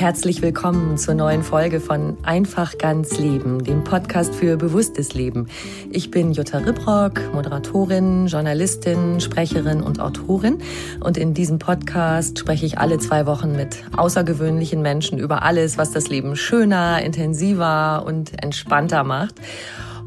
Herzlich 0.00 0.40
willkommen 0.40 0.96
zur 0.96 1.12
neuen 1.12 1.42
Folge 1.42 1.78
von 1.78 2.16
Einfach 2.22 2.78
ganz 2.78 3.18
Leben, 3.18 3.62
dem 3.62 3.84
Podcast 3.84 4.34
für 4.34 4.56
bewusstes 4.56 5.12
Leben. 5.12 5.46
Ich 5.90 6.10
bin 6.10 6.32
Jutta 6.32 6.56
Ribrock, 6.56 7.34
Moderatorin, 7.34 8.26
Journalistin, 8.26 9.20
Sprecherin 9.20 9.82
und 9.82 10.00
Autorin. 10.00 10.62
Und 11.00 11.18
in 11.18 11.34
diesem 11.34 11.58
Podcast 11.58 12.38
spreche 12.38 12.64
ich 12.64 12.78
alle 12.78 12.96
zwei 12.96 13.26
Wochen 13.26 13.54
mit 13.54 13.84
außergewöhnlichen 13.94 14.80
Menschen 14.80 15.18
über 15.18 15.42
alles, 15.42 15.76
was 15.76 15.90
das 15.90 16.08
Leben 16.08 16.34
schöner, 16.34 17.02
intensiver 17.02 18.02
und 18.06 18.42
entspannter 18.42 19.04
macht. 19.04 19.34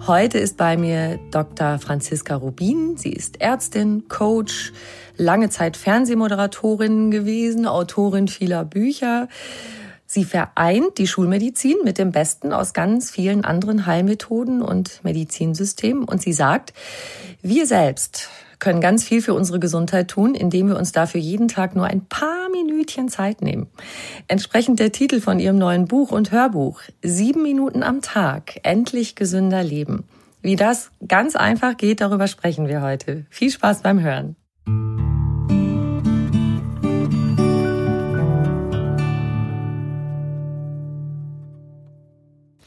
Heute 0.07 0.39
ist 0.39 0.57
bei 0.57 0.75
mir 0.75 1.19
Dr. 1.29 1.77
Franziska 1.77 2.35
Rubin. 2.35 2.97
Sie 2.97 3.13
ist 3.13 3.41
Ärztin, 3.41 4.07
Coach, 4.07 4.73
lange 5.17 5.51
Zeit 5.51 5.77
Fernsehmoderatorin 5.77 7.11
gewesen, 7.11 7.67
Autorin 7.67 8.27
vieler 8.27 8.65
Bücher. 8.65 9.27
Sie 10.13 10.25
vereint 10.25 10.99
die 10.99 11.07
Schulmedizin 11.07 11.77
mit 11.83 11.97
dem 11.97 12.11
Besten 12.11 12.53
aus 12.53 12.73
ganz 12.73 13.09
vielen 13.09 13.43
anderen 13.43 13.87
Heilmethoden 13.87 14.61
und 14.61 15.03
Medizinsystemen. 15.03 16.03
Und 16.03 16.21
sie 16.21 16.33
sagt, 16.33 16.71
wir 17.41 17.65
selbst 17.65 18.29
können 18.59 18.79
ganz 18.79 19.03
viel 19.03 19.23
für 19.23 19.33
unsere 19.33 19.59
Gesundheit 19.59 20.09
tun, 20.09 20.35
indem 20.35 20.67
wir 20.67 20.77
uns 20.77 20.91
dafür 20.91 21.19
jeden 21.19 21.47
Tag 21.47 21.75
nur 21.75 21.87
ein 21.87 22.05
paar 22.05 22.47
Minütchen 22.51 23.09
Zeit 23.09 23.41
nehmen. 23.41 23.71
Entsprechend 24.27 24.79
der 24.79 24.91
Titel 24.91 25.19
von 25.19 25.39
ihrem 25.39 25.57
neuen 25.57 25.87
Buch 25.87 26.11
und 26.11 26.31
Hörbuch, 26.31 26.81
Sieben 27.01 27.41
Minuten 27.41 27.81
am 27.81 28.01
Tag, 28.01 28.59
endlich 28.61 29.15
gesünder 29.15 29.63
leben. 29.63 30.03
Wie 30.43 30.55
das 30.55 30.91
ganz 31.07 31.35
einfach 31.35 31.75
geht, 31.75 32.01
darüber 32.01 32.27
sprechen 32.27 32.67
wir 32.67 32.83
heute. 32.83 33.25
Viel 33.31 33.49
Spaß 33.49 33.81
beim 33.81 33.99
Hören. 33.99 34.35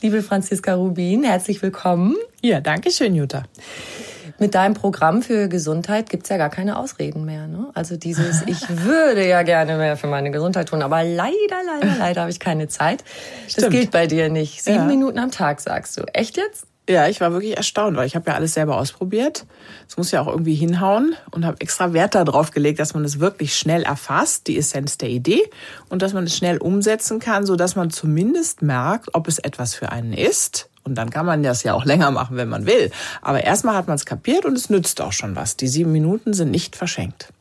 Liebe 0.03 0.23
Franziska 0.23 0.75
Rubin, 0.75 1.25
herzlich 1.25 1.63
willkommen. 1.63 2.17
Ja, 2.43 2.61
danke 2.61 2.91
schön, 2.91 3.15
Jutta. 3.15 3.45
Mit 4.39 4.55
deinem 4.55 4.75
Programm 4.75 5.23
für 5.23 5.49
Gesundheit 5.49 6.11
gibt's 6.11 6.29
ja 6.29 6.37
gar 6.37 6.51
keine 6.51 6.79
Ausreden 6.79 7.25
mehr. 7.25 7.47
Ne? 7.47 7.69
Also 7.75 7.97
dieses, 7.97 8.43
ich 8.47 8.61
würde 8.85 9.27
ja 9.27 9.43
gerne 9.43 9.79
mehr 9.79 9.97
für 9.97 10.09
meine 10.09 10.31
Gesundheit 10.31 10.69
tun, 10.69 10.83
aber 10.83 11.03
leider, 11.03 11.33
leider, 11.65 11.97
leider 11.99 12.21
habe 12.21 12.31
ich 12.31 12.39
keine 12.39 12.69
Zeit. 12.69 13.03
Das 13.45 13.53
Stimmt. 13.53 13.71
gilt 13.71 13.91
bei 13.91 14.07
dir 14.07 14.29
nicht. 14.29 14.63
Sieben 14.63 14.77
Ja. 14.77 14.85
Minuten 14.85 15.19
am 15.19 15.31
Tag, 15.31 15.61
sagst 15.61 15.97
du. 15.97 16.03
Echt 16.13 16.37
jetzt? 16.37 16.67
Ja, 16.89 17.09
ich 17.09 17.21
war 17.21 17.33
wirklich 17.33 17.57
erstaunt, 17.57 17.97
weil 17.97 18.07
ich 18.07 18.15
habe 18.15 18.31
ja 18.31 18.37
alles 18.37 18.55
selber 18.55 18.79
ausprobiert. 18.79 19.45
Es 19.89 19.97
muss 19.97 20.13
ja 20.13 20.21
auch 20.21 20.29
irgendwie 20.29 20.55
hinhauen 20.55 21.17
und 21.33 21.45
habe 21.45 21.61
extra 21.61 21.93
Wert 21.93 22.15
darauf 22.15 22.53
gelegt, 22.53 22.79
dass 22.79 22.95
man 22.95 23.05
es 23.05 23.19
wirklich 23.19 23.57
schnell 23.57 23.83
erfasst, 23.83 24.47
die 24.47 24.57
Essenz 24.57 24.97
der 24.97 25.09
Idee, 25.09 25.43
und 25.89 26.03
dass 26.03 26.13
man 26.13 26.25
es 26.25 26.37
schnell 26.37 26.59
umsetzen 26.59 27.19
kann, 27.19 27.45
so 27.45 27.57
dass 27.57 27.75
man 27.75 27.91
zumindest 27.91 28.63
merkt, 28.63 29.15
ob 29.15 29.27
es 29.27 29.41
etwas 29.41 29.75
für 29.75 29.91
einen 29.91 30.13
ist. 30.13 30.69
Und 30.85 30.95
dann 30.95 31.11
kann 31.11 31.27
man 31.27 31.43
das 31.43 31.65
ja 31.65 31.75
auch 31.75 31.85
länger 31.85 32.13
machen, 32.13 32.37
wenn 32.37 32.49
man 32.49 32.67
will. 32.67 32.93
Aber 33.21 33.43
erstmal 33.43 33.75
hat 33.75 33.89
man 33.89 33.97
es 33.97 34.07
kapiert 34.07 34.45
und 34.45 34.57
es 34.57 34.71
nützt 34.71 35.01
auch 35.01 35.11
schon 35.13 35.35
was. 35.35 35.57
Die 35.57 35.67
sieben 35.67 35.91
Minuten 35.91 36.35
sind 36.35 36.53
nicht 36.53 36.77
verschenkt. 36.77 37.33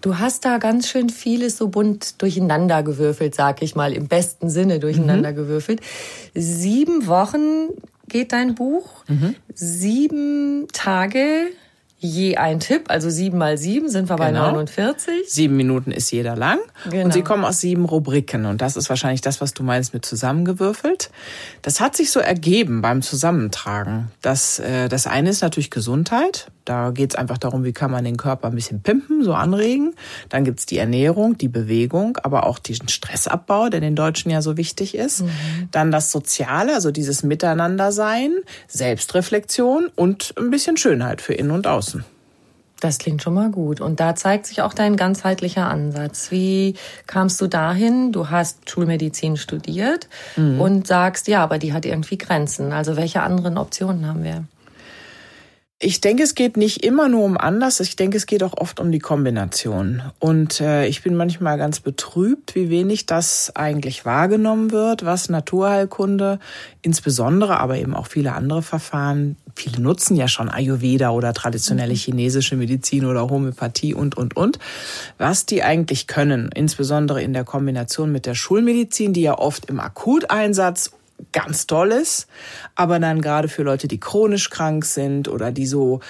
Du 0.00 0.18
hast 0.18 0.44
da 0.44 0.58
ganz 0.58 0.88
schön 0.88 1.08
vieles 1.08 1.56
so 1.56 1.68
bunt 1.68 2.20
durcheinander 2.20 2.82
gewürfelt, 2.82 3.36
sag 3.36 3.62
ich 3.62 3.76
mal, 3.76 3.92
im 3.92 4.08
besten 4.08 4.50
Sinne 4.50 4.80
durcheinander 4.80 5.30
Mhm. 5.30 5.36
gewürfelt. 5.36 5.80
Sieben 6.34 7.06
Wochen 7.06 7.68
geht 8.08 8.32
dein 8.32 8.54
Buch, 8.54 9.04
Mhm. 9.08 9.34
sieben 9.54 10.66
Tage, 10.72 11.46
je 11.98 12.36
ein 12.36 12.60
Tipp, 12.60 12.84
also 12.88 13.08
sieben 13.08 13.38
mal 13.38 13.56
sieben 13.56 13.88
sind 13.88 14.10
wir 14.10 14.16
bei 14.16 14.28
Genau. 14.28 14.50
49. 14.52 15.24
Sieben 15.26 15.56
Minuten 15.56 15.90
ist 15.90 16.10
jeder 16.10 16.36
lang. 16.36 16.58
Genau. 16.90 17.06
Und 17.06 17.12
sie 17.14 17.22
kommen 17.22 17.44
aus 17.46 17.60
sieben 17.60 17.86
Rubriken. 17.86 18.44
Und 18.44 18.60
das 18.60 18.76
ist 18.76 18.90
wahrscheinlich 18.90 19.22
das, 19.22 19.40
was 19.40 19.54
du 19.54 19.62
meinst 19.62 19.94
mit 19.94 20.04
zusammengewürfelt. 20.04 21.10
Das 21.62 21.80
hat 21.80 21.96
sich 21.96 22.10
so 22.10 22.20
ergeben 22.20 22.82
beim 22.82 23.00
Zusammentragen. 23.00 24.10
Das, 24.20 24.58
äh, 24.58 24.88
das 24.90 25.06
eine 25.06 25.30
ist 25.30 25.40
natürlich 25.40 25.70
Gesundheit. 25.70 26.48
Da 26.64 26.90
geht 26.90 27.12
es 27.12 27.16
einfach 27.16 27.36
darum, 27.36 27.64
wie 27.64 27.72
kann 27.72 27.90
man 27.90 28.04
den 28.04 28.16
Körper 28.16 28.48
ein 28.48 28.54
bisschen 28.54 28.80
pimpen, 28.80 29.22
so 29.22 29.34
anregen. 29.34 29.94
Dann 30.30 30.44
gibt's 30.44 30.64
die 30.64 30.78
Ernährung, 30.78 31.36
die 31.36 31.48
Bewegung, 31.48 32.16
aber 32.22 32.46
auch 32.46 32.58
diesen 32.58 32.88
Stressabbau, 32.88 33.68
der 33.68 33.80
den 33.80 33.96
Deutschen 33.96 34.30
ja 34.30 34.40
so 34.40 34.56
wichtig 34.56 34.94
ist. 34.94 35.24
Dann 35.70 35.90
das 35.90 36.10
Soziale, 36.10 36.74
also 36.74 36.90
dieses 36.90 37.22
Miteinandersein, 37.22 38.32
Selbstreflexion 38.68 39.90
und 39.94 40.34
ein 40.38 40.50
bisschen 40.50 40.76
Schönheit 40.76 41.20
für 41.20 41.34
innen 41.34 41.50
und 41.50 41.66
außen. 41.66 42.04
Das 42.80 42.98
klingt 42.98 43.22
schon 43.22 43.34
mal 43.34 43.50
gut. 43.50 43.80
Und 43.80 44.00
da 44.00 44.14
zeigt 44.14 44.46
sich 44.46 44.60
auch 44.60 44.74
dein 44.74 44.96
ganzheitlicher 44.96 45.68
Ansatz. 45.68 46.30
Wie 46.30 46.74
kamst 47.06 47.40
du 47.40 47.46
dahin? 47.46 48.12
Du 48.12 48.28
hast 48.28 48.68
Schulmedizin 48.68 49.36
studiert 49.36 50.08
und 50.36 50.86
sagst, 50.86 51.28
ja, 51.28 51.42
aber 51.42 51.58
die 51.58 51.72
hat 51.72 51.86
irgendwie 51.86 52.18
Grenzen. 52.18 52.72
Also 52.72 52.96
welche 52.96 53.22
anderen 53.22 53.56
Optionen 53.56 54.06
haben 54.06 54.22
wir? 54.24 54.44
Ich 55.80 56.00
denke, 56.00 56.22
es 56.22 56.36
geht 56.36 56.56
nicht 56.56 56.84
immer 56.84 57.08
nur 57.08 57.24
um 57.24 57.36
anders. 57.36 57.80
Ich 57.80 57.96
denke, 57.96 58.16
es 58.16 58.26
geht 58.26 58.44
auch 58.44 58.56
oft 58.56 58.78
um 58.78 58.92
die 58.92 59.00
Kombination. 59.00 60.02
Und 60.20 60.60
äh, 60.60 60.86
ich 60.86 61.02
bin 61.02 61.16
manchmal 61.16 61.58
ganz 61.58 61.80
betrübt, 61.80 62.54
wie 62.54 62.70
wenig 62.70 63.06
das 63.06 63.54
eigentlich 63.56 64.04
wahrgenommen 64.04 64.70
wird, 64.70 65.04
was 65.04 65.28
Naturheilkunde, 65.28 66.38
insbesondere, 66.80 67.58
aber 67.58 67.76
eben 67.76 67.94
auch 67.94 68.06
viele 68.06 68.34
andere 68.34 68.62
Verfahren, 68.62 69.36
viele 69.56 69.80
nutzen 69.80 70.16
ja 70.16 70.28
schon 70.28 70.48
Ayurveda 70.48 71.10
oder 71.10 71.34
traditionelle 71.34 71.94
chinesische 71.94 72.56
Medizin 72.56 73.04
oder 73.04 73.28
Homöopathie 73.28 73.94
und, 73.94 74.16
und, 74.16 74.36
und, 74.36 74.60
was 75.18 75.44
die 75.44 75.64
eigentlich 75.64 76.06
können, 76.06 76.50
insbesondere 76.54 77.20
in 77.20 77.32
der 77.32 77.44
Kombination 77.44 78.12
mit 78.12 78.26
der 78.26 78.34
Schulmedizin, 78.34 79.12
die 79.12 79.22
ja 79.22 79.36
oft 79.38 79.66
im 79.66 79.80
Akuteinsatz 79.80 80.92
ganz 81.32 81.66
toll 81.66 81.90
ist, 81.90 82.26
aber 82.74 82.98
dann 82.98 83.20
gerade 83.20 83.48
für 83.48 83.62
Leute, 83.62 83.88
die 83.88 84.00
chronisch 84.00 84.50
krank 84.50 84.84
sind 84.84 85.28
oder 85.28 85.50
die 85.50 85.66
so 85.66 86.00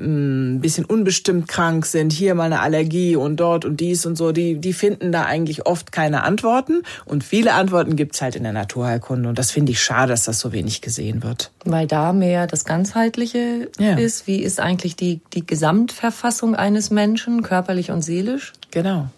ein 0.00 0.60
bisschen 0.60 0.84
unbestimmt 0.84 1.48
krank 1.48 1.84
sind, 1.84 2.12
hier 2.12 2.34
mal 2.34 2.44
eine 2.44 2.60
Allergie 2.60 3.16
und 3.16 3.38
dort 3.38 3.64
und 3.64 3.80
dies 3.80 4.06
und 4.06 4.16
so, 4.16 4.32
die, 4.32 4.54
die 4.54 4.72
finden 4.72 5.10
da 5.10 5.24
eigentlich 5.24 5.66
oft 5.66 5.90
keine 5.90 6.22
Antworten. 6.22 6.82
Und 7.04 7.24
viele 7.24 7.54
Antworten 7.54 7.96
gibt's 7.96 8.22
halt 8.22 8.36
in 8.36 8.44
der 8.44 8.52
Naturheilkunde. 8.52 9.28
Und 9.28 9.38
das 9.38 9.50
finde 9.50 9.72
ich 9.72 9.82
schade, 9.82 10.12
dass 10.12 10.24
das 10.24 10.38
so 10.38 10.52
wenig 10.52 10.82
gesehen 10.82 11.22
wird. 11.22 11.50
Weil 11.64 11.86
da 11.86 12.12
mehr 12.12 12.46
das 12.46 12.64
Ganzheitliche 12.64 13.70
ja. 13.78 13.96
ist. 13.96 14.26
Wie 14.26 14.40
ist 14.40 14.60
eigentlich 14.60 14.94
die, 14.94 15.20
die 15.34 15.44
Gesamtverfassung 15.44 16.54
eines 16.54 16.90
Menschen, 16.90 17.42
körperlich 17.42 17.90
und 17.90 18.02
seelisch? 18.02 18.52
Genau. 18.70 19.08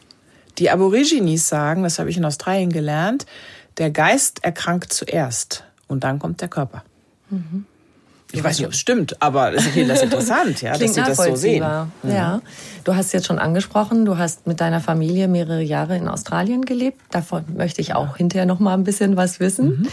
Die 0.59 0.71
Aborigines 0.71 1.49
sagen, 1.49 1.83
das 1.83 1.99
habe 1.99 2.11
ich 2.11 2.17
in 2.17 2.25
Australien 2.25 2.71
gelernt, 2.71 3.27
der 3.81 3.91
Geist 3.91 4.45
erkrankt 4.45 4.93
zuerst 4.93 5.65
und 5.89 6.05
dann 6.05 6.19
kommt 6.19 6.43
der 6.43 6.49
Körper. 6.49 6.85
Mhm. 7.31 7.65
Ich 8.33 8.45
weiß 8.45 8.59
nicht, 8.59 8.67
ob 8.67 8.73
es 8.73 8.79
stimmt, 8.79 9.21
aber 9.21 9.55
ich 9.55 9.63
finde 9.63 9.95
das 9.95 10.03
interessant, 10.03 10.63
ja, 10.63 10.77
dass 10.77 10.95
sie 10.95 11.03
das 11.03 11.17
so 11.17 11.35
sehen. 11.35 11.65
Mhm. 12.03 12.11
Ja. 12.11 12.41
Du 12.85 12.95
hast 12.95 13.13
jetzt 13.13 13.27
schon 13.27 13.39
angesprochen, 13.39 14.05
du 14.05 14.17
hast 14.17 14.47
mit 14.47 14.61
deiner 14.61 14.81
Familie 14.81 15.29
mehrere 15.29 15.61
Jahre 15.61 15.97
in 15.97 16.09
Australien 16.09 16.65
gelebt. 16.65 16.99
Davon 17.11 17.45
möchte 17.55 17.81
ich 17.81 17.95
auch 17.95 18.17
hinterher 18.17 18.47
noch 18.47 18.59
mal 18.59 18.75
ein 18.75 18.85
bisschen 18.85 19.17
was 19.17 19.41
wissen. 19.41 19.81
Mhm. 19.81 19.89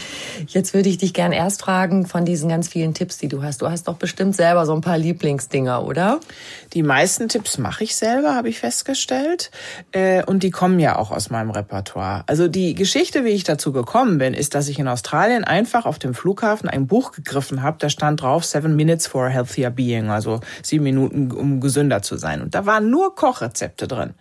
Jetzt 0.46 0.72
würde 0.72 0.88
ich 0.88 0.98
dich 0.98 1.12
gern 1.12 1.32
erst 1.32 1.62
fragen 1.62 2.06
von 2.06 2.24
diesen 2.24 2.48
ganz 2.48 2.68
vielen 2.68 2.94
Tipps, 2.94 3.18
die 3.18 3.28
du 3.28 3.42
hast. 3.42 3.60
Du 3.60 3.68
hast 3.68 3.88
doch 3.88 3.96
bestimmt 3.96 4.36
selber 4.36 4.64
so 4.64 4.74
ein 4.74 4.80
paar 4.80 4.98
Lieblingsdinger, 4.98 5.84
oder? 5.84 6.20
Die 6.72 6.82
meisten 6.82 7.28
Tipps 7.28 7.58
mache 7.58 7.84
ich 7.84 7.96
selber, 7.96 8.34
habe 8.34 8.48
ich 8.48 8.60
festgestellt. 8.60 9.50
Äh, 9.92 10.24
und 10.24 10.42
die 10.42 10.50
kommen 10.50 10.80
ja 10.80 10.96
auch 10.96 11.10
aus 11.10 11.28
meinem 11.30 11.50
Repertoire. 11.50 12.24
Also 12.26 12.48
die 12.48 12.74
Geschichte, 12.74 13.24
wie 13.24 13.30
ich 13.30 13.44
dazu 13.44 13.72
gekommen 13.72 14.18
bin, 14.18 14.32
ist, 14.32 14.54
dass 14.54 14.68
ich 14.68 14.78
in 14.78 14.88
Australien 14.88 15.44
einfach 15.44 15.84
auf 15.84 15.98
dem 15.98 16.14
Flughafen 16.14 16.68
ein 16.68 16.86
Buch 16.86 17.12
gegriffen 17.12 17.62
habe. 17.62 17.76
Da 17.80 17.90
stand 17.90 18.22
drauf 18.22 18.27
Seven 18.42 18.76
Minutes 18.76 19.06
for 19.06 19.26
a 19.26 19.30
Healthier 19.30 19.70
Being, 19.70 20.10
also 20.10 20.40
sieben 20.62 20.84
Minuten, 20.84 21.30
um 21.32 21.60
gesünder 21.60 22.02
zu 22.02 22.16
sein. 22.16 22.42
Und 22.42 22.54
da 22.54 22.66
waren 22.66 22.90
nur 22.90 23.14
Kochrezepte 23.14 23.88
drin. 23.88 24.14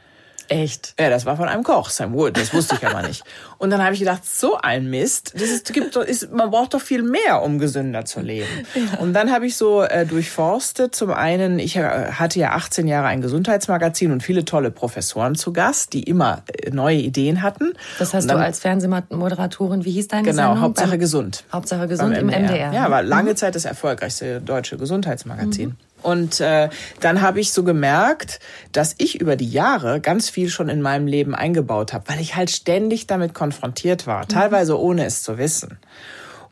Echt? 0.49 0.93
Ja, 0.99 1.09
das 1.09 1.25
war 1.25 1.37
von 1.37 1.47
einem 1.47 1.63
Koch, 1.63 1.89
Sam 1.89 2.13
Wood. 2.13 2.37
Das 2.37 2.53
wusste 2.53 2.75
ich 2.75 2.87
aber 2.87 3.05
nicht. 3.05 3.23
Und 3.57 3.71
dann 3.71 3.83
habe 3.83 3.93
ich 3.93 3.99
gedacht, 3.99 4.23
so 4.25 4.57
ein 4.57 4.89
Mist. 4.89 5.33
Das 5.33 5.49
ist, 5.49 5.73
gibt, 5.73 5.95
ist, 5.95 6.31
man 6.31 6.51
braucht 6.51 6.73
doch 6.73 6.81
viel 6.81 7.01
mehr, 7.01 7.41
um 7.41 7.59
gesünder 7.59 8.05
zu 8.05 8.21
leben. 8.21 8.47
Ja. 8.75 8.99
Und 8.99 9.13
dann 9.13 9.31
habe 9.31 9.47
ich 9.47 9.57
so 9.57 9.81
äh, 9.81 10.05
durchforstet. 10.05 10.93
Zum 10.93 11.11
einen, 11.11 11.57
ich 11.57 11.75
äh, 11.75 12.11
hatte 12.11 12.39
ja 12.39 12.51
18 12.51 12.87
Jahre 12.87 13.07
ein 13.07 13.21
Gesundheitsmagazin 13.21 14.11
und 14.11 14.21
viele 14.21 14.45
tolle 14.45 14.69
Professoren 14.69 15.35
zu 15.35 15.53
Gast, 15.53 15.93
die 15.93 16.03
immer 16.03 16.43
äh, 16.47 16.69
neue 16.69 16.97
Ideen 16.97 17.41
hatten. 17.41 17.73
Das 17.97 18.13
hast 18.13 18.29
dann, 18.29 18.37
du 18.37 18.43
als 18.43 18.59
Fernsehmoderatorin, 18.59 19.85
wie 19.85 19.91
hieß 19.91 20.07
deine 20.07 20.23
genau? 20.23 20.49
Genau, 20.49 20.61
Hauptsache 20.61 20.91
Beim, 20.91 20.99
gesund. 20.99 21.43
Hauptsache 21.51 21.87
gesund 21.87 22.15
im 22.15 22.27
MDR. 22.27 22.41
MDR. 22.41 22.73
Ja, 22.73 22.91
war 22.91 23.01
lange 23.01 23.31
mhm. 23.31 23.37
Zeit 23.37 23.55
das 23.55 23.65
erfolgreichste 23.65 24.39
deutsche 24.41 24.77
Gesundheitsmagazin. 24.77 25.69
Mhm. 25.69 25.86
Und 26.03 26.39
äh, 26.39 26.69
dann 26.99 27.21
habe 27.21 27.39
ich 27.39 27.51
so 27.51 27.63
gemerkt, 27.63 28.39
dass 28.71 28.95
ich 28.97 29.19
über 29.19 29.35
die 29.35 29.49
Jahre 29.49 29.99
ganz 29.99 30.29
viel 30.29 30.49
schon 30.49 30.69
in 30.69 30.81
meinem 30.81 31.07
Leben 31.07 31.35
eingebaut 31.35 31.93
habe, 31.93 32.05
weil 32.07 32.21
ich 32.21 32.35
halt 32.35 32.51
ständig 32.51 33.07
damit 33.07 33.33
konfrontiert 33.33 34.07
war, 34.07 34.23
mhm. 34.23 34.29
teilweise 34.29 34.79
ohne 34.79 35.05
es 35.05 35.23
zu 35.23 35.37
wissen. 35.37 35.79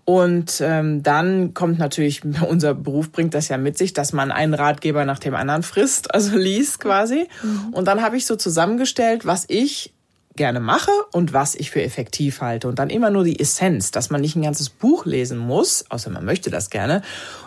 Und 0.06 0.62
ähm, 0.62 1.02
dann 1.02 1.56
kommt 1.56 1.80
natürlich, 1.80 2.22
unser 2.48 2.76
Beruf 2.76 3.12
bringt 3.12 3.34
das 3.34 3.50
ja 3.50 3.58
mit 3.58 3.78
sich, 3.78 3.94
dass 3.94 4.14
man 4.14 4.32
einen 4.32 4.54
Ratgeber 4.54 5.04
nach 5.04 5.20
dem 5.20 5.36
anderen 5.36 5.64
frisst, 5.64 6.14
also 6.14 6.38
liest 6.38 6.80
quasi. 6.80 7.28
Mhm. 7.42 7.74
Und 7.74 7.88
dann 7.88 8.02
habe 8.02 8.16
ich 8.16 8.26
so 8.26 8.36
zusammengestellt, 8.36 9.26
was 9.26 9.46
ich 9.48 9.95
gerne 10.36 10.60
mache 10.60 10.92
und 11.12 11.34
was 11.34 11.56
ich 11.56 11.72
für 11.72 11.82
effektiv 11.82 12.42
halte. 12.42 12.68
Und 12.68 12.80
dann 12.80 12.90
immer 12.90 13.10
nur 13.10 13.24
die 13.24 13.40
Essenz, 13.40 13.92
dass 13.92 14.10
man 14.10 14.22
nicht 14.22 14.36
ein 14.36 14.42
ganzes 14.42 14.70
Buch 14.70 15.06
lesen 15.06 15.38
muss, 15.38 15.86
außer 15.90 16.10
man 16.10 16.26
möchte 16.26 16.50
das 16.50 16.70
gerne, 16.70 17.02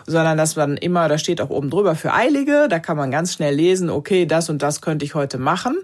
sondern 0.07 0.37
dass 0.37 0.55
man 0.55 0.77
immer, 0.77 1.07
da 1.07 1.17
steht 1.17 1.41
auch 1.41 1.49
oben 1.49 1.69
drüber 1.69 1.95
für 1.95 2.13
Eilige, 2.13 2.67
da 2.69 2.79
kann 2.79 2.97
man 2.97 3.11
ganz 3.11 3.33
schnell 3.33 3.53
lesen, 3.53 3.89
okay, 3.89 4.25
das 4.25 4.49
und 4.49 4.61
das 4.61 4.81
könnte 4.81 5.05
ich 5.05 5.15
heute 5.15 5.37
machen. 5.37 5.77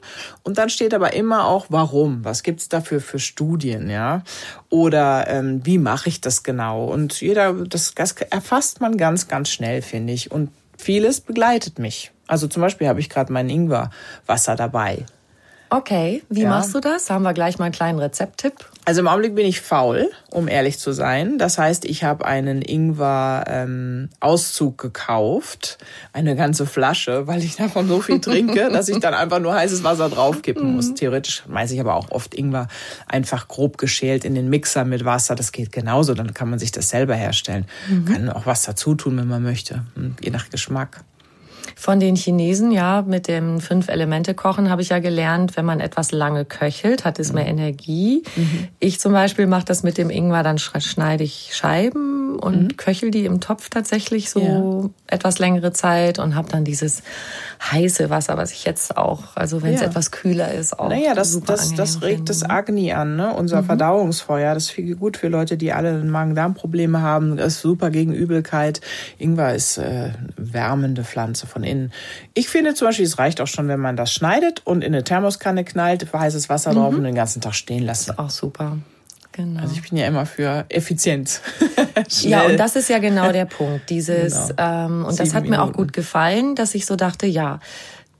Und 0.43 0.57
dann 0.57 0.69
steht 0.69 0.93
aber 0.93 1.13
immer 1.13 1.45
auch, 1.45 1.67
warum, 1.69 2.25
was 2.25 2.43
gibt's 2.43 2.69
dafür 2.69 3.01
für 3.01 3.19
Studien, 3.19 3.89
ja? 3.89 4.23
Oder 4.69 5.27
ähm, 5.27 5.61
wie 5.63 5.77
mache 5.77 6.09
ich 6.09 6.21
das 6.21 6.43
genau? 6.43 6.85
Und 6.85 7.21
jeder, 7.21 7.53
das, 7.53 7.93
das 7.93 8.13
erfasst 8.13 8.81
man 8.81 8.97
ganz, 8.97 9.27
ganz 9.27 9.49
schnell, 9.49 9.81
finde 9.81 10.13
ich. 10.13 10.31
Und 10.31 10.49
vieles 10.77 11.21
begleitet 11.21 11.79
mich. 11.79 12.11
Also 12.27 12.47
zum 12.47 12.61
Beispiel 12.61 12.87
habe 12.87 12.99
ich 12.99 13.09
gerade 13.09 13.31
mein 13.31 13.49
Ingwerwasser 13.49 14.55
dabei. 14.55 15.05
Okay, 15.69 16.23
wie 16.29 16.43
ja. 16.43 16.49
machst 16.49 16.73
du 16.75 16.79
das? 16.79 17.09
Haben 17.09 17.23
wir 17.23 17.33
gleich 17.33 17.57
mal 17.57 17.65
einen 17.65 17.73
kleinen 17.73 17.99
Rezepttipp. 17.99 18.53
Also 18.85 19.01
im 19.01 19.07
Augenblick 19.07 19.35
bin 19.35 19.47
ich 19.47 19.59
faul, 19.61 20.11
um 20.29 20.47
ehrlich 20.47 20.77
zu 20.77 20.91
sein. 20.91 21.39
Das 21.39 21.57
heißt, 21.57 21.85
ich 21.85 22.03
habe 22.03 22.23
einen 22.25 22.61
Ingwer-Auszug 22.61 24.73
ähm, 24.73 24.77
gekauft, 24.77 25.79
eine 26.13 26.35
ganze 26.35 26.67
Flasche, 26.67 27.25
weil 27.25 27.43
ich 27.43 27.55
davon 27.55 27.87
so 27.87 27.99
viel 27.99 28.21
trinke, 28.21 28.69
dass 28.73 28.89
ich 28.89 28.99
dann 28.99 29.15
einfach 29.15 29.39
nur 29.39 29.55
heißes 29.55 29.83
Wasser 29.83 30.09
draufkippen 30.09 30.75
muss. 30.75 30.89
Mhm. 30.89 30.95
Theoretisch 30.95 31.41
weiß 31.47 31.71
ich 31.71 31.79
aber 31.79 31.95
auch 31.95 32.11
oft 32.11 32.35
Ingwer 32.35 32.67
einfach 33.07 33.47
grob 33.47 33.79
geschält 33.79 34.23
in 34.23 34.35
den 34.35 34.49
Mixer 34.49 34.85
mit 34.85 35.03
Wasser. 35.03 35.33
Das 35.33 35.51
geht 35.51 35.71
genauso, 35.71 36.13
dann 36.13 36.35
kann 36.35 36.47
man 36.49 36.59
sich 36.59 36.71
das 36.71 36.89
selber 36.89 37.15
herstellen. 37.15 37.65
Mhm. 37.89 38.05
Kann 38.05 38.29
auch 38.29 38.45
was 38.45 38.61
dazu 38.63 38.93
tun, 38.93 39.17
wenn 39.17 39.27
man 39.27 39.41
möchte, 39.41 39.83
hm, 39.95 40.15
je 40.21 40.29
nach 40.29 40.51
Geschmack. 40.51 41.03
Von 41.77 41.99
den 41.99 42.15
Chinesen, 42.15 42.71
ja, 42.71 43.01
mit 43.01 43.27
dem 43.27 43.59
Fünf-Elemente-Kochen 43.59 44.69
habe 44.69 44.81
ich 44.81 44.89
ja 44.89 44.99
gelernt, 44.99 45.57
wenn 45.57 45.65
man 45.65 45.81
etwas 45.81 46.11
lange 46.11 46.45
köchelt, 46.45 47.03
hat 47.03 47.19
es 47.19 47.33
mehr 47.33 47.43
mhm. 47.43 47.59
Energie. 47.59 48.23
Mhm. 48.35 48.67
Ich 48.79 48.99
zum 48.99 49.11
Beispiel 49.11 49.45
mache 49.45 49.65
das 49.65 49.83
mit 49.83 49.97
dem 49.97 50.09
Ingwer, 50.09 50.41
dann 50.41 50.57
schneide 50.57 51.25
ich 51.25 51.51
Scheiben 51.53 52.39
und 52.39 52.63
mhm. 52.63 52.77
köchel 52.77 53.11
die 53.11 53.25
im 53.25 53.41
Topf 53.41 53.69
tatsächlich 53.69 54.29
so 54.29 54.39
ja. 54.39 54.89
etwas 55.15 55.39
längere 55.39 55.73
Zeit 55.73 56.17
und 56.19 56.35
habe 56.35 56.49
dann 56.49 56.63
dieses 56.63 57.03
heiße 57.61 58.09
Wasser, 58.09 58.37
was 58.37 58.51
ich 58.51 58.65
jetzt 58.65 58.97
auch, 58.97 59.35
also 59.35 59.61
wenn 59.61 59.73
es 59.73 59.81
ja. 59.81 59.87
etwas 59.87 60.11
kühler 60.11 60.53
ist, 60.53 60.79
auch. 60.79 60.89
Naja, 60.89 61.13
das, 61.13 61.39
das, 61.41 61.73
das 61.73 62.01
regt 62.01 62.15
finde. 62.15 62.23
das 62.25 62.43
Agni 62.43 62.93
an, 62.93 63.15
ne? 63.15 63.33
unser 63.33 63.61
mhm. 63.61 63.65
Verdauungsfeuer. 63.65 64.53
Das 64.53 64.63
ist 64.63 64.71
viel 64.71 64.95
gut 64.95 65.17
für 65.17 65.27
Leute, 65.27 65.57
die 65.57 65.73
alle 65.73 66.03
Magen-Darm-Probleme 66.03 67.01
haben. 67.01 67.37
Das 67.37 67.55
ist 67.55 67.61
super 67.61 67.89
gegen 67.89 68.13
Übelkeit. 68.13 68.81
Ingwer 69.17 69.55
ist 69.55 69.77
äh, 69.77 70.11
wärmende 70.37 71.03
Pflanze 71.03 71.47
von 71.47 71.63
innen. 71.63 71.74
Ich 72.33 72.49
finde 72.49 72.73
zum 72.73 72.87
Beispiel, 72.87 73.05
es 73.05 73.17
reicht 73.17 73.41
auch 73.41 73.47
schon, 73.47 73.67
wenn 73.67 73.79
man 73.79 73.95
das 73.95 74.13
schneidet 74.13 74.61
und 74.65 74.83
in 74.83 74.93
eine 74.93 75.03
Thermoskanne 75.03 75.63
knallt, 75.63 76.11
heißes 76.11 76.49
Wasser 76.49 76.71
mhm. 76.71 76.75
drauf 76.75 76.95
und 76.95 77.03
den 77.03 77.15
ganzen 77.15 77.41
Tag 77.41 77.55
stehen 77.55 77.83
lässt. 77.83 78.17
Auch 78.17 78.29
super. 78.29 78.77
Genau. 79.35 79.61
Also 79.61 79.73
ich 79.73 79.89
bin 79.89 79.97
ja 79.97 80.07
immer 80.07 80.25
für 80.25 80.65
Effizienz. 80.69 81.41
ja, 82.21 82.43
und 82.43 82.57
das 82.57 82.77
ist 82.77 82.89
ja 82.89 82.99
genau 82.99 83.33
der 83.33 83.45
Punkt. 83.45 83.89
Dieses, 83.89 84.49
genau. 84.49 84.85
ähm, 84.85 85.05
und 85.05 85.11
Sieben 85.11 85.17
das 85.17 85.35
hat 85.35 85.43
mir 85.43 85.51
Minuten. 85.51 85.69
auch 85.69 85.73
gut 85.73 85.91
gefallen, 85.91 86.55
dass 86.55 86.73
ich 86.73 86.85
so 86.85 86.95
dachte, 86.95 87.25
ja, 87.25 87.59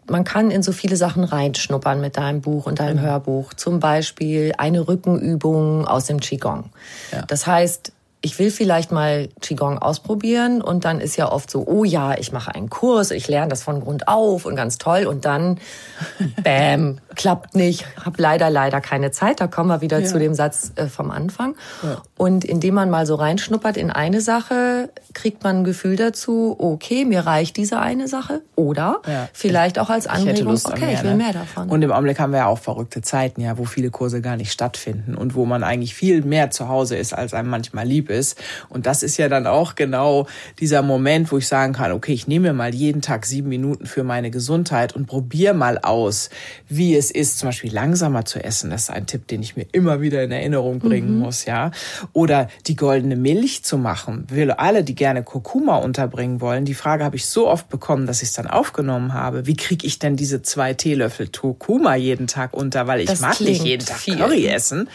man 0.07 0.23
kann 0.23 0.51
in 0.51 0.61
so 0.61 0.71
viele 0.71 0.97
Sachen 0.97 1.23
reinschnuppern 1.23 2.01
mit 2.01 2.17
deinem 2.17 2.41
Buch 2.41 2.67
und 2.67 2.79
deinem 2.79 2.97
mhm. 2.97 3.07
Hörbuch. 3.07 3.53
Zum 3.53 3.79
Beispiel 3.79 4.53
eine 4.57 4.87
Rückenübung 4.87 5.87
aus 5.87 6.05
dem 6.05 6.19
Qigong. 6.19 6.69
Ja. 7.11 7.23
Das 7.23 7.47
heißt, 7.47 7.91
ich 8.25 8.39
will 8.39 8.49
vielleicht 8.49 8.91
mal 8.91 9.29
Qigong 9.39 9.77
ausprobieren 9.77 10.63
und 10.63 10.83
dann 10.83 10.99
ist 10.99 11.15
ja 11.15 11.31
oft 11.31 11.51
so, 11.51 11.67
oh 11.67 11.83
ja, 11.83 12.17
ich 12.17 12.31
mache 12.31 12.55
einen 12.55 12.71
Kurs, 12.71 13.11
ich 13.11 13.27
lerne 13.27 13.49
das 13.49 13.61
von 13.61 13.81
Grund 13.81 14.07
auf 14.07 14.47
und 14.47 14.55
ganz 14.55 14.79
toll 14.79 15.05
und 15.05 15.25
dann, 15.25 15.59
bam, 16.43 16.97
klappt 17.13 17.53
nicht, 17.53 17.85
habe 18.03 18.19
leider, 18.19 18.49
leider 18.49 18.81
keine 18.81 19.11
Zeit. 19.11 19.39
Da 19.39 19.45
kommen 19.45 19.69
wir 19.69 19.81
wieder 19.81 19.99
ja. 19.99 20.07
zu 20.07 20.17
dem 20.17 20.33
Satz 20.33 20.71
äh, 20.75 20.87
vom 20.87 21.11
Anfang. 21.11 21.53
Ja. 21.83 22.01
Und 22.17 22.43
indem 22.43 22.73
man 22.73 22.89
mal 22.89 23.05
so 23.05 23.13
reinschnuppert 23.13 23.77
in 23.77 23.91
eine 23.91 24.21
Sache, 24.21 24.89
kriegt 25.13 25.43
man 25.43 25.57
ein 25.57 25.63
Gefühl 25.63 25.95
dazu, 25.95 26.55
okay, 26.57 27.05
mir 27.05 27.27
reicht 27.27 27.57
diese 27.57 27.79
eine 27.79 28.07
Sache 28.07 28.41
oder 28.55 29.01
ja. 29.07 29.29
vielleicht 29.33 29.77
auch 29.77 29.91
als 29.91 30.07
Anregung, 30.07 30.55
ich 30.55 30.65
okay, 30.65 30.79
mehr, 30.79 30.93
ich 30.93 31.03
will 31.03 31.11
ne? 31.11 31.17
mehr 31.17 31.33
davon. 31.33 31.69
Und 31.69 31.83
im 31.83 31.91
Augenblick 31.91 32.19
haben 32.19 32.31
wir 32.31 32.39
ja 32.39 32.47
auch 32.47 32.57
verrückte 32.57 33.03
Zeiten, 33.03 33.41
ja, 33.41 33.59
wo 33.59 33.65
viele 33.65 33.91
Kurse 33.91 34.19
gar 34.21 34.35
nicht 34.35 34.51
stattfinden 34.51 35.13
und 35.13 35.35
wo 35.35 35.45
man 35.45 35.63
eigentlich 35.63 35.93
viel 35.93 36.23
mehr 36.23 36.49
zu 36.49 36.67
Hause 36.69 36.97
ist, 36.97 37.13
als 37.13 37.35
einem 37.35 37.51
manchmal 37.51 37.85
lieb 37.85 38.09
ist 38.09 38.14
ist. 38.15 38.41
Und 38.69 38.85
das 38.85 39.03
ist 39.03 39.17
ja 39.17 39.29
dann 39.29 39.47
auch 39.47 39.75
genau 39.75 40.27
dieser 40.59 40.81
Moment, 40.81 41.31
wo 41.31 41.37
ich 41.37 41.47
sagen 41.47 41.73
kann, 41.73 41.91
okay, 41.91 42.13
ich 42.13 42.27
nehme 42.27 42.53
mal 42.53 42.73
jeden 42.73 43.01
Tag 43.01 43.25
sieben 43.25 43.49
Minuten 43.49 43.85
für 43.85 44.03
meine 44.03 44.31
Gesundheit 44.31 44.95
und 44.95 45.05
probiere 45.05 45.53
mal 45.53 45.77
aus, 45.77 46.29
wie 46.67 46.95
es 46.95 47.11
ist, 47.11 47.39
zum 47.39 47.49
Beispiel 47.49 47.73
langsamer 47.73 48.25
zu 48.25 48.43
essen. 48.43 48.69
Das 48.69 48.83
ist 48.83 48.89
ein 48.89 49.05
Tipp, 49.05 49.27
den 49.27 49.41
ich 49.41 49.55
mir 49.55 49.65
immer 49.71 50.01
wieder 50.01 50.23
in 50.23 50.31
Erinnerung 50.31 50.79
bringen 50.79 51.15
mhm. 51.15 51.19
muss, 51.19 51.45
ja. 51.45 51.71
Oder 52.13 52.49
die 52.67 52.75
goldene 52.75 53.15
Milch 53.15 53.63
zu 53.63 53.77
machen. 53.77 54.25
Will 54.29 54.51
alle, 54.51 54.83
die 54.83 54.95
gerne 54.95 55.23
Kurkuma 55.23 55.77
unterbringen 55.77 56.41
wollen. 56.41 56.65
Die 56.65 56.73
Frage 56.73 57.03
habe 57.03 57.15
ich 57.15 57.25
so 57.25 57.47
oft 57.47 57.69
bekommen, 57.69 58.07
dass 58.07 58.21
ich 58.21 58.29
es 58.29 58.33
dann 58.33 58.47
aufgenommen 58.47 59.13
habe. 59.13 59.45
Wie 59.45 59.55
kriege 59.55 59.85
ich 59.85 59.99
denn 59.99 60.15
diese 60.15 60.41
zwei 60.41 60.73
Teelöffel 60.73 61.27
Kurkuma 61.27 61.95
jeden 61.95 62.27
Tag 62.27 62.53
unter? 62.53 62.87
Weil 62.87 63.01
ich 63.01 63.07
das 63.07 63.19
mag 63.19 63.39
nicht 63.41 63.63
jeden 63.63 63.85
Tag 63.85 63.97
viel. 63.97 64.17
Curry 64.17 64.47
essen. 64.47 64.89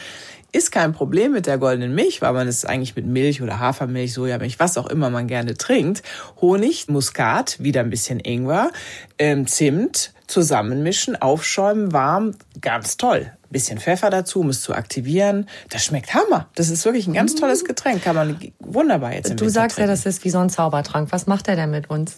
Ist 0.53 0.73
kein 0.73 0.93
Problem 0.93 1.33
mit 1.33 1.47
der 1.47 1.59
goldenen 1.59 1.95
Milch, 1.95 2.23
weil 2.23 2.33
man 2.33 2.49
es 2.49 2.65
eigentlich 2.65 2.97
mit 2.97 3.07
Milch 3.07 3.41
oder 3.41 3.61
Hafermilch, 3.61 4.13
Sojamilch, 4.15 4.59
was 4.59 4.77
auch 4.79 4.89
immer 4.89 5.09
man 5.11 5.29
gerne 5.29 5.55
trinkt. 5.57 6.03
Honig, 6.41 6.89
Muskat, 6.89 7.57
wieder 7.61 7.81
ein 7.83 7.91
bisschen 7.91 8.19
Ingwer, 8.19 8.71
ähm, 9.19 9.47
Zimt, 9.47 10.13
zusammenmischen, 10.27 11.21
aufschäumen, 11.21 11.93
warm, 11.93 12.35
ganz 12.61 12.97
toll. 12.97 13.31
ein 13.33 13.53
bisschen 13.53 13.79
Pfeffer 13.79 14.11
dazu, 14.11 14.41
um 14.41 14.49
es 14.49 14.63
zu 14.63 14.75
aktivieren. 14.75 15.49
Das 15.71 15.85
schmeckt 15.85 16.15
Hammer. 16.15 16.49
Das 16.55 16.69
ist 16.69 16.85
wirklich 16.85 17.07
ein 17.07 17.15
ganz 17.15 17.35
tolles 17.35 17.65
Getränk. 17.65 18.03
Kann 18.03 18.17
man 18.17 18.39
wunderbar 18.61 19.13
jetzt 19.13 19.31
im 19.31 19.37
Du 19.37 19.43
Winter 19.45 19.55
sagst 19.55 19.79
ja, 19.79 19.85
trinken. 19.87 20.03
das 20.03 20.07
ist 20.07 20.25
wie 20.25 20.31
so 20.31 20.39
ein 20.39 20.51
Zaubertrank. 20.51 21.09
Was 21.13 21.27
macht 21.27 21.49
er 21.49 21.57
denn 21.57 21.71
mit 21.71 21.91
uns? 21.91 22.17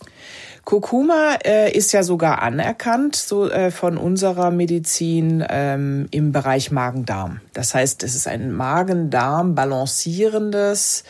Kurkuma 0.65 1.39
äh, 1.45 1.73
ist 1.73 1.93
ja 1.93 2.03
sogar 2.05 2.41
anerkannt 2.41 3.17
so 3.17 3.51
äh, 3.51 3.71
von 3.71 3.97
unserer 3.97 4.51
Medizin 4.51 5.45
ähm, 5.49 6.07
im 6.13 6.31
Bereich 6.31 6.71
Magen-Darm. 6.71 7.41
Das 7.53 7.75
heißt, 7.75 8.03
es 8.05 8.15
ist 8.15 8.29
ein 8.29 8.53
Magen-Darm 8.53 9.57
balancierendes 9.57 11.03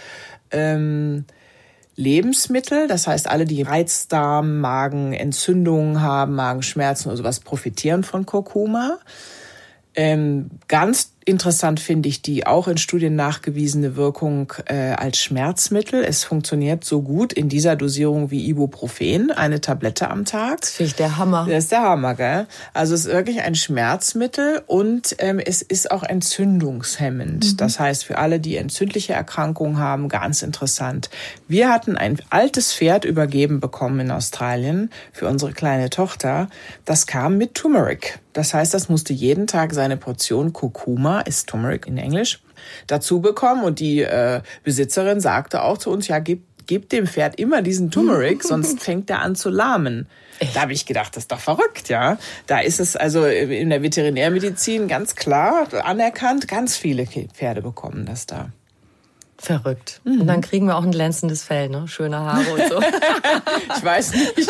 ähm, 0.50 1.26
Lebensmittel. 1.96 2.88
Das 2.88 3.06
heißt, 3.06 3.28
alle, 3.28 3.44
die 3.44 3.62
Reizdarm, 3.62 4.60
Magenentzündungen 4.60 6.00
haben, 6.00 6.34
Magenschmerzen 6.34 7.08
oder 7.08 7.18
sowas, 7.18 7.40
profitieren 7.40 8.04
von 8.04 8.24
Kurkuma. 8.24 8.98
Ähm, 9.94 10.48
ganz 10.68 11.12
interessant 11.24 11.80
finde 11.80 12.08
ich 12.08 12.22
die 12.22 12.46
auch 12.46 12.68
in 12.68 12.78
Studien 12.78 13.16
nachgewiesene 13.16 13.96
Wirkung 13.96 14.52
äh, 14.66 14.92
als 14.92 15.18
Schmerzmittel. 15.18 16.04
Es 16.04 16.24
funktioniert 16.24 16.84
so 16.84 17.02
gut 17.02 17.32
in 17.32 17.48
dieser 17.48 17.76
Dosierung 17.76 18.30
wie 18.30 18.48
Ibuprofen, 18.48 19.30
eine 19.30 19.60
Tablette 19.60 20.10
am 20.10 20.24
Tag. 20.24 20.62
Das 20.62 20.70
finde 20.70 20.88
ich 20.88 20.96
der 20.96 21.16
Hammer. 21.16 21.46
Das 21.48 21.64
ist 21.64 21.72
der 21.72 21.82
Hammer, 21.82 22.14
gell? 22.14 22.46
Also 22.74 22.94
es 22.94 23.06
ist 23.06 23.12
wirklich 23.12 23.42
ein 23.42 23.54
Schmerzmittel 23.54 24.62
und 24.66 25.16
ähm, 25.18 25.38
es 25.38 25.62
ist 25.62 25.90
auch 25.90 26.02
entzündungshemmend. 26.02 27.60
Das 27.60 27.78
heißt, 27.78 28.04
für 28.04 28.18
alle, 28.18 28.40
die 28.40 28.56
entzündliche 28.56 29.12
Erkrankungen 29.12 29.78
haben, 29.78 30.08
ganz 30.08 30.42
interessant. 30.42 31.10
Wir 31.48 31.70
hatten 31.70 31.96
ein 31.96 32.18
altes 32.30 32.74
Pferd 32.74 33.04
übergeben 33.04 33.60
bekommen 33.60 34.00
in 34.00 34.10
Australien 34.10 34.90
für 35.12 35.28
unsere 35.28 35.52
kleine 35.52 35.90
Tochter. 35.90 36.48
Das 36.84 37.06
kam 37.06 37.38
mit 37.38 37.54
Turmeric. 37.54 38.18
Das 38.32 38.54
heißt, 38.54 38.72
das 38.72 38.88
musste 38.88 39.12
jeden 39.12 39.46
Tag 39.46 39.74
seine 39.74 39.96
Portion 39.96 40.52
Kurkuma, 40.52 41.11
ist 41.20 41.48
Turmeric 41.48 41.86
in 41.86 41.98
Englisch, 41.98 42.40
dazu 42.86 43.20
bekommen. 43.20 43.64
Und 43.64 43.80
die 43.80 44.02
äh, 44.02 44.40
Besitzerin 44.64 45.20
sagte 45.20 45.62
auch 45.62 45.78
zu 45.78 45.90
uns, 45.90 46.08
ja, 46.08 46.18
gib, 46.18 46.42
gib 46.66 46.88
dem 46.90 47.06
Pferd 47.06 47.38
immer 47.38 47.62
diesen 47.62 47.90
Turmeric, 47.90 48.42
sonst 48.44 48.80
fängt 48.82 49.10
er 49.10 49.20
an 49.20 49.34
zu 49.34 49.50
lahmen. 49.50 50.06
Da 50.54 50.62
habe 50.62 50.72
ich 50.72 50.86
gedacht, 50.86 51.14
das 51.16 51.24
ist 51.24 51.32
doch 51.32 51.38
verrückt, 51.38 51.88
ja. 51.88 52.18
Da 52.46 52.58
ist 52.58 52.80
es 52.80 52.96
also 52.96 53.26
in 53.26 53.70
der 53.70 53.82
Veterinärmedizin 53.82 54.88
ganz 54.88 55.14
klar 55.14 55.68
anerkannt, 55.84 56.48
ganz 56.48 56.76
viele 56.76 57.06
Pferde 57.06 57.62
bekommen 57.62 58.06
das 58.06 58.26
da. 58.26 58.50
Verrückt. 59.42 60.00
Und 60.04 60.28
dann 60.28 60.40
kriegen 60.40 60.66
wir 60.66 60.76
auch 60.76 60.84
ein 60.84 60.92
glänzendes 60.92 61.42
Fell, 61.42 61.68
ne? 61.68 61.88
Schöne 61.88 62.20
Haare 62.20 62.44
und 62.52 62.68
so. 62.68 62.80
Ich 63.76 63.84
weiß 63.84 64.12
nicht. 64.12 64.48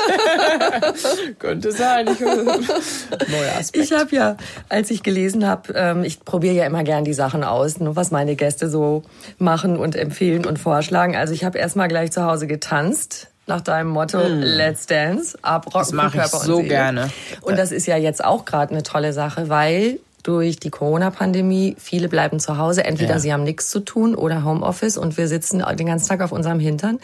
Könnte 1.38 1.72
sein. 1.72 2.08
Ich, 2.12 2.20
neuer 2.20 3.52
Aspekt. 3.58 3.84
Ich 3.84 3.92
habe 3.92 4.14
ja, 4.14 4.36
als 4.68 4.90
ich 4.90 5.02
gelesen 5.02 5.46
habe, 5.46 5.72
ähm, 5.74 6.04
ich 6.04 6.20
probiere 6.24 6.54
ja 6.54 6.66
immer 6.66 6.84
gern 6.84 7.04
die 7.04 7.14
Sachen 7.14 7.42
aus, 7.42 7.80
ne, 7.80 7.96
was 7.96 8.10
meine 8.10 8.36
Gäste 8.36 8.68
so 8.68 9.02
machen 9.38 9.78
und 9.78 9.96
empfehlen 9.96 10.44
und 10.44 10.58
vorschlagen. 10.58 11.16
Also 11.16 11.32
ich 11.32 11.44
habe 11.44 11.56
erstmal 11.58 11.88
gleich 11.88 12.12
zu 12.12 12.24
Hause 12.24 12.46
getanzt. 12.46 13.28
Nach 13.46 13.60
deinem 13.60 13.88
Motto, 13.88 14.20
Let's 14.24 14.86
Dance, 14.86 15.36
abrocken 15.42 15.80
Das 15.80 15.92
mache 15.92 16.18
ich 16.18 16.26
so 16.26 16.56
Seele. 16.56 16.68
gerne. 16.68 17.10
Und 17.40 17.58
das 17.58 17.72
ist 17.72 17.86
ja 17.86 17.96
jetzt 17.96 18.22
auch 18.22 18.44
gerade 18.44 18.72
eine 18.72 18.82
tolle 18.84 19.12
Sache, 19.12 19.48
weil 19.48 19.98
durch 20.22 20.58
die 20.58 20.70
Corona-Pandemie 20.70 21.76
viele 21.78 22.08
bleiben 22.08 22.38
zu 22.40 22.58
Hause. 22.58 22.84
Entweder 22.84 23.14
Ja. 23.14 23.18
sie 23.18 23.32
haben 23.32 23.42
nichts 23.44 23.70
zu 23.70 23.80
tun 23.80 24.14
oder 24.14 24.44
Homeoffice 24.44 24.96
und 24.96 25.16
wir 25.16 25.28
sitzen 25.28 25.64
den 25.76 25.86
ganzen 25.86 26.08
Tag 26.08 26.20
auf 26.22 26.32
unserem 26.32 26.60
Hintern. 26.60 26.98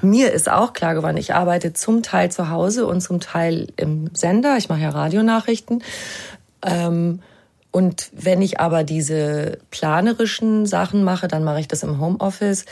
Mir 0.00 0.32
ist 0.32 0.50
auch 0.50 0.72
klar 0.72 0.94
geworden, 0.94 1.16
ich 1.16 1.34
arbeite 1.34 1.72
zum 1.74 2.02
Teil 2.02 2.30
zu 2.30 2.48
Hause 2.48 2.86
und 2.86 3.00
zum 3.00 3.20
Teil 3.20 3.68
im 3.76 4.10
Sender. 4.14 4.56
Ich 4.56 4.68
mache 4.68 4.80
ja 4.80 4.90
Radionachrichten. 4.90 5.82
Ähm, 6.64 7.20
und 7.70 8.10
wenn 8.12 8.42
ich 8.42 8.60
aber 8.60 8.84
diese 8.84 9.58
planerischen 9.70 10.66
Sachen 10.66 11.04
mache, 11.04 11.26
dann 11.26 11.42
mache 11.42 11.60
ich 11.60 11.68
das 11.68 11.82
im 11.82 12.00
Homeoffice. 12.00 12.66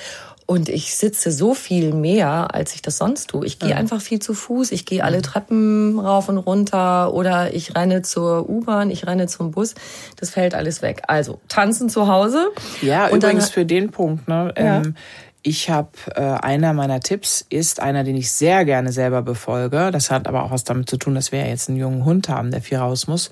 Und 0.50 0.68
ich 0.68 0.96
sitze 0.96 1.30
so 1.30 1.54
viel 1.54 1.94
mehr, 1.94 2.52
als 2.56 2.74
ich 2.74 2.82
das 2.82 2.98
sonst 2.98 3.28
tue. 3.30 3.46
Ich 3.46 3.60
gehe 3.60 3.76
einfach 3.76 4.00
viel 4.00 4.18
zu 4.18 4.34
Fuß. 4.34 4.72
Ich 4.72 4.84
gehe 4.84 5.04
alle 5.04 5.22
Treppen 5.22 5.96
rauf 6.00 6.28
und 6.28 6.38
runter 6.38 7.14
oder 7.14 7.54
ich 7.54 7.76
renne 7.76 8.02
zur 8.02 8.48
U-Bahn, 8.50 8.90
ich 8.90 9.06
renne 9.06 9.28
zum 9.28 9.52
Bus. 9.52 9.76
Das 10.18 10.30
fällt 10.30 10.56
alles 10.56 10.82
weg. 10.82 11.02
Also 11.06 11.38
tanzen 11.46 11.88
zu 11.88 12.08
Hause. 12.08 12.48
Ja, 12.82 13.04
Und 13.04 13.22
dann- 13.22 13.30
übrigens 13.30 13.50
für 13.50 13.64
den 13.64 13.90
Punkt, 13.92 14.26
ne? 14.26 14.52
Ja. 14.58 14.78
Ähm, 14.78 14.96
ich 15.44 15.70
habe 15.70 15.90
äh, 16.16 16.20
einer 16.20 16.72
meiner 16.72 16.98
Tipps 16.98 17.46
ist 17.48 17.78
einer, 17.78 18.02
den 18.02 18.16
ich 18.16 18.32
sehr 18.32 18.64
gerne 18.64 18.90
selber 18.90 19.22
befolge. 19.22 19.90
Das 19.92 20.10
hat 20.10 20.26
aber 20.26 20.42
auch 20.42 20.50
was 20.50 20.64
damit 20.64 20.90
zu 20.90 20.96
tun, 20.96 21.14
dass 21.14 21.30
wir 21.30 21.38
ja 21.38 21.46
jetzt 21.46 21.68
einen 21.68 21.78
jungen 21.78 22.04
Hund 22.04 22.28
haben, 22.28 22.50
der 22.50 22.60
viel 22.60 22.78
raus 22.78 23.06
muss. 23.06 23.30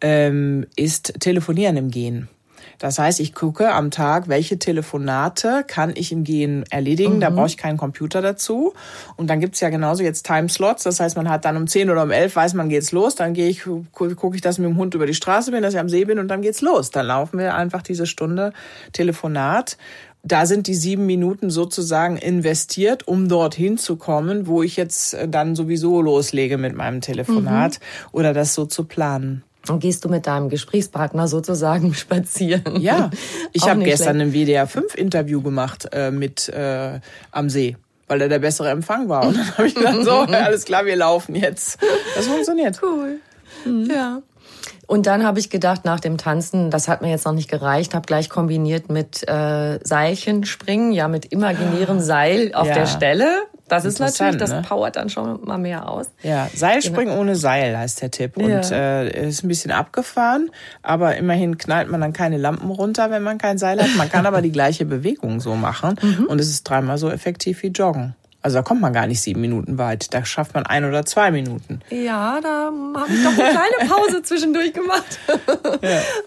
Ähm, 0.00 0.66
ist 0.74 1.20
telefonieren 1.20 1.76
im 1.76 1.90
Gehen. 1.90 2.30
Das 2.78 2.98
heißt, 2.98 3.20
ich 3.20 3.34
gucke 3.34 3.72
am 3.72 3.90
Tag, 3.90 4.28
welche 4.28 4.58
Telefonate 4.58 5.64
kann 5.66 5.92
ich 5.94 6.12
im 6.12 6.24
Gehen 6.24 6.64
erledigen. 6.70 7.20
Da 7.20 7.30
brauche 7.30 7.46
ich 7.46 7.56
keinen 7.56 7.76
Computer 7.78 8.20
dazu. 8.22 8.74
Und 9.16 9.28
dann 9.30 9.40
gibt's 9.40 9.60
ja 9.60 9.70
genauso 9.70 10.02
jetzt 10.02 10.26
Timeslots. 10.26 10.82
Das 10.84 11.00
heißt, 11.00 11.16
man 11.16 11.28
hat 11.30 11.44
dann 11.44 11.56
um 11.56 11.66
10 11.66 11.90
oder 11.90 12.02
um 12.02 12.10
11 12.10 12.36
weiß 12.36 12.54
man, 12.54 12.68
geht's 12.68 12.92
los. 12.92 13.14
Dann 13.14 13.32
gehe 13.34 13.48
ich, 13.48 13.64
gu- 13.64 13.84
gucke 13.92 14.36
ich, 14.36 14.42
dass 14.42 14.56
ich 14.56 14.58
mit 14.60 14.68
dem 14.70 14.76
Hund 14.76 14.94
über 14.94 15.06
die 15.06 15.14
Straße 15.14 15.50
bin, 15.50 15.62
dass 15.62 15.74
ich 15.74 15.80
am 15.80 15.88
See 15.88 16.04
bin 16.04 16.18
und 16.18 16.28
dann 16.28 16.42
geht's 16.42 16.60
los. 16.60 16.90
Dann 16.90 17.06
laufen 17.06 17.38
wir 17.38 17.54
einfach 17.54 17.82
diese 17.82 18.06
Stunde 18.06 18.52
Telefonat. 18.92 19.76
Da 20.22 20.44
sind 20.46 20.66
die 20.66 20.74
sieben 20.74 21.06
Minuten 21.06 21.50
sozusagen 21.50 22.16
investiert, 22.16 23.06
um 23.06 23.28
dorthin 23.28 23.78
zu 23.78 23.94
kommen, 23.96 24.48
wo 24.48 24.62
ich 24.64 24.76
jetzt 24.76 25.14
äh, 25.14 25.28
dann 25.28 25.54
sowieso 25.54 26.02
loslege 26.02 26.58
mit 26.58 26.74
meinem 26.74 27.00
Telefonat 27.00 27.78
oder 28.10 28.32
das 28.34 28.54
so 28.54 28.64
zu 28.66 28.84
planen. 28.84 29.44
Und 29.68 29.80
gehst 29.80 30.04
du 30.04 30.08
mit 30.08 30.26
deinem 30.26 30.48
Gesprächspartner 30.48 31.28
sozusagen 31.28 31.94
spazieren. 31.94 32.80
Ja, 32.80 33.10
ich 33.52 33.68
habe 33.68 33.82
gestern 33.82 34.16
schlecht. 34.16 34.36
ein 34.36 34.46
WDR 34.46 34.66
5 34.66 34.94
Interview 34.94 35.42
gemacht 35.42 35.88
äh, 35.92 36.10
mit 36.10 36.48
äh, 36.48 37.00
am 37.32 37.50
See, 37.50 37.76
weil 38.08 38.18
da 38.18 38.28
der 38.28 38.38
bessere 38.38 38.70
Empfang 38.70 39.08
war. 39.08 39.26
Und 39.26 39.36
dann 39.36 39.56
habe 39.56 39.66
ich 39.66 39.74
gedacht, 39.74 40.04
so, 40.04 40.10
alles 40.20 40.64
klar, 40.64 40.86
wir 40.86 40.96
laufen 40.96 41.34
jetzt. 41.34 41.78
Das 42.14 42.26
funktioniert. 42.26 42.80
Cool. 42.82 43.20
Ja. 43.88 44.22
Und 44.86 45.06
dann 45.06 45.24
habe 45.24 45.38
ich 45.38 45.50
gedacht, 45.50 45.84
nach 45.84 46.00
dem 46.00 46.16
Tanzen, 46.18 46.70
das 46.70 46.88
hat 46.88 47.02
mir 47.02 47.10
jetzt 47.10 47.24
noch 47.24 47.32
nicht 47.32 47.50
gereicht, 47.50 47.94
habe 47.94 48.06
gleich 48.06 48.28
kombiniert 48.28 48.88
mit 48.90 49.28
äh, 49.28 49.78
Seilchenspringen, 49.82 50.92
ja 50.92 51.08
mit 51.08 51.26
imaginärem 51.32 52.00
Seil 52.00 52.52
auf 52.54 52.66
Ja. 52.68 52.74
der 52.74 52.86
Stelle. 52.86 53.26
Das 53.68 53.84
ist 53.84 53.98
natürlich, 53.98 54.36
das 54.36 54.50
ne? 54.50 54.62
powert 54.62 54.94
dann 54.94 55.08
schon 55.08 55.44
mal 55.44 55.58
mehr 55.58 55.90
aus. 55.90 56.06
Ja, 56.22 56.48
Seilspringen 56.54 57.18
ohne 57.18 57.34
Seil 57.34 57.76
heißt 57.76 58.00
der 58.00 58.12
Tipp. 58.12 58.36
Und 58.36 58.48
Ja. 58.48 59.02
äh, 59.02 59.28
ist 59.28 59.42
ein 59.42 59.48
bisschen 59.48 59.72
abgefahren, 59.72 60.50
aber 60.82 61.16
immerhin 61.16 61.58
knallt 61.58 61.90
man 61.90 62.00
dann 62.00 62.12
keine 62.12 62.36
Lampen 62.36 62.70
runter, 62.70 63.10
wenn 63.10 63.24
man 63.24 63.38
kein 63.38 63.58
Seil 63.58 63.82
hat. 63.82 63.90
Man 63.96 64.08
kann 64.08 64.24
aber 64.24 64.40
die 64.40 64.52
gleiche 64.52 64.84
Bewegung 64.84 65.40
so 65.40 65.56
machen 65.56 65.98
und 66.28 66.40
es 66.40 66.48
ist 66.48 66.62
dreimal 66.62 66.96
so 66.98 67.10
effektiv 67.10 67.62
wie 67.64 67.68
Joggen. 67.68 68.14
Also 68.46 68.58
da 68.58 68.62
kommt 68.62 68.80
man 68.80 68.92
gar 68.92 69.08
nicht 69.08 69.20
sieben 69.20 69.40
Minuten 69.40 69.76
weit. 69.76 70.14
Da 70.14 70.24
schafft 70.24 70.54
man 70.54 70.64
ein 70.66 70.84
oder 70.84 71.04
zwei 71.04 71.32
Minuten. 71.32 71.80
Ja, 71.90 72.38
da 72.40 72.70
habe 72.96 73.12
ich 73.12 73.24
doch 73.24 73.32
eine 73.32 73.50
kleine 73.50 73.90
Pause 73.90 74.22
zwischendurch 74.22 74.72
gemacht. 74.72 75.18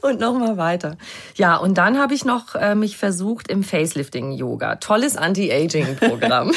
Und 0.02 0.20
nochmal 0.20 0.58
weiter. 0.58 0.98
Ja, 1.36 1.56
und 1.56 1.78
dann 1.78 1.98
habe 1.98 2.14
ich 2.14 2.26
noch 2.26 2.56
äh, 2.56 2.76
mich 2.76 2.98
versucht 2.98 3.48
im 3.48 3.64
Facelifting-Yoga. 3.64 4.76
Tolles 4.76 5.16
Anti-Aging-Programm. 5.16 6.52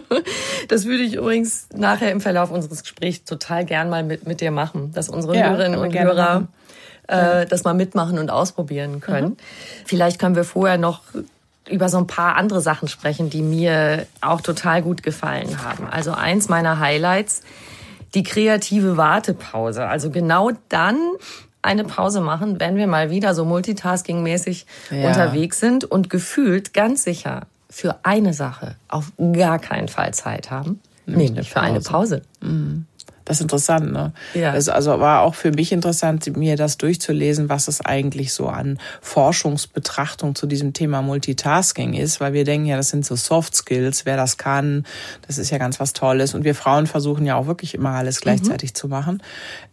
das 0.68 0.84
würde 0.84 1.02
ich 1.04 1.14
übrigens 1.14 1.68
nachher 1.74 2.10
im 2.12 2.20
Verlauf 2.20 2.50
unseres 2.50 2.82
Gesprächs 2.82 3.24
total 3.24 3.64
gern 3.64 3.88
mal 3.88 4.02
mit, 4.02 4.26
mit 4.26 4.42
dir 4.42 4.50
machen, 4.50 4.92
dass 4.92 5.08
unsere 5.08 5.34
Ja, 5.34 5.48
Hörerinnen 5.48 5.80
und 5.80 5.98
Hörer 5.98 6.40
machen. 6.40 6.48
äh, 7.08 7.46
das 7.46 7.64
mal 7.64 7.72
mitmachen 7.72 8.18
und 8.18 8.30
ausprobieren 8.30 9.00
können. 9.00 9.38
Vielleicht 9.86 10.18
können 10.18 10.36
wir 10.36 10.44
vorher 10.44 10.76
noch 10.76 11.00
über 11.68 11.88
so 11.88 11.98
ein 11.98 12.06
paar 12.06 12.36
andere 12.36 12.60
Sachen 12.60 12.88
sprechen, 12.88 13.30
die 13.30 13.42
mir 13.42 14.06
auch 14.20 14.40
total 14.40 14.82
gut 14.82 15.02
gefallen 15.02 15.62
haben. 15.62 15.86
Also 15.88 16.12
eins 16.12 16.48
meiner 16.48 16.80
Highlights, 16.80 17.42
die 18.14 18.22
kreative 18.22 18.96
Wartepause. 18.96 19.86
Also 19.86 20.10
genau 20.10 20.50
dann 20.68 20.98
eine 21.62 21.84
Pause 21.84 22.20
machen, 22.20 22.58
wenn 22.58 22.76
wir 22.76 22.86
mal 22.86 23.10
wieder 23.10 23.34
so 23.34 23.44
multitasking-mäßig 23.44 24.64
Ja. 24.90 25.08
unterwegs 25.08 25.60
sind 25.60 25.84
und 25.84 26.08
gefühlt 26.10 26.72
ganz 26.72 27.04
sicher 27.04 27.42
für 27.68 27.98
eine 28.02 28.32
Sache 28.32 28.76
auf 28.88 29.12
gar 29.32 29.58
keinen 29.58 29.88
Fall 29.88 30.12
Zeit 30.14 30.50
haben, 30.50 30.80
nämlich 31.06 31.50
für 31.50 31.60
eine 31.60 31.80
Pause. 31.80 32.22
Das 33.30 33.36
ist 33.36 33.42
interessant, 33.42 33.92
ne? 33.92 34.12
Ja. 34.34 34.54
Das 34.54 34.68
also 34.68 34.98
war 34.98 35.20
auch 35.20 35.36
für 35.36 35.52
mich 35.52 35.70
interessant, 35.70 36.36
mir 36.36 36.56
das 36.56 36.78
durchzulesen, 36.78 37.48
was 37.48 37.68
es 37.68 37.80
eigentlich 37.80 38.32
so 38.32 38.48
an 38.48 38.80
Forschungsbetrachtung 39.02 40.34
zu 40.34 40.48
diesem 40.48 40.72
Thema 40.72 41.00
Multitasking 41.00 41.94
ist, 41.94 42.20
weil 42.20 42.32
wir 42.32 42.42
denken 42.42 42.66
ja, 42.66 42.76
das 42.76 42.88
sind 42.88 43.06
so 43.06 43.14
Soft 43.14 43.54
Skills, 43.54 44.04
wer 44.04 44.16
das 44.16 44.36
kann, 44.36 44.84
das 45.28 45.38
ist 45.38 45.50
ja 45.50 45.58
ganz 45.58 45.78
was 45.78 45.92
Tolles. 45.92 46.34
Und 46.34 46.42
wir 46.42 46.56
Frauen 46.56 46.88
versuchen 46.88 47.24
ja 47.24 47.36
auch 47.36 47.46
wirklich 47.46 47.74
immer 47.74 47.90
alles 47.90 48.20
gleichzeitig 48.20 48.74
zu 48.74 48.88
machen. 48.88 49.22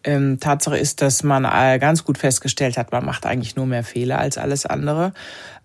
Ähm, 0.04 0.40
Tatsache 0.40 0.78
ist, 0.78 1.02
dass 1.02 1.24
man 1.24 1.44
äh, 1.44 1.80
ganz 1.80 2.04
gut 2.04 2.20
festgestellt 2.20 2.78
hat, 2.78 2.92
man 2.92 3.04
macht 3.04 3.26
eigentlich 3.26 3.56
nur 3.56 3.66
mehr 3.66 3.84
Fehler 3.84 4.20
als 4.20 4.38
alles 4.38 4.68
andere. 4.68 5.14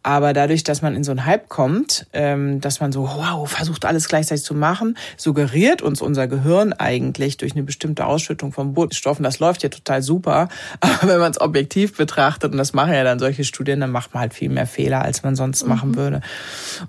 Aber 0.02 0.32
dadurch, 0.32 0.64
dass 0.64 0.82
man 0.82 0.96
in 0.96 1.04
so 1.04 1.12
einen 1.12 1.26
Hype 1.26 1.48
kommt, 1.48 2.06
ähm, 2.12 2.60
dass 2.60 2.80
man 2.80 2.90
so, 2.92 3.02
wow, 3.02 3.48
versucht 3.48 3.84
alles 3.84 4.08
gleichzeitig 4.08 4.44
zu 4.44 4.54
machen, 4.54 4.96
suggeriert 5.16 5.82
uns 5.82 6.02
unser 6.02 6.26
Gehirn 6.26 6.72
eigentlich 6.72 7.36
durch 7.36 7.52
eine 7.52 7.62
bestimmte 7.62 8.06
Ausschüttung 8.06 8.52
von 8.52 8.74
Botenstoffen, 8.74 9.22
das 9.22 9.38
läuft 9.38 9.62
ja 9.62 9.68
total 9.68 10.02
super. 10.02 10.48
Aber 10.80 11.08
wenn 11.08 11.20
man 11.20 11.30
es 11.30 11.40
objektiv 11.40 11.96
betrachtet, 11.96 12.52
und 12.52 12.58
das 12.58 12.72
machen 12.72 12.92
ja 12.92 13.04
dann 13.04 13.18
solche 13.18 13.44
Studien, 13.44 13.80
dann 13.80 13.90
macht 13.90 14.14
man 14.14 14.22
halt 14.22 14.34
viel 14.34 14.48
mehr 14.48 14.66
Fehler, 14.66 15.02
als 15.02 15.22
man 15.22 15.36
sonst 15.36 15.62
mhm. 15.62 15.68
machen 15.68 15.94
würde. 15.94 16.20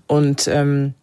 Und 0.08 0.48
ähm, 0.48 0.96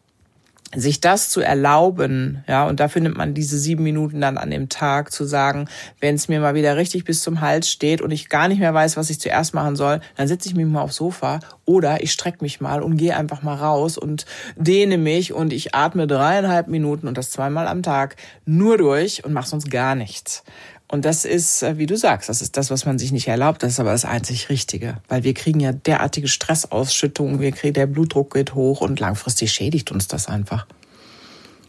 sich 0.74 1.00
das 1.00 1.28
zu 1.30 1.40
erlauben, 1.40 2.44
ja, 2.46 2.66
und 2.66 2.78
dafür 2.78 3.02
nimmt 3.02 3.16
man 3.16 3.34
diese 3.34 3.58
sieben 3.58 3.82
Minuten 3.82 4.20
dann 4.20 4.38
an 4.38 4.50
dem 4.50 4.68
Tag 4.68 5.10
zu 5.10 5.24
sagen, 5.24 5.68
wenn 6.00 6.14
es 6.14 6.28
mir 6.28 6.40
mal 6.40 6.54
wieder 6.54 6.76
richtig 6.76 7.04
bis 7.04 7.22
zum 7.22 7.40
Hals 7.40 7.68
steht 7.68 8.00
und 8.00 8.12
ich 8.12 8.28
gar 8.28 8.46
nicht 8.46 8.60
mehr 8.60 8.72
weiß, 8.72 8.96
was 8.96 9.10
ich 9.10 9.20
zuerst 9.20 9.52
machen 9.52 9.74
soll, 9.74 10.00
dann 10.16 10.28
setze 10.28 10.48
ich 10.48 10.54
mich 10.54 10.66
mal 10.66 10.82
aufs 10.82 10.96
Sofa 10.96 11.40
oder 11.64 12.02
ich 12.02 12.12
strecke 12.12 12.38
mich 12.42 12.60
mal 12.60 12.82
und 12.82 12.96
gehe 12.96 13.16
einfach 13.16 13.42
mal 13.42 13.56
raus 13.56 13.98
und 13.98 14.26
dehne 14.56 14.96
mich 14.96 15.32
und 15.32 15.52
ich 15.52 15.74
atme 15.74 16.06
dreieinhalb 16.06 16.68
Minuten 16.68 17.08
und 17.08 17.18
das 17.18 17.30
zweimal 17.30 17.66
am 17.66 17.82
Tag 17.82 18.16
nur 18.44 18.78
durch 18.78 19.24
und 19.24 19.32
mache 19.32 19.48
sonst 19.48 19.70
gar 19.70 19.96
nichts. 19.96 20.44
Und 20.90 21.04
das 21.04 21.24
ist, 21.24 21.62
äh, 21.62 21.78
wie 21.78 21.86
du 21.86 21.96
sagst, 21.96 22.28
das 22.28 22.42
ist 22.42 22.56
das, 22.56 22.68
was 22.68 22.84
man 22.84 22.98
sich 22.98 23.12
nicht 23.12 23.28
erlaubt. 23.28 23.62
Das 23.62 23.72
ist 23.72 23.80
aber 23.80 23.92
das 23.92 24.04
einzig 24.04 24.48
Richtige. 24.48 24.96
Weil 25.06 25.22
wir 25.22 25.34
kriegen 25.34 25.60
ja 25.60 25.72
derartige 25.72 26.26
Stressausschüttungen, 26.26 27.38
wir 27.38 27.52
kriegen, 27.52 27.74
der 27.74 27.86
Blutdruck 27.86 28.34
geht 28.34 28.54
hoch 28.54 28.80
und 28.80 28.98
langfristig 28.98 29.52
schädigt 29.52 29.92
uns 29.92 30.08
das 30.08 30.26
einfach. 30.26 30.66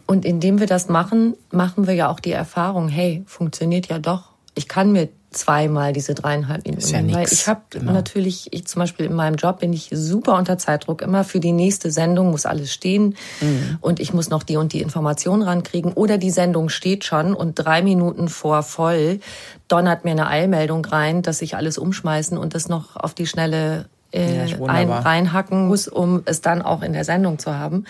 Und 0.06 0.24
indem 0.24 0.58
wir 0.58 0.66
das 0.66 0.88
machen, 0.88 1.36
machen 1.52 1.86
wir 1.86 1.94
ja 1.94 2.10
auch 2.10 2.18
die 2.18 2.32
Erfahrung, 2.32 2.88
hey, 2.88 3.22
funktioniert 3.26 3.86
ja 3.86 4.00
doch. 4.00 4.30
Ich 4.56 4.66
kann 4.66 4.90
mir 4.90 5.08
zweimal 5.32 5.92
diese 5.92 6.14
dreieinhalb 6.14 6.64
Minuten. 6.64 6.82
Ist 6.82 6.92
ja 6.92 7.02
nix. 7.02 7.16
Weil 7.16 7.32
ich 7.32 7.48
habe 7.48 7.60
genau. 7.70 7.92
natürlich, 7.92 8.52
ich 8.52 8.66
zum 8.66 8.80
Beispiel 8.80 9.06
in 9.06 9.14
meinem 9.14 9.36
Job 9.36 9.60
bin 9.60 9.72
ich 9.72 9.88
super 9.92 10.36
unter 10.36 10.58
Zeitdruck. 10.58 11.02
Immer 11.02 11.24
für 11.24 11.40
die 11.40 11.52
nächste 11.52 11.90
Sendung 11.90 12.30
muss 12.30 12.46
alles 12.46 12.72
stehen 12.72 13.16
mhm. 13.40 13.78
und 13.80 14.00
ich 14.00 14.12
muss 14.12 14.30
noch 14.30 14.42
die 14.42 14.56
und 14.56 14.72
die 14.72 14.80
Information 14.80 15.42
rankriegen. 15.42 15.92
Oder 15.92 16.18
die 16.18 16.30
Sendung 16.30 16.68
steht 16.68 17.04
schon 17.04 17.34
und 17.34 17.54
drei 17.54 17.82
Minuten 17.82 18.28
vor 18.28 18.62
voll 18.62 19.20
donnert 19.68 20.04
mir 20.04 20.10
eine 20.10 20.26
Eilmeldung 20.26 20.84
rein, 20.84 21.22
dass 21.22 21.40
ich 21.40 21.56
alles 21.56 21.78
umschmeißen 21.78 22.36
und 22.36 22.54
das 22.54 22.68
noch 22.68 22.96
auf 22.96 23.14
die 23.14 23.26
schnelle 23.26 23.86
äh, 24.12 24.46
ja, 24.46 24.56
ein, 24.66 24.90
reinhacken 24.90 25.66
muss, 25.66 25.88
um 25.88 26.22
es 26.26 26.42
dann 26.42 26.62
auch 26.62 26.82
in 26.82 26.92
der 26.92 27.04
Sendung 27.04 27.38
zu 27.38 27.54
haben. 27.54 27.84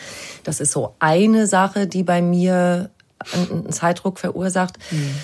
Das 0.45 0.61
ist 0.61 0.73
so 0.73 0.95
eine 1.01 1.47
Sache, 1.47 1.87
die 1.87 2.05
bei 2.05 2.23
mir 2.23 2.91
einen 3.33 3.73
Zeitdruck 3.73 4.19
verursacht. 4.19 4.79
Mhm. 4.91 5.15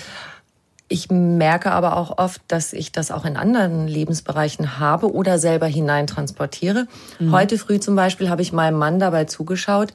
Ich 0.91 1.09
merke 1.11 1.71
aber 1.71 1.95
auch 1.95 2.17
oft, 2.17 2.41
dass 2.47 2.73
ich 2.73 2.91
das 2.91 3.11
auch 3.11 3.23
in 3.23 3.37
anderen 3.37 3.87
Lebensbereichen 3.87 4.79
habe 4.79 5.13
oder 5.13 5.37
selber 5.37 5.67
hineintransportiere. 5.67 6.87
Mhm. 7.19 7.31
Heute 7.31 7.59
früh 7.59 7.79
zum 7.79 7.95
Beispiel 7.95 8.29
habe 8.29 8.41
ich 8.41 8.51
meinem 8.51 8.79
Mann 8.79 8.99
dabei 8.99 9.25
zugeschaut, 9.25 9.93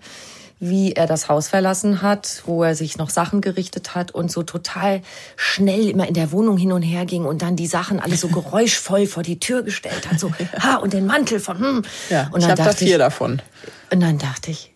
wie 0.61 0.93
er 0.93 1.09
das 1.09 1.29
Haus 1.29 1.49
verlassen 1.49 2.01
hat, 2.01 2.45
wo 2.47 2.63
er 2.63 2.77
sich 2.77 2.97
noch 2.97 3.11
Sachen 3.11 3.41
gerichtet 3.41 3.97
hat 3.97 4.13
und 4.13 4.31
so 4.31 4.45
total 4.45 5.03
schnell 5.37 5.89
immer 5.89 6.07
in 6.07 6.15
der 6.15 6.31
Wohnung 6.31 6.57
hin 6.57 6.71
und 6.71 6.83
her 6.83 7.07
ging 7.07 7.25
und 7.25 7.43
dann 7.43 7.57
die 7.57 7.67
Sachen 7.67 7.99
alles 7.99 8.21
so 8.21 8.29
geräuschvoll 8.31 9.07
vor 9.07 9.25
die 9.25 9.41
Tür 9.41 9.63
gestellt 9.63 10.09
hat, 10.09 10.21
so 10.21 10.33
ha 10.61 10.77
und 10.77 10.93
den 10.93 11.07
Mantel 11.07 11.41
von 11.41 11.59
hm. 11.59 11.83
Ja, 12.09 12.31
und 12.33 12.35
dann 12.35 12.41
ich 12.43 12.49
habe 12.51 12.63
da 12.63 12.73
vier 12.73 12.89
ich, 12.89 12.99
davon. 12.99 13.43
Und 13.91 14.01
dann 14.01 14.19
dachte 14.19 14.53
ich, 14.53 14.74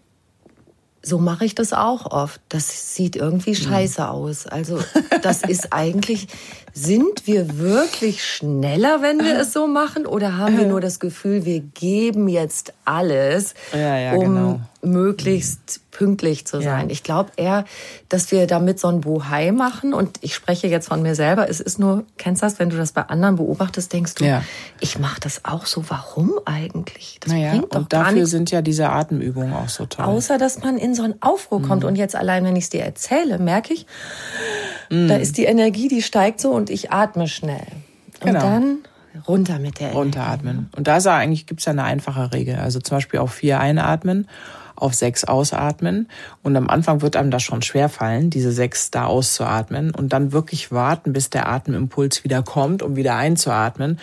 so 1.09 1.19
mache 1.19 1.45
ich 1.45 1.55
das 1.55 1.73
auch 1.73 2.07
oft. 2.11 2.41
Das 2.49 2.95
sieht 2.95 3.17
irgendwie 3.17 3.55
hm. 3.55 3.62
scheiße 3.65 4.09
aus. 4.09 4.47
Also 4.47 4.79
das 5.23 5.43
ist 5.43 5.73
eigentlich, 5.73 6.29
sind 6.82 7.26
wir 7.26 7.58
wirklich 7.58 8.25
schneller, 8.25 9.02
wenn 9.02 9.18
wir 9.18 9.38
es 9.38 9.52
so 9.52 9.66
machen? 9.66 10.06
Oder 10.06 10.37
haben 10.37 10.56
wir 10.56 10.66
nur 10.66 10.80
das 10.80 11.00
Gefühl, 11.00 11.44
wir 11.44 11.61
geben 11.61 12.28
jetzt 12.28 12.73
alles, 12.85 13.54
ja, 13.73 13.99
ja, 13.99 14.12
um 14.12 14.20
genau. 14.20 14.61
möglichst 14.82 15.80
pünktlich 15.90 16.47
zu 16.47 16.61
sein? 16.61 16.87
Ja. 16.87 16.92
Ich 16.92 17.02
glaube 17.02 17.32
eher, 17.37 17.64
dass 18.08 18.30
wir 18.30 18.47
damit 18.47 18.78
so 18.78 18.88
ein 18.88 19.00
Bohai 19.00 19.50
machen. 19.50 19.92
Und 19.92 20.18
ich 20.20 20.35
spreche 20.35 20.68
jetzt 20.68 20.88
von 20.88 21.02
mir 21.02 21.14
selber. 21.14 21.49
Es 21.50 21.61
ist 21.61 21.78
nur, 21.78 22.04
kennst 22.16 22.42
du 22.42 22.47
das, 22.47 22.58
wenn 22.58 22.70
du 22.70 22.76
das 22.76 22.92
bei 22.92 23.02
anderen 23.02 23.37
beobachtest, 23.37 23.92
denkst 23.92 24.14
du, 24.14 24.42
ich 24.80 24.99
mache 24.99 25.20
das 25.20 25.44
auch 25.44 25.66
so. 25.66 25.85
Warum 25.88 26.32
eigentlich? 26.44 27.18
Das 27.20 27.32
naja, 27.32 27.50
bringt 27.50 27.75
doch 27.75 27.80
und 27.80 27.92
dafür 27.92 28.26
sind 28.26 28.50
ja 28.50 28.62
diese 28.62 28.90
Atemübungen 28.90 29.52
auch 29.52 29.68
so 29.68 29.87
toll. 29.87 30.04
Außer, 30.04 30.38
dass 30.38 30.62
man 30.62 30.78
in 30.78 30.94
so 30.94 31.02
einen 31.02 31.20
Aufruhr 31.20 31.61
kommt. 31.62 31.82
Mhm. 31.82 31.88
Und 31.88 31.97
jetzt 31.97 32.14
allein, 32.14 32.44
wenn 32.44 32.56
ich 32.56 32.64
es 32.64 32.70
dir 32.70 32.82
erzähle, 32.85 33.38
merke 33.38 33.75
ich, 33.75 33.87
mhm. 34.90 35.08
da 35.08 35.16
ist 35.16 35.37
die 35.37 35.44
Energie, 35.44 35.88
die 35.88 36.02
steigt 36.02 36.40
so 36.40 36.52
und 36.52 36.68
und 36.69 36.75
ich 36.75 36.93
atme 36.93 37.29
schnell. 37.29 37.67
Und 38.21 38.27
genau. 38.27 38.41
dann 38.41 38.79
runter 39.27 39.59
mit 39.59 39.81
der 39.81 39.93
Runteratmen. 39.93 40.71
Und 40.77 40.87
da 40.87 40.99
ist 40.99 41.07
eigentlich, 41.07 41.47
gibt's 41.47 41.65
ja 41.65 41.73
eine 41.73 41.85
einfache 41.85 42.33
Regel. 42.33 42.57
Also 42.57 42.81
zum 42.81 42.99
Beispiel 42.99 43.21
auf 43.21 43.33
vier 43.33 43.59
einatmen, 43.59 44.29
auf 44.77 44.95
sechs 44.95 45.25
ausatmen. 45.25 46.09
Und 46.43 46.57
am 46.57 46.69
Anfang 46.69 47.01
wird 47.01 47.17
einem 47.17 47.31
das 47.31 47.43
schon 47.43 47.63
schwer 47.63 47.89
fallen, 47.89 48.31
diese 48.31 48.53
sechs 48.53 48.91
da 48.91 49.07
auszuatmen. 49.07 49.95
Und 49.95 50.13
dann 50.13 50.33
wirklich 50.33 50.71
warten, 50.71 51.13
bis 51.13 51.31
der 51.31 51.49
Atemimpuls 51.49 52.23
wieder 52.25 52.43
kommt, 52.43 52.83
um 52.83 52.97
wieder 52.97 53.17
einzuatmen. 53.17 53.99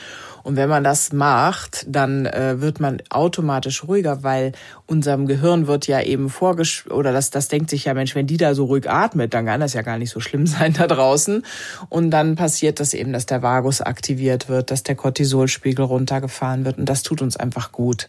Und 0.46 0.58
wenn 0.58 0.70
man 0.70 0.84
das 0.84 1.12
macht, 1.12 1.88
dann 1.88 2.28
äh, 2.28 2.62
wird 2.62 2.80
man 2.80 3.02
automatisch 3.10 3.84
ruhiger, 3.84 4.22
weil 4.22 4.52
unserem 4.86 5.26
Gehirn 5.26 5.66
wird 5.66 5.88
ja 5.88 6.00
eben 6.04 6.30
vorgesch 6.30 6.86
oder 6.86 7.12
das, 7.12 7.32
das 7.32 7.48
denkt 7.48 7.72
sich 7.72 7.86
ja, 7.86 7.96
Mensch, 7.96 8.14
wenn 8.14 8.28
die 8.28 8.38
da 8.38 8.54
so 8.54 8.66
ruhig 8.66 8.88
atmet, 8.88 9.34
dann 9.34 9.48
kann 9.48 9.60
das 9.60 9.74
ja 9.74 9.82
gar 9.82 9.98
nicht 9.98 10.12
so 10.12 10.20
schlimm 10.20 10.46
sein 10.46 10.74
da 10.74 10.86
draußen. 10.86 11.44
Und 11.90 12.12
dann 12.12 12.36
passiert 12.36 12.80
das 12.80 12.94
eben, 12.94 13.12
dass 13.12 13.26
der 13.26 13.42
Vagus 13.42 13.82
aktiviert 13.82 14.48
wird, 14.48 14.70
dass 14.70 14.84
der 14.84 14.94
Cortisolspiegel 14.94 15.84
runtergefahren 15.84 16.64
wird 16.64 16.78
und 16.78 16.88
das 16.88 17.02
tut 17.02 17.24
uns 17.24 17.38
einfach 17.38 17.72
gut. 17.72 18.08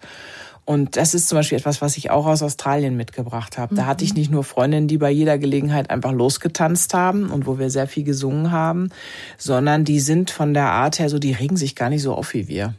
Und 0.66 0.96
das 0.96 1.14
ist 1.14 1.28
zum 1.28 1.38
Beispiel 1.38 1.58
etwas, 1.58 1.80
was 1.80 1.96
ich 1.96 2.10
auch 2.10 2.26
aus 2.26 2.42
Australien 2.42 2.96
mitgebracht 2.96 3.56
habe. 3.56 3.76
Da 3.76 3.86
hatte 3.86 4.02
ich 4.02 4.14
mhm. 4.14 4.18
nicht 4.18 4.30
nur 4.32 4.42
Freundinnen, 4.42 4.88
die 4.88 4.98
bei 4.98 5.10
jeder 5.10 5.38
Gelegenheit 5.38 5.90
einfach 5.90 6.12
losgetanzt 6.12 6.92
haben 6.92 7.30
und 7.30 7.46
wo 7.46 7.58
wir 7.60 7.70
sehr 7.70 7.86
viel 7.86 8.02
gesungen 8.02 8.50
haben, 8.50 8.90
sondern 9.38 9.84
die 9.84 10.00
sind 10.00 10.30
von 10.30 10.54
der 10.54 10.70
Art 10.72 10.98
her 10.98 11.08
so, 11.08 11.20
die 11.20 11.32
regen 11.32 11.56
sich 11.56 11.76
gar 11.76 11.88
nicht 11.88 12.02
so 12.02 12.14
auf 12.14 12.34
wie 12.34 12.48
wir. 12.48 12.74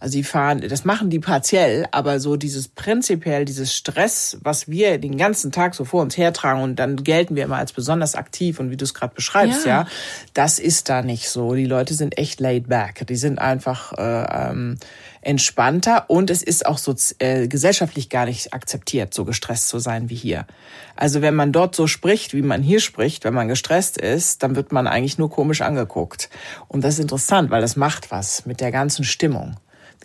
Also 0.00 0.16
die 0.16 0.22
fahren, 0.22 0.62
das 0.68 0.84
machen 0.84 1.10
die 1.10 1.18
partiell, 1.18 1.86
aber 1.90 2.20
so 2.20 2.36
dieses 2.36 2.68
prinzipiell, 2.68 3.44
dieses 3.44 3.74
Stress, 3.74 4.38
was 4.42 4.68
wir 4.68 4.98
den 4.98 5.16
ganzen 5.16 5.50
Tag 5.50 5.74
so 5.74 5.84
vor 5.84 6.02
uns 6.02 6.16
hertragen 6.16 6.62
und 6.62 6.76
dann 6.76 7.02
gelten 7.02 7.34
wir 7.34 7.44
immer 7.44 7.56
als 7.56 7.72
besonders 7.72 8.14
aktiv 8.14 8.60
und 8.60 8.70
wie 8.70 8.76
du 8.76 8.84
es 8.84 8.94
gerade 8.94 9.14
beschreibst, 9.14 9.66
ja. 9.66 9.82
ja. 9.82 9.88
das 10.34 10.60
ist 10.60 10.88
da 10.88 11.02
nicht 11.02 11.28
so. 11.28 11.54
Die 11.54 11.66
Leute 11.66 11.94
sind 11.94 12.16
echt 12.16 12.38
laid 12.38 12.68
back. 12.68 13.08
Die 13.08 13.16
sind 13.16 13.40
einfach 13.40 13.92
äh, 13.94 14.50
ähm, 14.50 14.76
entspannter 15.20 16.08
und 16.08 16.30
es 16.30 16.44
ist 16.44 16.64
auch 16.64 16.78
so 16.78 16.94
äh, 17.18 17.48
gesellschaftlich 17.48 18.08
gar 18.08 18.26
nicht 18.26 18.54
akzeptiert, 18.54 19.12
so 19.12 19.24
gestresst 19.24 19.68
zu 19.68 19.80
sein 19.80 20.10
wie 20.10 20.14
hier. 20.14 20.46
Also 20.94 21.22
wenn 21.22 21.34
man 21.34 21.50
dort 21.50 21.74
so 21.74 21.88
spricht, 21.88 22.34
wie 22.34 22.42
man 22.42 22.62
hier 22.62 22.78
spricht, 22.78 23.24
wenn 23.24 23.34
man 23.34 23.48
gestresst 23.48 23.98
ist, 23.98 24.44
dann 24.44 24.54
wird 24.54 24.70
man 24.70 24.86
eigentlich 24.86 25.18
nur 25.18 25.28
komisch 25.28 25.60
angeguckt. 25.60 26.30
Und 26.68 26.84
das 26.84 26.94
ist 26.94 27.00
interessant, 27.00 27.50
weil 27.50 27.60
das 27.60 27.74
macht 27.74 28.12
was 28.12 28.46
mit 28.46 28.60
der 28.60 28.70
ganzen 28.70 29.04
Stimmung. 29.04 29.56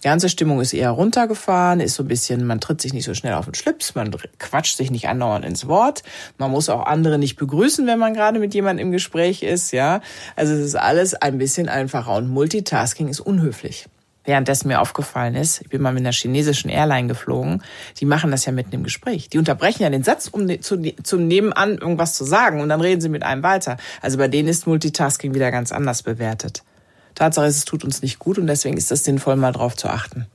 Die 0.03 0.09
ganze 0.09 0.27
Stimmung 0.27 0.59
ist 0.59 0.73
eher 0.73 0.89
runtergefahren, 0.89 1.79
ist 1.79 1.95
so 1.95 2.03
ein 2.03 2.09
bisschen, 2.09 2.45
man 2.45 2.59
tritt 2.59 2.81
sich 2.81 2.91
nicht 2.91 3.05
so 3.05 3.13
schnell 3.13 3.35
auf 3.35 3.45
den 3.45 3.53
Schlips, 3.53 3.95
man 3.95 4.11
quatscht 4.37 4.75
sich 4.75 4.91
nicht 4.91 5.07
andauernd 5.07 5.45
ins 5.45 5.69
Wort. 5.69 6.03
Man 6.37 6.51
muss 6.51 6.67
auch 6.67 6.85
andere 6.85 7.17
nicht 7.17 7.37
begrüßen, 7.37 7.87
wenn 7.87 7.99
man 7.99 8.13
gerade 8.13 8.39
mit 8.39 8.53
jemandem 8.53 8.87
im 8.87 8.91
Gespräch 8.91 9.43
ist, 9.43 9.71
ja. 9.71 10.01
Also 10.35 10.53
es 10.53 10.59
ist 10.59 10.75
alles 10.75 11.13
ein 11.13 11.37
bisschen 11.37 11.69
einfacher 11.69 12.15
und 12.15 12.27
Multitasking 12.27 13.07
ist 13.07 13.21
unhöflich. 13.21 13.85
Währenddessen 14.25 14.67
mir 14.67 14.81
aufgefallen 14.81 15.35
ist, 15.35 15.61
ich 15.61 15.69
bin 15.69 15.81
mal 15.81 15.93
mit 15.93 16.01
einer 16.01 16.11
chinesischen 16.11 16.69
Airline 16.69 17.07
geflogen, 17.07 17.63
die 18.01 18.05
machen 18.05 18.29
das 18.29 18.45
ja 18.45 18.51
mitten 18.51 18.75
im 18.75 18.83
Gespräch. 18.83 19.29
Die 19.29 19.37
unterbrechen 19.37 19.83
ja 19.83 19.89
den 19.89 20.03
Satz, 20.03 20.27
um 20.27 20.61
zu, 20.61 20.81
zum 21.01 21.27
Nebenan 21.27 21.77
irgendwas 21.77 22.15
zu 22.15 22.25
sagen 22.25 22.59
und 22.59 22.67
dann 22.67 22.81
reden 22.81 22.99
sie 22.99 23.09
mit 23.09 23.23
einem 23.23 23.43
weiter. 23.43 23.77
Also 24.01 24.17
bei 24.17 24.27
denen 24.27 24.49
ist 24.49 24.67
Multitasking 24.67 25.33
wieder 25.33 25.49
ganz 25.49 25.71
anders 25.71 26.03
bewertet. 26.03 26.63
Tatsache 27.15 27.45
ist, 27.45 27.57
es 27.57 27.65
tut 27.65 27.83
uns 27.83 28.01
nicht 28.01 28.19
gut 28.19 28.37
und 28.37 28.47
deswegen 28.47 28.77
ist 28.77 28.91
es 28.91 29.03
sinnvoll, 29.03 29.35
mal 29.35 29.51
drauf 29.51 29.75
zu 29.75 29.89
achten. 29.89 30.27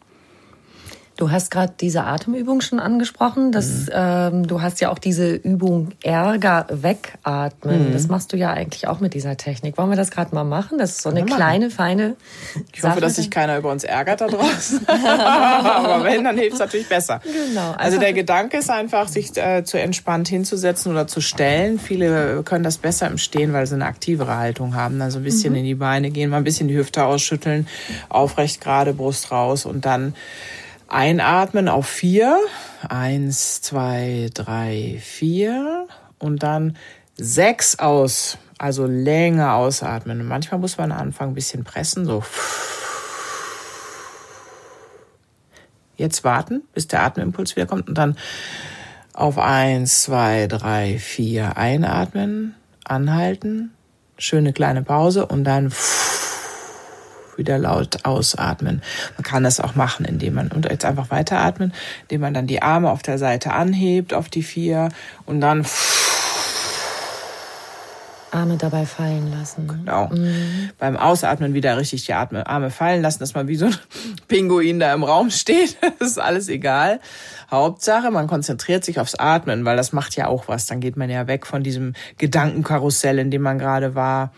Du 1.18 1.32
hast 1.32 1.50
gerade 1.50 1.72
diese 1.80 2.04
Atemübung 2.04 2.60
schon 2.60 2.78
angesprochen. 2.78 3.50
Das, 3.50 3.86
mhm. 3.86 3.92
ähm, 3.92 4.46
du 4.46 4.62
hast 4.62 4.80
ja 4.80 4.90
auch 4.90 5.00
diese 5.00 5.34
Übung 5.34 5.88
Ärger 6.00 6.68
wegatmen. 6.70 7.88
Mhm. 7.88 7.92
Das 7.92 8.06
machst 8.06 8.32
du 8.32 8.36
ja 8.36 8.52
eigentlich 8.52 8.86
auch 8.86 9.00
mit 9.00 9.14
dieser 9.14 9.36
Technik. 9.36 9.76
Wollen 9.78 9.90
wir 9.90 9.96
das 9.96 10.12
gerade 10.12 10.32
mal 10.32 10.44
machen? 10.44 10.78
Das 10.78 10.90
ist 10.90 11.02
so 11.02 11.10
eine 11.10 11.24
kleine, 11.24 11.70
feine. 11.70 12.14
Ich 12.72 12.84
hoffe, 12.84 13.00
dass 13.00 13.16
sich 13.16 13.32
keiner 13.32 13.58
über 13.58 13.72
uns 13.72 13.82
ärgert 13.82 14.20
da 14.20 14.26
draußen. 14.28 14.86
Aber 14.86 16.04
wenn, 16.04 16.22
dann 16.22 16.38
hilft 16.38 16.52
es 16.52 16.60
natürlich 16.60 16.88
besser. 16.88 17.20
Genau. 17.24 17.72
Also 17.72 17.98
der 17.98 18.12
Gedanke 18.12 18.58
ist 18.58 18.70
einfach, 18.70 19.08
sich 19.08 19.36
äh, 19.36 19.64
zu 19.64 19.76
entspannt 19.80 20.28
hinzusetzen 20.28 20.92
oder 20.92 21.08
zu 21.08 21.20
stellen. 21.20 21.80
Viele 21.80 22.44
können 22.44 22.62
das 22.62 22.78
besser 22.78 23.08
im 23.08 23.18
Stehen, 23.18 23.52
weil 23.52 23.66
sie 23.66 23.74
eine 23.74 23.86
aktivere 23.86 24.36
Haltung 24.36 24.76
haben. 24.76 25.02
Also 25.02 25.18
ein 25.18 25.24
bisschen 25.24 25.50
mhm. 25.54 25.58
in 25.58 25.64
die 25.64 25.74
Beine 25.74 26.12
gehen, 26.12 26.30
mal 26.30 26.36
ein 26.36 26.44
bisschen 26.44 26.68
die 26.68 26.76
Hüfte 26.76 27.02
ausschütteln, 27.02 27.66
aufrecht 28.08 28.60
gerade, 28.60 28.94
Brust 28.94 29.32
raus 29.32 29.66
und 29.66 29.84
dann 29.84 30.14
Einatmen 30.88 31.68
auf 31.68 31.86
vier. 31.86 32.38
Eins, 32.88 33.62
zwei, 33.62 34.30
drei, 34.34 34.98
vier. 35.02 35.86
Und 36.18 36.42
dann 36.42 36.76
sechs 37.16 37.78
aus. 37.78 38.38
Also 38.58 38.86
länger 38.86 39.54
ausatmen. 39.54 40.20
Und 40.20 40.26
manchmal 40.26 40.60
muss 40.60 40.78
man 40.78 40.90
anfangen, 40.90 41.32
ein 41.32 41.34
bisschen 41.34 41.64
pressen. 41.64 42.04
So. 42.04 42.24
Jetzt 45.96 46.24
warten, 46.24 46.62
bis 46.74 46.88
der 46.88 47.02
Atemimpuls 47.02 47.56
wiederkommt 47.56 47.88
und 47.88 47.98
dann 47.98 48.16
auf 49.12 49.36
eins, 49.36 50.02
zwei, 50.02 50.46
drei, 50.46 50.98
vier 50.98 51.56
einatmen, 51.56 52.54
anhalten, 52.84 53.72
schöne 54.16 54.52
kleine 54.52 54.82
Pause 54.82 55.26
und 55.26 55.42
dann 55.42 55.72
wieder 57.38 57.58
laut 57.58 58.04
ausatmen. 58.04 58.82
Man 59.16 59.22
kann 59.22 59.44
das 59.44 59.60
auch 59.60 59.74
machen, 59.74 60.04
indem 60.04 60.34
man 60.34 60.48
und 60.48 60.66
jetzt 60.66 60.84
einfach 60.84 61.10
weiteratmen, 61.10 61.72
indem 62.02 62.20
man 62.20 62.34
dann 62.34 62.46
die 62.46 62.62
Arme 62.62 62.90
auf 62.90 63.02
der 63.02 63.18
Seite 63.18 63.52
anhebt 63.52 64.12
auf 64.12 64.28
die 64.28 64.42
vier 64.42 64.90
und 65.24 65.40
dann 65.40 65.64
Arme 68.30 68.56
dabei 68.56 68.84
fallen 68.86 69.30
lassen. 69.30 69.66
Genau. 69.68 70.08
Mhm. 70.08 70.70
Beim 70.78 70.96
Ausatmen 70.96 71.54
wieder 71.54 71.76
richtig 71.76 72.04
die 72.06 72.12
Arme 72.12 72.70
fallen 72.70 73.02
lassen, 73.02 73.20
dass 73.20 73.34
man 73.34 73.48
wie 73.48 73.56
so 73.56 73.66
ein 73.66 73.76
Pinguin 74.28 74.78
da 74.80 74.92
im 74.92 75.04
Raum 75.04 75.30
steht. 75.30 75.76
Das 75.98 76.10
ist 76.10 76.18
alles 76.18 76.48
egal. 76.48 77.00
Hauptsache, 77.50 78.10
man 78.10 78.28
konzentriert 78.28 78.84
sich 78.84 79.00
aufs 79.00 79.16
Atmen, 79.16 79.64
weil 79.64 79.76
das 79.76 79.92
macht 79.92 80.14
ja 80.16 80.28
auch 80.28 80.46
was. 80.46 80.66
Dann 80.66 80.80
geht 80.80 80.96
man 80.96 81.10
ja 81.10 81.26
weg 81.26 81.46
von 81.46 81.62
diesem 81.62 81.94
Gedankenkarussell, 82.18 83.18
in 83.18 83.30
dem 83.30 83.42
man 83.42 83.58
gerade 83.58 83.94
war 83.94 84.32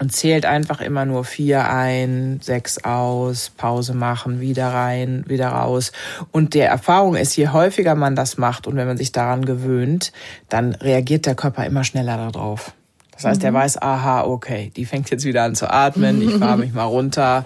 und 0.00 0.10
zählt 0.12 0.46
einfach 0.46 0.80
immer 0.80 1.04
nur 1.04 1.24
vier 1.24 1.68
ein, 1.68 2.40
sechs 2.42 2.82
aus, 2.84 3.50
Pause 3.50 3.92
machen, 3.92 4.40
wieder 4.40 4.68
rein, 4.68 5.24
wieder 5.26 5.48
raus. 5.48 5.92
Und 6.32 6.54
der 6.54 6.68
Erfahrung 6.68 7.16
ist, 7.16 7.36
je 7.36 7.48
häufiger 7.48 7.94
man 7.94 8.16
das 8.16 8.38
macht 8.38 8.66
und 8.66 8.76
wenn 8.76 8.86
man 8.86 8.96
sich 8.96 9.12
daran 9.12 9.44
gewöhnt, 9.44 10.12
dann 10.48 10.74
reagiert 10.74 11.26
der 11.26 11.34
Körper 11.34 11.66
immer 11.66 11.84
schneller 11.84 12.16
darauf. 12.16 12.72
Das 13.12 13.26
heißt, 13.26 13.42
mhm. 13.42 13.46
er 13.46 13.54
weiß, 13.54 13.82
aha, 13.82 14.24
okay, 14.24 14.72
die 14.74 14.86
fängt 14.86 15.10
jetzt 15.10 15.26
wieder 15.26 15.42
an 15.42 15.54
zu 15.54 15.70
atmen, 15.70 16.22
ich 16.22 16.34
fahre 16.36 16.56
mich 16.64 16.72
mal 16.72 16.84
runter. 16.84 17.44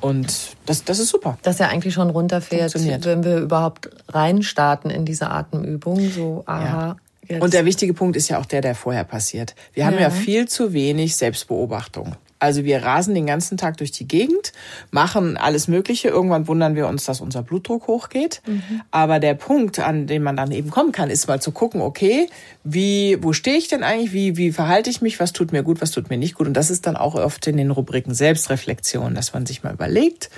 Und 0.00 0.56
das, 0.66 0.84
das 0.84 0.98
ist 0.98 1.10
super. 1.10 1.38
Dass 1.42 1.60
er 1.60 1.68
eigentlich 1.68 1.94
schon 1.94 2.10
runterfährt, 2.10 2.74
wenn 3.04 3.22
wir 3.24 3.38
überhaupt 3.38 3.88
reinstarten 4.08 4.90
in 4.90 5.04
diese 5.04 5.30
Atemübung. 5.30 6.10
So, 6.10 6.42
aha, 6.46 6.86
ja. 6.88 6.96
Jetzt. 7.28 7.42
Und 7.42 7.52
der 7.52 7.64
wichtige 7.64 7.92
Punkt 7.94 8.16
ist 8.16 8.28
ja 8.28 8.38
auch 8.38 8.46
der, 8.46 8.62
der 8.62 8.74
vorher 8.74 9.04
passiert. 9.04 9.54
Wir 9.74 9.86
haben 9.86 9.94
ja, 9.94 10.02
ja 10.02 10.10
viel 10.10 10.48
zu 10.48 10.72
wenig 10.72 11.16
Selbstbeobachtung. 11.16 12.16
Also 12.40 12.64
wir 12.64 12.84
rasen 12.84 13.14
den 13.14 13.26
ganzen 13.26 13.58
Tag 13.58 13.78
durch 13.78 13.90
die 13.90 14.06
Gegend, 14.06 14.52
machen 14.90 15.36
alles 15.36 15.66
Mögliche. 15.66 16.08
Irgendwann 16.08 16.46
wundern 16.46 16.76
wir 16.76 16.86
uns, 16.86 17.04
dass 17.04 17.20
unser 17.20 17.42
Blutdruck 17.42 17.88
hochgeht. 17.88 18.42
Mhm. 18.46 18.82
Aber 18.90 19.18
der 19.18 19.34
Punkt, 19.34 19.80
an 19.80 20.06
den 20.06 20.22
man 20.22 20.36
dann 20.36 20.52
eben 20.52 20.70
kommen 20.70 20.92
kann, 20.92 21.10
ist 21.10 21.26
mal 21.26 21.40
zu 21.40 21.50
gucken, 21.50 21.80
okay, 21.80 22.28
wie, 22.62 23.18
wo 23.22 23.32
stehe 23.32 23.56
ich 23.56 23.68
denn 23.68 23.82
eigentlich? 23.82 24.12
Wie, 24.12 24.36
wie 24.36 24.52
verhalte 24.52 24.88
ich 24.88 25.02
mich? 25.02 25.18
Was 25.18 25.32
tut 25.32 25.50
mir 25.50 25.64
gut? 25.64 25.80
Was 25.80 25.90
tut 25.90 26.10
mir 26.10 26.16
nicht 26.16 26.36
gut? 26.36 26.46
Und 26.46 26.54
das 26.54 26.70
ist 26.70 26.86
dann 26.86 26.96
auch 26.96 27.16
oft 27.16 27.46
in 27.48 27.56
den 27.56 27.72
Rubriken 27.72 28.14
Selbstreflexion, 28.14 29.14
dass 29.14 29.34
man 29.34 29.44
sich 29.44 29.64
mal 29.64 29.72
überlegt. 29.74 30.30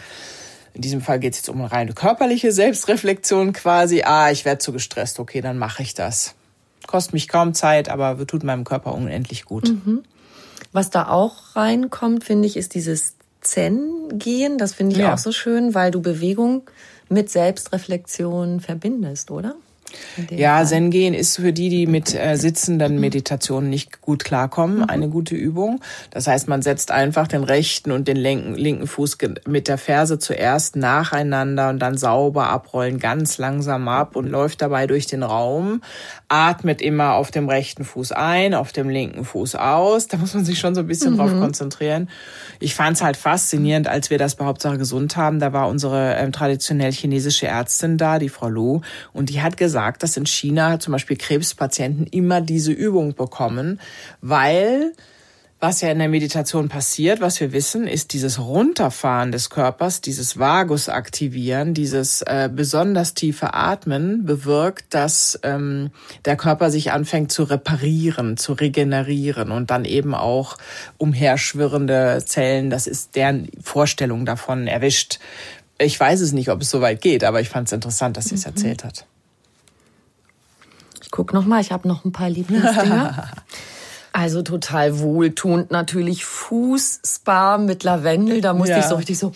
In 0.73 0.81
diesem 0.81 1.03
Fall 1.03 1.21
geht 1.21 1.35
es 1.35 1.41
jetzt 1.41 1.49
um 1.51 1.61
eine 1.61 1.71
reine 1.71 1.93
körperliche 1.93 2.51
Selbstreflexion 2.51 3.53
quasi. 3.53 4.03
Ah, 4.05 4.31
ich 4.31 4.47
werde 4.47 4.61
zu 4.61 4.73
gestresst. 4.73 5.21
Okay, 5.21 5.43
dann 5.43 5.59
mache 5.59 5.83
ich 5.83 5.93
das 5.93 6.35
kostet 6.91 7.15
mich 7.15 7.29
kaum 7.29 7.55
Zeit, 7.55 7.89
aber 7.89 8.27
tut 8.27 8.43
meinem 8.43 8.65
Körper 8.65 8.95
unendlich 8.95 9.45
gut. 9.45 9.69
Mhm. 9.69 10.03
Was 10.73 10.91
da 10.91 11.09
auch 11.09 11.57
reinkommt, 11.57 12.25
finde 12.25 12.49
ich, 12.49 12.57
ist 12.57 12.75
dieses 12.75 13.15
Zen-Gehen. 13.41 14.59
Das 14.59 14.75
finde 14.75 14.97
ich 14.97 15.03
ja. 15.03 15.15
auch 15.15 15.19
so 15.19 15.31
schön, 15.33 15.75
weil 15.75 15.93
du 15.93 16.03
Bewegung 16.03 16.69
mit 17.09 17.31
Selbstreflexion 17.31 18.61
verbindest, 18.61 19.31
oder? 19.31 19.55
Ja, 20.31 20.59
Fall. 20.59 20.67
Zen 20.67 20.91
gehen 20.91 21.15
ist 21.15 21.37
für 21.37 21.53
die, 21.53 21.69
die 21.69 21.87
mit 21.87 22.15
äh, 22.15 22.37
sitzenden 22.37 23.01
Meditationen 23.01 23.71
nicht 23.71 24.01
gut 24.01 24.25
klarkommen, 24.25 24.79
mhm. 24.79 24.85
eine 24.85 25.09
gute 25.09 25.35
Übung. 25.35 25.81
Das 26.11 26.27
heißt, 26.27 26.49
man 26.49 26.63
setzt 26.63 26.91
einfach 26.91 27.27
den 27.27 27.45
rechten 27.45 27.91
und 27.91 28.09
den 28.09 28.17
linken, 28.17 28.55
linken 28.55 28.87
Fuß 28.87 29.19
mit 29.47 29.69
der 29.69 29.79
Ferse 29.79 30.19
zuerst 30.19 30.77
nacheinander 30.77 31.71
und 31.71 31.79
dann 31.79 31.97
sauber 31.97 32.49
abrollen, 32.49 32.99
ganz 32.99 33.39
langsam 33.39 33.89
ab 33.89 34.17
und 34.17 34.29
läuft 34.29 34.63
dabei 34.63 34.87
durch 34.87 35.07
den 35.07 35.23
Raum, 35.23 35.83
atmet 36.31 36.81
immer 36.81 37.15
auf 37.15 37.31
dem 37.31 37.49
rechten 37.49 37.85
Fuß 37.85 38.13
ein, 38.13 38.55
auf 38.55 38.73
dem 38.73 38.89
linken 38.89 39.27
Fuß 39.27 39.57
aus. 39.57 40.07
Da 40.07 40.17
muss 40.17 40.33
man 40.33 40.47
sich 40.47 40.59
schon 40.59 40.75
so 40.75 40.81
ein 40.81 40.87
bisschen 40.87 41.13
mhm. 41.13 41.19
drauf 41.19 41.31
konzentrieren. 41.33 42.09
Ich 42.59 42.75
fand 42.75 42.97
es 42.97 43.03
halt 43.03 43.19
faszinierend, 43.19 43.87
als 43.87 44.09
wir 44.09 44.17
das 44.17 44.37
bei 44.37 44.47
Hauptsache 44.47 44.79
gesund 44.79 45.17
haben. 45.17 45.41
Da 45.41 45.53
war 45.53 45.69
unsere 45.69 46.15
ähm, 46.15 46.33
traditionell 46.33 46.93
chinesische 46.93 47.49
Ärztin 47.49 47.99
da, 47.99 48.19
die 48.19 48.31
Frau 48.31 48.49
Lu, 48.49 48.81
und 49.13 49.29
die 49.29 49.43
hat 49.43 49.59
gesagt, 49.59 49.91
sagt, 49.91 50.03
dass 50.03 50.17
in 50.17 50.27
China 50.27 50.79
zum 50.79 50.93
Beispiel 50.93 51.17
Krebspatienten 51.17 52.07
immer 52.07 52.41
diese 52.41 52.71
Übung 52.71 53.15
bekommen, 53.15 53.81
weil 54.21 54.93
was 55.61 55.83
ja 55.83 55.91
in 55.91 55.99
der 55.99 56.09
Meditation 56.09 56.71
passiert, 56.71 57.21
was 57.21 57.39
wir 57.39 57.53
wissen, 57.53 57.87
ist 57.87 58.15
dieses 58.15 58.39
Runterfahren 58.39 59.31
des 59.31 59.51
Körpers, 59.51 60.01
dieses 60.01 60.39
Vagus 60.39 60.89
aktivieren, 60.89 61.75
dieses 61.75 62.23
äh, 62.23 62.49
besonders 62.53 63.13
tiefe 63.13 63.53
Atmen 63.53 64.25
bewirkt, 64.25 64.95
dass 64.95 65.39
ähm, 65.43 65.91
der 66.25 66.37
Körper 66.37 66.71
sich 66.71 66.93
anfängt 66.93 67.31
zu 67.31 67.43
reparieren, 67.43 68.39
zu 68.39 68.55
regenerieren 68.55 69.51
und 69.51 69.71
dann 69.71 69.85
eben 69.85 70.15
auch 70.15 70.57
umherschwirrende 70.97 72.23
Zellen, 72.25 72.71
das 72.71 72.87
ist 72.87 73.15
deren 73.15 73.51
Vorstellung 73.63 74.25
davon 74.25 74.67
erwischt. 74.67 75.19
Ich 75.77 76.01
weiß 76.01 76.23
es 76.23 76.33
nicht, 76.33 76.49
ob 76.49 76.63
es 76.63 76.71
so 76.71 76.81
weit 76.81 77.03
geht, 77.03 77.23
aber 77.23 77.43
ich 77.43 77.51
fand 77.51 77.69
es 77.69 77.73
interessant, 77.73 78.17
dass 78.17 78.27
sie 78.27 78.35
es 78.35 78.47
mhm. 78.47 78.53
erzählt 78.53 78.85
hat. 78.85 79.05
Ich 81.03 81.11
guck 81.11 81.35
noch 81.35 81.45
mal, 81.45 81.61
ich 81.61 81.71
habe 81.71 81.87
noch 81.87 82.07
ein 82.07 82.13
paar 82.13 82.31
Lieblingsdinger. 82.31 83.31
also 84.13 84.43
total 84.43 85.01
wohltuend 85.01 85.71
natürlich 85.71 86.25
Fußspa 86.25 87.59
mit 87.59 87.85
Lavendel, 87.85 88.41
da 88.41 88.53
musste 88.53 88.73
ja. 88.73 88.79
ich 88.79 88.87
so 88.87 88.97
richtig 88.97 89.19
so 89.19 89.33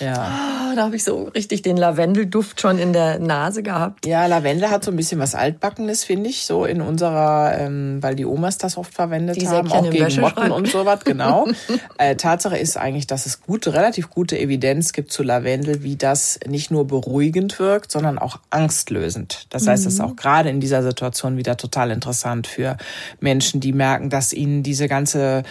ja. 0.00 0.14
Ah, 0.14 0.74
da 0.74 0.84
habe 0.84 0.96
ich 0.96 1.04
so 1.04 1.24
richtig 1.34 1.62
den 1.62 1.76
Lavendelduft 1.76 2.60
schon 2.60 2.78
in 2.78 2.92
der 2.92 3.18
Nase 3.18 3.62
gehabt. 3.62 4.06
Ja, 4.06 4.26
Lavendel 4.26 4.70
hat 4.70 4.84
so 4.84 4.90
ein 4.90 4.96
bisschen 4.96 5.18
was 5.18 5.34
Altbackenes, 5.34 6.04
finde 6.04 6.30
ich, 6.30 6.44
so 6.44 6.64
in 6.64 6.80
unserer, 6.80 7.58
ähm, 7.58 7.98
weil 8.02 8.14
die 8.14 8.24
Omas 8.24 8.58
das 8.58 8.76
oft 8.76 8.94
verwendet 8.94 9.40
die 9.40 9.48
haben, 9.48 9.70
auch 9.72 9.90
gegen 9.90 10.20
Motten 10.20 10.50
und 10.50 10.68
sowas, 10.68 11.00
genau. 11.04 11.46
äh, 11.98 12.16
Tatsache 12.16 12.56
ist 12.56 12.76
eigentlich, 12.76 13.06
dass 13.06 13.26
es 13.26 13.42
gute, 13.42 13.74
relativ 13.74 14.10
gute 14.10 14.38
Evidenz 14.38 14.92
gibt 14.92 15.12
zu 15.12 15.22
Lavendel, 15.22 15.82
wie 15.82 15.96
das 15.96 16.38
nicht 16.46 16.70
nur 16.70 16.86
beruhigend 16.86 17.58
wirkt, 17.58 17.90
sondern 17.90 18.18
auch 18.18 18.38
angstlösend. 18.50 19.46
Das 19.50 19.66
heißt, 19.66 19.86
das 19.86 19.94
ist 19.94 19.98
mhm. 20.00 20.04
auch 20.06 20.16
gerade 20.16 20.48
in 20.50 20.60
dieser 20.60 20.82
Situation 20.82 21.36
wieder 21.36 21.56
total 21.56 21.90
interessant 21.90 22.46
für 22.46 22.76
Menschen, 23.20 23.60
die 23.60 23.72
merken, 23.72 24.10
dass 24.10 24.32
ihnen 24.32 24.62
diese 24.62 24.88
ganze 24.88 25.42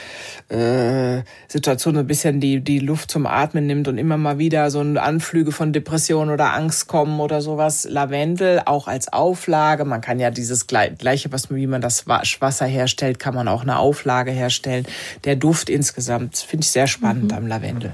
äh, 0.50 1.22
Situation 1.48 1.96
so 1.96 2.00
ein 2.02 2.08
bisschen 2.08 2.40
die, 2.40 2.62
die 2.62 2.80
Luft 2.80 3.12
zum 3.12 3.26
Atmen 3.26 3.66
nimmt 3.66 3.88
und 3.88 3.98
immer 3.98 4.18
mal 4.18 4.37
wieder 4.38 4.70
so 4.72 4.80
Anflüge 4.80 5.52
von 5.52 5.74
Depression 5.74 6.30
oder 6.30 6.54
Angst 6.54 6.88
kommen 6.88 7.20
oder 7.20 7.42
sowas. 7.42 7.88
Lavendel 7.90 8.62
auch 8.66 8.88
als 8.88 9.12
Auflage. 9.12 9.86
Man 9.86 10.02
kann 10.02 10.20
ja 10.20 10.32
dieses 10.32 10.68
gleiche, 10.68 11.32
was 11.32 11.54
wie 11.54 11.68
man 11.68 11.82
das 11.82 12.08
Wasser 12.08 12.66
herstellt, 12.66 13.20
kann 13.20 13.36
man 13.36 13.48
auch 13.48 13.62
eine 13.62 13.80
Auflage 13.80 14.32
herstellen. 14.32 14.86
Der 15.24 15.36
Duft 15.36 15.70
insgesamt 15.70 16.38
finde 16.38 16.64
ich 16.64 16.72
sehr 16.72 16.88
spannend 16.88 17.32
mhm. 17.32 17.38
am 17.38 17.48
Lavendel. 17.48 17.94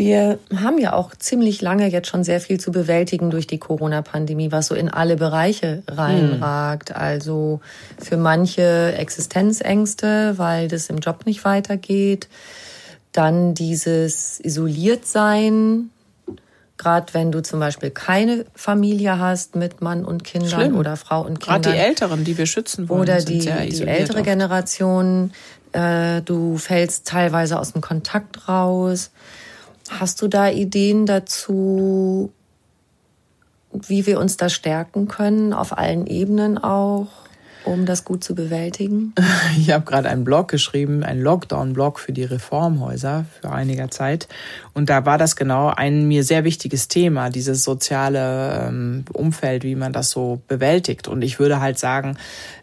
Wir 0.00 0.38
haben 0.56 0.78
ja 0.78 0.94
auch 0.94 1.14
ziemlich 1.14 1.60
lange 1.60 1.86
jetzt 1.86 2.08
schon 2.08 2.24
sehr 2.24 2.40
viel 2.40 2.58
zu 2.58 2.72
bewältigen 2.72 3.28
durch 3.28 3.46
die 3.46 3.58
Corona-Pandemie, 3.58 4.50
was 4.50 4.68
so 4.68 4.74
in 4.74 4.88
alle 4.88 5.16
Bereiche 5.16 5.82
reinragt. 5.88 6.88
Mhm. 6.88 6.96
Also 6.96 7.60
für 7.98 8.16
manche 8.16 8.94
Existenzängste, 8.96 10.38
weil 10.38 10.68
das 10.68 10.88
im 10.88 11.00
Job 11.00 11.26
nicht 11.26 11.44
weitergeht. 11.44 12.28
Dann 13.12 13.54
dieses 13.54 14.40
Isoliertsein, 14.40 15.90
gerade 16.76 17.12
wenn 17.12 17.32
du 17.32 17.42
zum 17.42 17.60
Beispiel 17.60 17.90
keine 17.90 18.46
Familie 18.54 19.18
hast 19.18 19.56
mit 19.56 19.80
Mann 19.80 20.04
und 20.04 20.24
Kindern 20.24 20.50
Schlimm. 20.50 20.76
oder 20.76 20.96
Frau 20.96 21.20
und 21.20 21.40
Kindern. 21.40 21.62
Gerade 21.62 21.76
die 21.76 21.82
Älteren, 21.82 22.24
die 22.24 22.38
wir 22.38 22.46
schützen 22.46 22.88
wollen. 22.88 23.02
Oder 23.02 23.18
die, 23.18 23.40
die 23.40 23.48
ältere 23.48 24.18
oft. 24.18 24.24
Generation. 24.24 25.32
Äh, 25.72 26.22
du 26.22 26.56
fällst 26.56 27.06
teilweise 27.06 27.58
aus 27.58 27.72
dem 27.72 27.80
Kontakt 27.80 28.48
raus. 28.48 29.10
Hast 29.90 30.22
du 30.22 30.28
da 30.28 30.48
Ideen 30.48 31.04
dazu, 31.06 32.32
wie 33.72 34.06
wir 34.06 34.20
uns 34.20 34.36
da 34.36 34.48
stärken 34.48 35.08
können, 35.08 35.52
auf 35.52 35.76
allen 35.76 36.06
Ebenen 36.06 36.58
auch? 36.58 37.08
Um 37.64 37.86
das 37.86 38.04
gut 38.04 38.24
zu 38.24 38.34
bewältigen? 38.34 39.14
Ich 39.58 39.70
habe 39.70 39.84
gerade 39.84 40.08
einen 40.08 40.24
Blog 40.24 40.48
geschrieben, 40.48 41.02
einen 41.02 41.22
Lockdown-Blog 41.22 41.98
für 41.98 42.12
die 42.12 42.24
Reformhäuser 42.24 43.26
für 43.40 43.50
einiger 43.50 43.90
Zeit. 43.90 44.28
Und 44.72 44.90
da 44.90 45.04
war 45.06 45.18
das 45.18 45.36
genau 45.36 45.68
ein 45.68 46.06
mir 46.06 46.24
sehr 46.24 46.44
wichtiges 46.44 46.88
Thema, 46.88 47.30
dieses 47.30 47.64
soziale 47.64 48.66
ähm, 48.68 49.04
Umfeld, 49.12 49.64
wie 49.64 49.74
man 49.74 49.92
das 49.92 50.10
so 50.10 50.42
bewältigt. 50.48 51.08
Und 51.08 51.22
ich 51.22 51.38
würde 51.38 51.60
halt 51.60 51.78
sagen, 51.78 52.16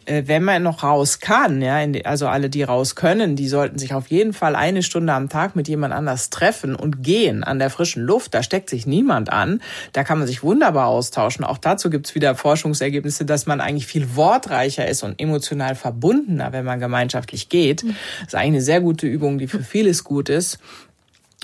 äh, 0.08 0.24
wenn 0.26 0.44
man 0.44 0.64
noch 0.64 0.84
raus 0.84 1.20
kann, 1.20 1.62
ja, 1.62 1.80
also 2.06 2.28
alle, 2.28 2.50
die 2.50 2.64
raus 2.64 2.96
können, 2.96 3.36
die 3.36 3.48
sollten 3.48 3.78
sich 3.78 3.94
auf 3.94 4.08
jeden 4.08 4.34
Fall 4.34 4.56
eine 4.56 4.84
Stunde 4.84 5.14
am 5.14 5.30
Tag 5.30 5.56
mit 5.56 5.68
jemand 5.68 5.94
anders 5.94 6.30
treffen 6.30 6.76
und 6.76 7.04
gehen 7.04 7.44
an 7.44 7.60
der 7.60 7.70
frischen 7.70 8.04
Luft. 8.04 8.34
Da 8.34 8.42
steckt 8.42 8.70
sich 8.70 8.88
niemand 8.88 9.32
an. 9.32 9.62
Da 9.92 10.04
kann 10.04 10.18
man 10.18 10.28
sich 10.28 10.44
wunderbar 10.44 10.88
austauschen. 10.88 11.44
Auch 11.44 11.58
dazu 11.58 11.90
gibt's 11.90 12.16
wieder 12.16 12.36
Forschungsergebnisse, 12.36 13.26
dass 13.26 13.46
man 13.46 13.60
eigentlich 13.60 13.88
viel 13.88 14.16
wortreicher 14.16 14.88
ist 14.88 15.04
und 15.04 15.20
emotional 15.20 15.76
verbundener, 15.76 16.54
wenn 16.54 16.64
man 16.66 16.80
gemeinschaftlich 16.80 17.50
geht. 17.50 17.84
Das 17.84 18.28
ist 18.28 18.36
eigentlich 18.36 18.48
eine 18.48 18.62
sehr 18.62 18.82
gute 18.82 19.08
Übung, 19.08 19.38
die 19.38 19.48
für 19.48 19.60
vieles 19.60 20.04
gut 20.04 20.30
ist. 20.30 20.60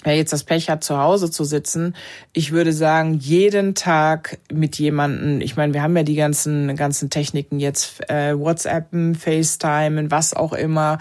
Wer 0.04 0.16
jetzt 0.16 0.34
das 0.34 0.44
Pech 0.44 0.70
hat, 0.70 0.84
zu 0.84 0.98
Hause 0.98 1.32
zu 1.32 1.44
sitzen, 1.44 1.96
ich 2.34 2.52
würde 2.52 2.74
sagen, 2.74 3.16
jeden 3.20 3.76
Tag 3.76 4.40
mit 4.52 4.78
jemanden, 4.78 5.42
ich 5.42 5.56
meine, 5.56 5.74
wir 5.74 5.82
haben 5.82 5.96
ja 5.96 6.04
die 6.04 6.16
ganzen, 6.16 6.76
ganzen 6.76 7.10
Techniken 7.10 7.60
jetzt, 7.60 8.10
äh, 8.10 8.38
WhatsAppen, 8.38 9.16
FaceTime, 9.16 10.12
was 10.12 10.34
auch 10.34 10.54
immer, 10.54 11.00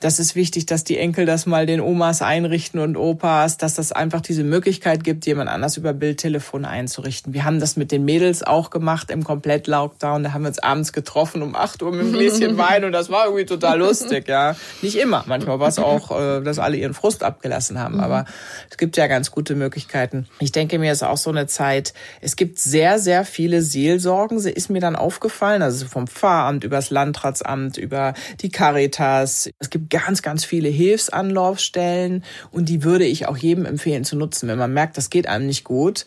das 0.00 0.18
ist 0.18 0.36
wichtig, 0.36 0.66
dass 0.66 0.84
die 0.84 0.98
Enkel 0.98 1.24
das 1.24 1.46
mal 1.46 1.64
den 1.64 1.80
Omas 1.80 2.20
einrichten 2.20 2.80
und 2.80 2.96
Opas, 2.96 3.56
dass 3.56 3.74
das 3.74 3.92
einfach 3.92 4.20
diese 4.20 4.44
Möglichkeit 4.44 5.04
gibt, 5.04 5.24
jemand 5.24 5.48
anders 5.48 5.78
über 5.78 5.94
Bildtelefon 5.94 6.66
einzurichten. 6.66 7.32
Wir 7.32 7.44
haben 7.44 7.60
das 7.60 7.76
mit 7.76 7.92
den 7.92 8.04
Mädels 8.04 8.42
auch 8.42 8.68
gemacht 8.68 9.10
im 9.10 9.24
Komplett-Lockdown. 9.24 10.22
Da 10.22 10.32
haben 10.32 10.42
wir 10.42 10.48
uns 10.48 10.58
abends 10.58 10.92
getroffen 10.92 11.40
um 11.40 11.56
8 11.56 11.82
Uhr 11.82 11.92
mit 11.92 12.00
einem 12.00 12.12
Gläschen 12.12 12.58
Wein 12.58 12.84
und 12.84 12.92
das 12.92 13.08
war 13.08 13.24
irgendwie 13.24 13.46
total 13.46 13.78
lustig, 13.78 14.28
ja. 14.28 14.54
Nicht 14.82 14.96
immer. 14.96 15.24
Manchmal 15.26 15.60
war 15.60 15.68
es 15.68 15.78
auch, 15.78 16.10
äh, 16.10 16.42
dass 16.42 16.58
alle 16.58 16.76
ihren 16.76 16.94
Frust 16.94 17.22
abgelassen 17.22 17.78
haben. 17.78 17.98
Aber 18.00 18.26
es 18.70 18.76
gibt 18.76 18.98
ja 18.98 19.06
ganz 19.06 19.30
gute 19.30 19.54
Möglichkeiten. 19.54 20.26
Ich 20.40 20.52
denke 20.52 20.78
mir, 20.78 20.92
es 20.92 20.98
ist 20.98 21.08
auch 21.08 21.16
so 21.16 21.30
eine 21.30 21.46
Zeit. 21.46 21.94
Es 22.20 22.36
gibt 22.36 22.58
sehr, 22.58 22.98
sehr 22.98 23.24
viele 23.24 23.62
Seelsorgen. 23.62 24.40
Sie 24.40 24.50
ist 24.50 24.68
mir 24.68 24.80
dann 24.80 24.94
aufgefallen. 24.94 25.62
Also 25.62 25.86
vom 25.86 26.06
Pfarramt 26.06 26.64
über 26.64 26.76
das 26.76 26.90
Landratsamt, 26.90 27.78
über 27.78 28.12
die 28.42 28.50
Caritas. 28.50 29.50
Es 29.58 29.70
gibt 29.70 29.85
ganz, 29.90 30.22
ganz 30.22 30.44
viele 30.44 30.68
Hilfsanlaufstellen 30.68 32.24
und 32.50 32.68
die 32.68 32.82
würde 32.82 33.04
ich 33.04 33.26
auch 33.28 33.36
jedem 33.36 33.66
empfehlen 33.66 34.04
zu 34.04 34.16
nutzen, 34.16 34.48
wenn 34.48 34.58
man 34.58 34.72
merkt, 34.72 34.96
das 34.96 35.10
geht 35.10 35.26
einem 35.26 35.46
nicht 35.46 35.64
gut. 35.64 36.04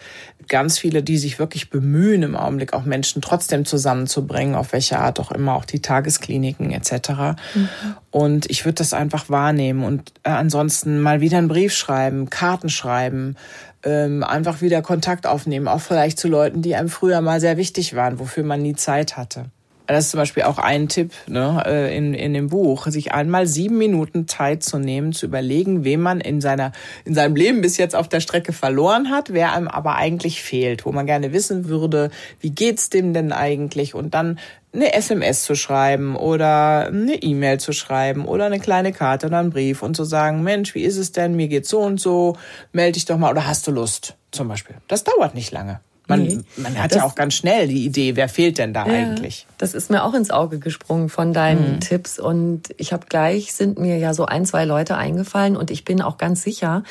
Ganz 0.47 0.79
viele, 0.79 1.03
die 1.03 1.17
sich 1.17 1.37
wirklich 1.37 1.69
bemühen 1.69 2.23
im 2.23 2.35
Augenblick 2.35 2.73
auch 2.73 2.83
Menschen 2.83 3.21
trotzdem 3.21 3.65
zusammenzubringen, 3.65 4.55
auf 4.55 4.73
welche 4.73 4.99
Art 4.99 5.19
auch 5.19 5.31
immer, 5.31 5.55
auch 5.55 5.65
die 5.65 5.81
Tageskliniken 5.81 6.71
etc. 6.71 7.09
Mhm. 7.53 7.69
Und 8.11 8.49
ich 8.49 8.65
würde 8.65 8.75
das 8.75 8.93
einfach 8.93 9.29
wahrnehmen 9.29 9.83
und 9.83 10.11
äh, 10.23 10.29
ansonsten 10.29 10.99
mal 10.99 11.21
wieder 11.21 11.37
einen 11.37 11.47
Brief 11.47 11.73
schreiben, 11.73 12.29
Karten 12.29 12.69
schreiben, 12.69 13.35
ähm, 13.83 14.23
einfach 14.23 14.61
wieder 14.61 14.81
Kontakt 14.81 15.27
aufnehmen, 15.27 15.67
auch 15.67 15.81
vielleicht 15.81 16.19
zu 16.19 16.27
Leuten, 16.27 16.61
die 16.61 16.75
einem 16.75 16.89
früher 16.89 17.21
mal 17.21 17.39
sehr 17.39 17.57
wichtig 17.57 17.95
waren, 17.95 18.19
wofür 18.19 18.43
man 18.43 18.61
nie 18.61 18.75
Zeit 18.75 19.17
hatte. 19.17 19.45
Das 19.89 20.05
ist 20.05 20.11
zum 20.11 20.19
Beispiel 20.19 20.43
auch 20.43 20.59
ein 20.59 20.87
Tipp 20.87 21.13
ne, 21.25 21.63
äh, 21.65 21.97
in, 21.97 22.13
in 22.13 22.35
dem 22.35 22.49
Buch, 22.49 22.85
sich 22.87 23.11
einmal 23.11 23.47
sieben 23.47 23.79
Minuten 23.79 24.27
Zeit 24.27 24.61
zu 24.61 24.77
nehmen, 24.77 25.13
zu 25.13 25.25
überlegen, 25.25 25.83
wem 25.83 26.01
man 26.01 26.21
in, 26.21 26.41
seiner, 26.41 26.73
in 27.05 27.15
seinem 27.15 27.35
Leben 27.35 27.61
bis 27.61 27.77
jetzt 27.77 27.95
auf 27.95 28.07
der 28.07 28.19
Strecke 28.19 28.53
verloren 28.53 29.09
hat, 29.09 29.33
wer 29.33 29.53
einem 29.53 29.67
aber 29.67 29.95
eigentlich 29.95 30.43
fehlt, 30.43 30.85
wo 30.85 30.91
man 30.91 31.07
gerne 31.07 31.33
wissen 31.33 31.69
würde, 31.69 32.11
wie 32.39 32.51
geht's 32.51 32.91
dem 32.91 33.15
denn 33.15 33.31
eigentlich 33.31 33.95
und 33.95 34.13
dann 34.13 34.39
eine 34.73 34.93
SMS 34.93 35.41
zu 35.43 35.55
schreiben 35.55 36.15
oder 36.15 36.85
eine 36.85 37.15
E-Mail 37.15 37.59
zu 37.59 37.71
schreiben 37.71 38.25
oder 38.25 38.45
eine 38.45 38.59
kleine 38.59 38.93
Karte 38.93 39.25
oder 39.25 39.39
einen 39.39 39.49
Brief 39.49 39.81
und 39.81 39.95
zu 39.95 40.03
sagen, 40.03 40.43
Mensch, 40.43 40.75
wie 40.75 40.83
ist 40.83 40.97
es 40.97 41.13
denn? 41.13 41.35
Mir 41.35 41.47
geht's 41.47 41.69
so 41.69 41.79
und 41.79 41.99
so, 41.99 42.37
melde 42.73 42.91
dich 42.91 43.05
doch 43.05 43.17
mal 43.17 43.31
oder 43.31 43.47
hast 43.47 43.65
du 43.65 43.71
Lust 43.71 44.15
zum 44.29 44.49
Beispiel. 44.49 44.75
Das 44.87 45.03
dauert 45.03 45.33
nicht 45.33 45.51
lange. 45.51 45.79
Man, 46.09 46.23
nee, 46.23 46.39
man 46.57 46.81
hat 46.81 46.95
ja 46.95 47.03
auch 47.03 47.13
ganz 47.13 47.35
schnell 47.35 47.67
die 47.67 47.85
Idee, 47.85 48.15
wer 48.15 48.27
fehlt 48.27 48.57
denn 48.57 48.73
da 48.73 48.87
ja, 48.87 48.93
eigentlich? 48.93 49.45
Das 49.59 49.75
ist 49.75 49.91
mir 49.91 50.03
auch 50.03 50.15
ins 50.15 50.31
Auge 50.31 50.57
gesprungen 50.57 51.07
von 51.07 51.33
deinen 51.33 51.75
mhm. 51.75 51.79
Tipps. 51.81 52.19
Und 52.19 52.73
ich 52.77 52.91
habe 52.93 53.05
gleich, 53.07 53.53
sind 53.53 53.77
mir 53.77 53.97
ja 53.97 54.15
so 54.15 54.25
ein, 54.25 54.45
zwei 54.45 54.65
Leute 54.65 54.97
eingefallen 54.97 55.55
und 55.55 55.69
ich 55.69 55.85
bin 55.85 56.01
auch 56.01 56.17
ganz 56.17 56.41
sicher, 56.41 56.83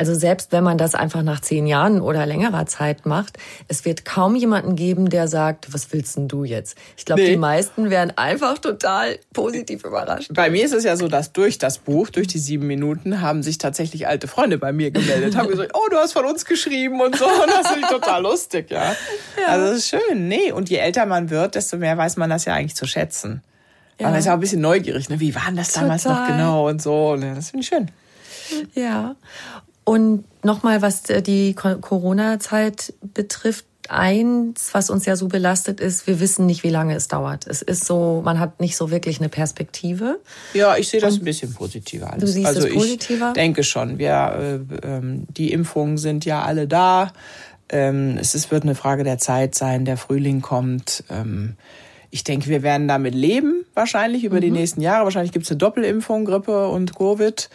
also 0.00 0.14
selbst 0.14 0.50
wenn 0.50 0.64
man 0.64 0.78
das 0.78 0.94
einfach 0.94 1.22
nach 1.22 1.40
zehn 1.40 1.66
Jahren 1.66 2.00
oder 2.00 2.24
längerer 2.24 2.64
Zeit 2.64 3.04
macht, 3.04 3.36
es 3.68 3.84
wird 3.84 4.06
kaum 4.06 4.34
jemanden 4.34 4.74
geben, 4.74 5.10
der 5.10 5.28
sagt, 5.28 5.74
was 5.74 5.92
willst 5.92 6.16
denn 6.16 6.26
du 6.26 6.42
jetzt? 6.42 6.74
Ich 6.96 7.04
glaube, 7.04 7.20
nee. 7.20 7.32
die 7.32 7.36
meisten 7.36 7.90
werden 7.90 8.10
einfach 8.16 8.56
total 8.56 9.18
positiv 9.34 9.84
überrascht. 9.84 10.30
Bei 10.32 10.48
mir 10.48 10.64
ist 10.64 10.72
es 10.72 10.84
ja 10.84 10.96
so, 10.96 11.06
dass 11.06 11.34
durch 11.34 11.58
das 11.58 11.76
Buch, 11.76 12.08
durch 12.08 12.28
die 12.28 12.38
sieben 12.38 12.66
Minuten, 12.66 13.20
haben 13.20 13.42
sich 13.42 13.58
tatsächlich 13.58 14.08
alte 14.08 14.26
Freunde 14.26 14.56
bei 14.56 14.72
mir 14.72 14.90
gemeldet, 14.90 15.36
haben 15.36 15.48
gesagt, 15.48 15.72
oh, 15.74 15.86
du 15.90 15.98
hast 15.98 16.14
von 16.14 16.24
uns 16.24 16.46
geschrieben 16.46 17.02
und 17.02 17.16
so. 17.16 17.26
Und 17.40 17.50
das 17.50 17.68
finde 17.68 17.82
ich 17.82 17.88
total 17.88 18.22
lustig, 18.22 18.70
ja. 18.70 18.96
ja. 19.38 19.48
Also 19.48 19.66
das 19.66 19.78
ist 19.80 19.88
schön. 19.88 20.28
Nee, 20.28 20.50
und 20.52 20.70
je 20.70 20.76
älter 20.76 21.04
man 21.04 21.28
wird, 21.28 21.56
desto 21.56 21.76
mehr 21.76 21.98
weiß 21.98 22.16
man 22.16 22.30
das 22.30 22.46
ja 22.46 22.54
eigentlich 22.54 22.74
zu 22.74 22.86
schätzen. 22.86 23.42
Ja. 23.98 24.08
Man 24.08 24.18
ist 24.18 24.24
ja 24.24 24.32
auch 24.32 24.36
ein 24.36 24.40
bisschen 24.40 24.62
neugierig, 24.62 25.10
ne? 25.10 25.20
Wie 25.20 25.34
war 25.34 25.44
denn 25.46 25.56
das 25.56 25.72
damals 25.72 26.04
Total. 26.04 26.20
noch 26.20 26.28
genau 26.28 26.68
und 26.68 26.80
so. 26.80 27.16
Das 27.16 27.50
finde 27.50 27.62
ich 27.62 27.68
schön. 27.68 27.90
Ja. 28.74 29.16
Und 29.90 30.22
nochmal, 30.44 30.82
was 30.82 31.10
äh, 31.10 31.20
die 31.20 31.52
Corona-Zeit 31.52 32.94
betrifft, 33.12 33.64
eins, 33.88 34.70
was 34.72 34.88
uns 34.88 35.04
ja 35.04 35.16
so 35.16 35.26
belastet 35.26 35.80
ist, 35.80 36.06
wir 36.06 36.20
wissen 36.20 36.46
nicht, 36.46 36.62
wie 36.62 36.68
lange 36.68 36.94
es 36.94 37.08
dauert. 37.08 37.48
Es 37.48 37.60
ist 37.60 37.86
so, 37.86 38.22
man 38.24 38.38
hat 38.38 38.60
nicht 38.60 38.76
so 38.76 38.92
wirklich 38.92 39.18
eine 39.18 39.28
Perspektive. 39.28 40.20
Ja, 40.54 40.76
ich 40.76 40.86
sehe 40.86 41.00
das 41.00 41.14
Und 41.14 41.22
ein 41.22 41.24
bisschen 41.24 41.52
positiver. 41.54 42.08
Alles. 42.08 42.20
Du 42.20 42.26
siehst 42.28 42.46
also 42.46 42.68
es 42.68 42.72
positiver? 42.72 43.28
Ich 43.30 43.32
denke 43.32 43.64
schon. 43.64 43.98
Wir, 43.98 44.60
äh, 44.70 44.86
ähm, 44.86 45.26
die 45.28 45.52
Impfungen 45.52 45.98
sind 45.98 46.24
ja 46.24 46.44
alle 46.44 46.68
da. 46.68 47.12
Ähm, 47.68 48.16
es 48.16 48.36
ist, 48.36 48.52
wird 48.52 48.62
eine 48.62 48.76
Frage 48.76 49.02
der 49.02 49.18
Zeit 49.18 49.56
sein. 49.56 49.84
Der 49.86 49.96
Frühling 49.96 50.40
kommt. 50.40 51.02
Ähm, 51.10 51.56
ich 52.12 52.22
denke, 52.22 52.48
wir 52.48 52.62
werden 52.62 52.86
damit 52.86 53.16
leben, 53.16 53.64
wahrscheinlich 53.74 54.22
über 54.22 54.36
mhm. 54.36 54.42
die 54.42 54.50
nächsten 54.52 54.82
Jahre. 54.82 55.02
Wahrscheinlich 55.02 55.32
gibt 55.32 55.46
es 55.46 55.50
eine 55.50 55.58
Doppelimpfung, 55.58 56.26
Grippe 56.26 56.68
und 56.68 56.94
Covid. 56.94 57.50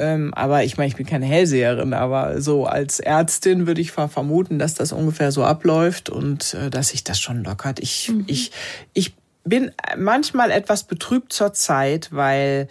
Ähm, 0.00 0.32
aber 0.32 0.64
ich 0.64 0.78
meine, 0.78 0.88
ich 0.88 0.96
bin 0.96 1.04
keine 1.04 1.26
Hellseherin, 1.26 1.92
aber 1.92 2.40
so 2.40 2.64
als 2.64 3.00
Ärztin 3.00 3.66
würde 3.66 3.82
ich 3.82 3.92
vermuten, 3.92 4.58
dass 4.58 4.74
das 4.74 4.92
ungefähr 4.92 5.30
so 5.30 5.44
abläuft 5.44 6.08
und 6.08 6.54
äh, 6.54 6.70
dass 6.70 6.88
sich 6.88 7.04
das 7.04 7.20
schon 7.20 7.44
lockert. 7.44 7.80
Ich, 7.80 8.08
mhm. 8.08 8.24
ich, 8.26 8.50
ich 8.94 9.12
bin 9.44 9.72
manchmal 9.98 10.50
etwas 10.50 10.84
betrübt 10.84 11.34
zur 11.34 11.52
Zeit, 11.52 12.08
weil 12.12 12.68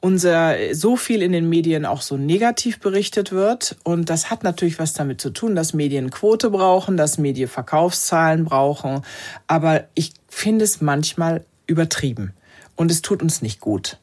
unser 0.00 0.56
so 0.72 0.96
viel 0.96 1.22
in 1.22 1.30
den 1.30 1.48
Medien 1.48 1.86
auch 1.86 2.02
so 2.02 2.16
negativ 2.16 2.80
berichtet 2.80 3.30
wird. 3.30 3.76
Und 3.84 4.10
das 4.10 4.30
hat 4.30 4.42
natürlich 4.42 4.80
was 4.80 4.92
damit 4.92 5.20
zu 5.20 5.30
tun, 5.30 5.54
dass 5.54 5.74
Medien 5.74 6.10
Quote 6.10 6.50
brauchen, 6.50 6.96
dass 6.96 7.18
Medien 7.18 7.48
Verkaufszahlen 7.48 8.44
brauchen. 8.44 9.02
Aber 9.46 9.84
ich 9.94 10.12
finde 10.28 10.64
es 10.64 10.80
manchmal 10.80 11.44
übertrieben. 11.66 12.34
Und 12.74 12.90
es 12.90 13.00
tut 13.00 13.22
uns 13.22 13.40
nicht 13.40 13.60
gut. 13.60 13.98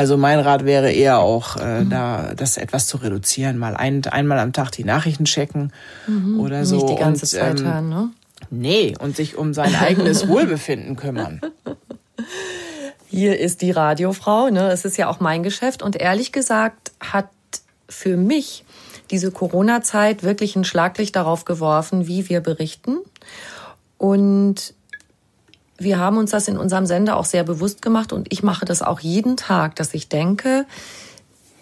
Also 0.00 0.16
mein 0.16 0.40
Rat 0.40 0.64
wäre 0.64 0.90
eher 0.90 1.18
auch, 1.18 1.58
äh, 1.58 1.84
mhm. 1.84 1.90
da 1.90 2.32
das 2.34 2.56
etwas 2.56 2.86
zu 2.86 2.96
reduzieren, 2.96 3.58
mal 3.58 3.76
ein, 3.76 4.02
einmal 4.06 4.38
am 4.38 4.54
Tag 4.54 4.70
die 4.70 4.82
Nachrichten 4.82 5.26
checken 5.26 5.74
mhm. 6.06 6.40
oder 6.40 6.64
so. 6.64 6.76
Nicht 6.76 6.88
die 6.88 6.94
ganze 6.94 7.26
und, 7.26 7.28
Zeit 7.28 7.60
ähm, 7.60 7.66
hören, 7.66 7.88
ne? 7.90 8.10
Nee, 8.48 8.94
und 8.98 9.14
sich 9.14 9.36
um 9.36 9.52
sein 9.52 9.74
eigenes 9.74 10.26
Wohlbefinden 10.28 10.96
kümmern. 10.96 11.42
Hier 13.08 13.38
ist 13.38 13.60
die 13.60 13.72
Radiofrau, 13.72 14.48
ne? 14.48 14.70
Es 14.70 14.86
ist 14.86 14.96
ja 14.96 15.06
auch 15.06 15.20
mein 15.20 15.42
Geschäft 15.42 15.82
und 15.82 15.96
ehrlich 15.96 16.32
gesagt 16.32 16.92
hat 17.00 17.28
für 17.86 18.16
mich 18.16 18.64
diese 19.10 19.30
Corona-Zeit 19.30 20.22
wirklich 20.22 20.56
ein 20.56 20.64
Schlaglicht 20.64 21.14
darauf 21.14 21.44
geworfen, 21.44 22.06
wie 22.06 22.30
wir 22.30 22.40
berichten. 22.40 23.00
Und 23.98 24.72
wir 25.80 25.98
haben 25.98 26.18
uns 26.18 26.30
das 26.30 26.46
in 26.46 26.58
unserem 26.58 26.86
Sender 26.86 27.16
auch 27.16 27.24
sehr 27.24 27.42
bewusst 27.42 27.80
gemacht 27.80 28.12
und 28.12 28.32
ich 28.32 28.42
mache 28.42 28.66
das 28.66 28.82
auch 28.82 29.00
jeden 29.00 29.36
Tag, 29.36 29.76
dass 29.76 29.94
ich 29.94 30.08
denke, 30.08 30.66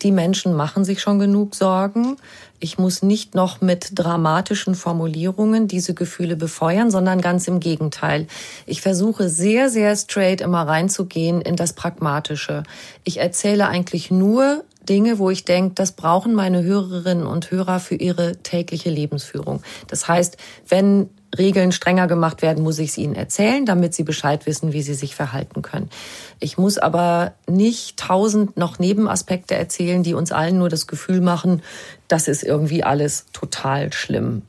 die 0.03 0.13
Menschen 0.13 0.55
machen 0.55 0.85
sich 0.85 1.01
schon 1.01 1.19
genug 1.19 1.55
Sorgen. 1.55 2.17
Ich 2.61 2.79
muss 2.79 3.03
nicht 3.03 3.35
noch 3.35 3.61
mit 3.61 3.91
dramatischen 3.95 4.75
Formulierungen 4.75 5.69
diese 5.69 5.95
Gefühle 5.95 6.37
befeuern, 6.37 6.91
sondern 6.91 7.21
ganz 7.21 7.49
im 7.49 7.61
Gegenteil. 7.61 8.27
Ich 8.67 8.81
versuche 8.81 9.29
sehr, 9.29 9.71
sehr 9.71 9.95
straight 9.97 10.41
immer 10.41 10.63
reinzugehen 10.67 11.41
in 11.41 11.57
das 11.57 11.73
Pragmatische. 11.73 12.65
Ich 13.05 13.19
erzähle 13.19 13.69
eigentlich 13.69 14.11
nur 14.11 14.65
Dinge, 14.89 15.19
wo 15.19 15.31
ich 15.31 15.45
denke, 15.45 15.75
das 15.75 15.93
brauchen 15.93 16.35
meine 16.35 16.63
Hörerinnen 16.63 17.27
und 17.27 17.51
Hörer 17.51 17.81
für 17.81 17.95
ihre 17.95 18.37
tägliche 18.37 18.91
Lebensführung. 18.91 19.63
Das 19.89 20.09
heißt, 20.09 20.37
wenn 20.69 21.11
Regeln 21.37 21.73
strenger 21.73 22.07
gemacht 22.07 22.41
werden, 22.41 22.65
muss 22.65 22.79
ich 22.79 22.91
es 22.91 22.99
ihnen 22.99 23.15
erzählen, 23.15 23.67
damit 23.67 23.93
sie 23.93 24.03
Bescheid 24.03 24.47
wissen, 24.47 24.73
wie 24.73 24.81
sie 24.81 24.95
sich 24.95 25.15
verhalten 25.15 25.61
können. 25.61 25.91
Ich 26.41 26.57
muss 26.57 26.79
aber 26.79 27.35
nicht 27.47 27.99
tausend 27.99 28.57
noch 28.57 28.79
Nebenaspekte 28.79 29.55
erzählen, 29.55 30.03
die 30.03 30.15
uns 30.15 30.33
allen 30.33 30.59
nur 30.59 30.71
das 30.71 30.87
Gefühl 30.87 31.21
machen, 31.21 31.63
das 32.09 32.29
ist 32.29 32.43
irgendwie 32.43 32.83
alles 32.83 33.27
total 33.33 33.93
schlimm. 33.93 34.43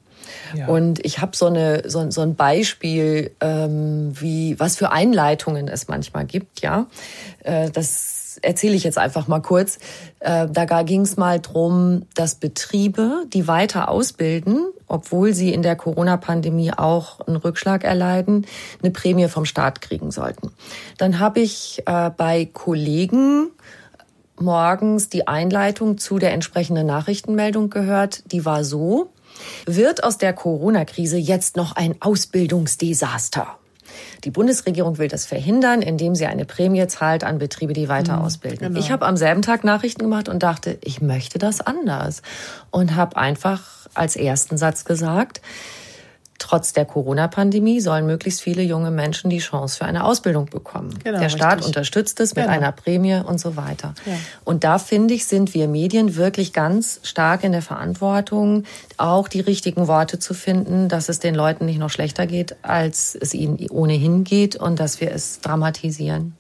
Ja. 0.55 0.67
Und 0.67 1.03
ich 1.05 1.19
habe 1.19 1.35
so, 1.35 1.47
eine, 1.47 1.89
so, 1.89 2.09
so 2.11 2.21
ein 2.21 2.35
Beispiel, 2.35 3.31
ähm, 3.41 4.13
wie 4.19 4.59
was 4.59 4.77
für 4.77 4.91
Einleitungen 4.91 5.67
es 5.67 5.87
manchmal 5.87 6.25
gibt. 6.25 6.61
Ja, 6.61 6.87
äh, 7.43 7.69
das 7.71 8.18
erzähle 8.37 8.75
ich 8.75 8.83
jetzt 8.83 8.97
einfach 8.97 9.27
mal 9.27 9.41
kurz. 9.41 9.79
Äh, 10.19 10.47
da 10.49 10.83
ging 10.83 11.01
es 11.01 11.17
mal 11.17 11.39
drum, 11.39 12.03
dass 12.15 12.35
Betriebe, 12.35 13.25
die 13.33 13.47
weiter 13.47 13.89
ausbilden, 13.89 14.67
obwohl 14.87 15.33
sie 15.33 15.53
in 15.53 15.61
der 15.61 15.75
Corona-Pandemie 15.75 16.73
auch 16.73 17.19
einen 17.21 17.37
Rückschlag 17.37 17.83
erleiden, 17.83 18.45
eine 18.81 18.91
Prämie 18.91 19.27
vom 19.27 19.45
Staat 19.45 19.81
kriegen 19.81 20.11
sollten. 20.11 20.51
Dann 20.97 21.19
habe 21.19 21.39
ich 21.39 21.83
äh, 21.85 22.09
bei 22.15 22.45
Kollegen 22.45 23.47
morgens 24.39 25.09
die 25.09 25.27
Einleitung 25.27 25.97
zu 25.97 26.19
der 26.19 26.33
entsprechenden 26.33 26.87
Nachrichtenmeldung 26.87 27.69
gehört. 27.69 28.31
Die 28.31 28.45
war 28.45 28.63
so, 28.63 29.11
wird 29.65 30.03
aus 30.03 30.17
der 30.17 30.33
Corona-Krise 30.33 31.17
jetzt 31.17 31.55
noch 31.55 31.75
ein 31.75 31.95
Ausbildungsdesaster? 31.99 33.59
Die 34.23 34.31
Bundesregierung 34.31 34.97
will 34.97 35.07
das 35.07 35.25
verhindern, 35.25 35.81
indem 35.81 36.15
sie 36.15 36.25
eine 36.25 36.45
Prämie 36.45 36.85
zahlt 36.87 37.23
an 37.23 37.39
Betriebe, 37.39 37.73
die 37.73 37.89
weiter 37.89 38.17
mhm, 38.17 38.23
ausbilden. 38.23 38.67
Genau. 38.69 38.79
Ich 38.79 38.91
habe 38.91 39.05
am 39.05 39.17
selben 39.17 39.41
Tag 39.41 39.63
Nachrichten 39.63 40.01
gemacht 40.01 40.29
und 40.29 40.43
dachte, 40.43 40.77
ich 40.81 41.01
möchte 41.01 41.39
das 41.39 41.61
anders. 41.61 42.21
Und 42.71 42.95
habe 42.95 43.17
einfach 43.17 43.87
als 43.93 44.15
ersten 44.15 44.57
Satz 44.57 44.85
gesagt, 44.85 45.41
Trotz 46.39 46.73
der 46.73 46.85
Corona-Pandemie 46.85 47.81
sollen 47.81 48.05
möglichst 48.05 48.41
viele 48.41 48.63
junge 48.63 48.91
Menschen 48.91 49.29
die 49.29 49.39
Chance 49.39 49.77
für 49.77 49.85
eine 49.85 50.05
Ausbildung 50.05 50.45
bekommen. 50.45 50.97
Genau, 51.03 51.19
der 51.19 51.29
Staat 51.29 51.57
richtig. 51.57 51.67
unterstützt 51.67 52.19
es 52.21 52.35
mit 52.35 52.45
genau. 52.45 52.55
einer 52.55 52.71
Prämie 52.71 53.15
und 53.15 53.39
so 53.39 53.55
weiter. 53.55 53.93
Ja. 54.05 54.13
Und 54.45 54.63
da 54.63 54.79
finde 54.79 55.13
ich, 55.13 55.25
sind 55.25 55.53
wir 55.53 55.67
Medien 55.67 56.15
wirklich 56.15 56.53
ganz 56.53 57.01
stark 57.03 57.43
in 57.43 57.51
der 57.51 57.61
Verantwortung, 57.61 58.63
auch 58.97 59.27
die 59.27 59.41
richtigen 59.41 59.87
Worte 59.87 60.17
zu 60.17 60.33
finden, 60.33 60.87
dass 60.87 61.09
es 61.09 61.19
den 61.19 61.35
Leuten 61.35 61.65
nicht 61.65 61.77
noch 61.77 61.89
schlechter 61.89 62.25
geht, 62.25 62.55
als 62.61 63.17
es 63.19 63.33
ihnen 63.33 63.69
ohnehin 63.69 64.23
geht 64.23 64.55
und 64.55 64.79
dass 64.79 65.01
wir 65.01 65.11
es 65.11 65.41
dramatisieren. 65.41 66.35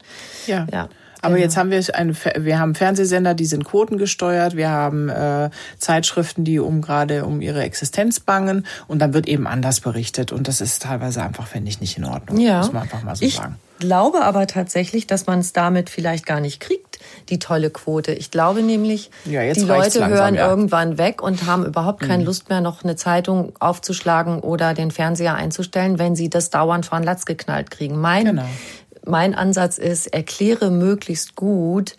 Ja. 0.47 0.65
ja. 0.71 0.89
Aber 1.21 1.35
genau. 1.35 1.43
jetzt 1.43 1.57
haben 1.57 1.71
wir 1.71 1.83
eine, 1.95 2.13
wir 2.37 2.59
haben 2.59 2.75
Fernsehsender, 2.75 3.33
die 3.33 3.45
sind 3.45 3.65
quotengesteuert, 3.65 4.55
wir 4.55 4.69
haben 4.69 5.09
äh, 5.09 5.49
Zeitschriften, 5.77 6.45
die 6.45 6.59
um 6.59 6.81
gerade 6.81 7.25
um 7.25 7.41
ihre 7.41 7.61
Existenz 7.63 8.19
bangen 8.19 8.65
und 8.87 8.99
dann 8.99 9.13
wird 9.13 9.27
eben 9.27 9.47
anders 9.47 9.81
berichtet 9.81 10.31
und 10.31 10.47
das 10.47 10.61
ist 10.61 10.83
teilweise 10.83 11.21
einfach, 11.21 11.47
finde 11.47 11.69
ich, 11.69 11.81
nicht 11.81 11.97
in 11.97 12.05
Ordnung. 12.05 12.39
Ja. 12.39 12.59
Muss 12.59 12.71
man 12.71 12.83
einfach 12.83 13.03
mal 13.03 13.15
so 13.15 13.25
ich 13.25 13.35
sagen. 13.35 13.55
glaube 13.79 14.21
aber 14.21 14.47
tatsächlich, 14.47 15.07
dass 15.07 15.27
man 15.27 15.39
es 15.39 15.51
damit 15.51 15.89
vielleicht 15.89 16.25
gar 16.25 16.39
nicht 16.39 16.61
kriegt, 16.61 16.99
die 17.29 17.39
tolle 17.39 17.69
Quote. 17.69 18.13
Ich 18.13 18.31
glaube 18.31 18.61
nämlich, 18.61 19.11
ja, 19.25 19.41
die 19.51 19.59
Leute 19.61 19.99
langsam, 19.99 20.09
hören 20.09 20.35
ja. 20.35 20.49
irgendwann 20.49 20.97
weg 20.97 21.21
und 21.21 21.45
haben 21.45 21.65
überhaupt 21.65 22.01
keine 22.01 22.19
mhm. 22.19 22.27
Lust 22.27 22.49
mehr, 22.49 22.61
noch 22.61 22.83
eine 22.83 22.95
Zeitung 22.95 23.53
aufzuschlagen 23.59 24.39
oder 24.39 24.73
den 24.73 24.91
Fernseher 24.91 25.35
einzustellen, 25.35 25.99
wenn 25.99 26.15
sie 26.15 26.29
das 26.29 26.49
dauernd 26.49 26.85
vor 26.85 26.97
den 26.99 27.03
Latz 27.03 27.25
geknallt 27.25 27.71
kriegen. 27.71 27.99
Mein 27.99 28.25
genau 28.25 28.45
mein 29.09 29.35
Ansatz 29.35 29.77
ist, 29.77 30.07
erkläre 30.07 30.71
möglichst 30.71 31.35
gut, 31.35 31.95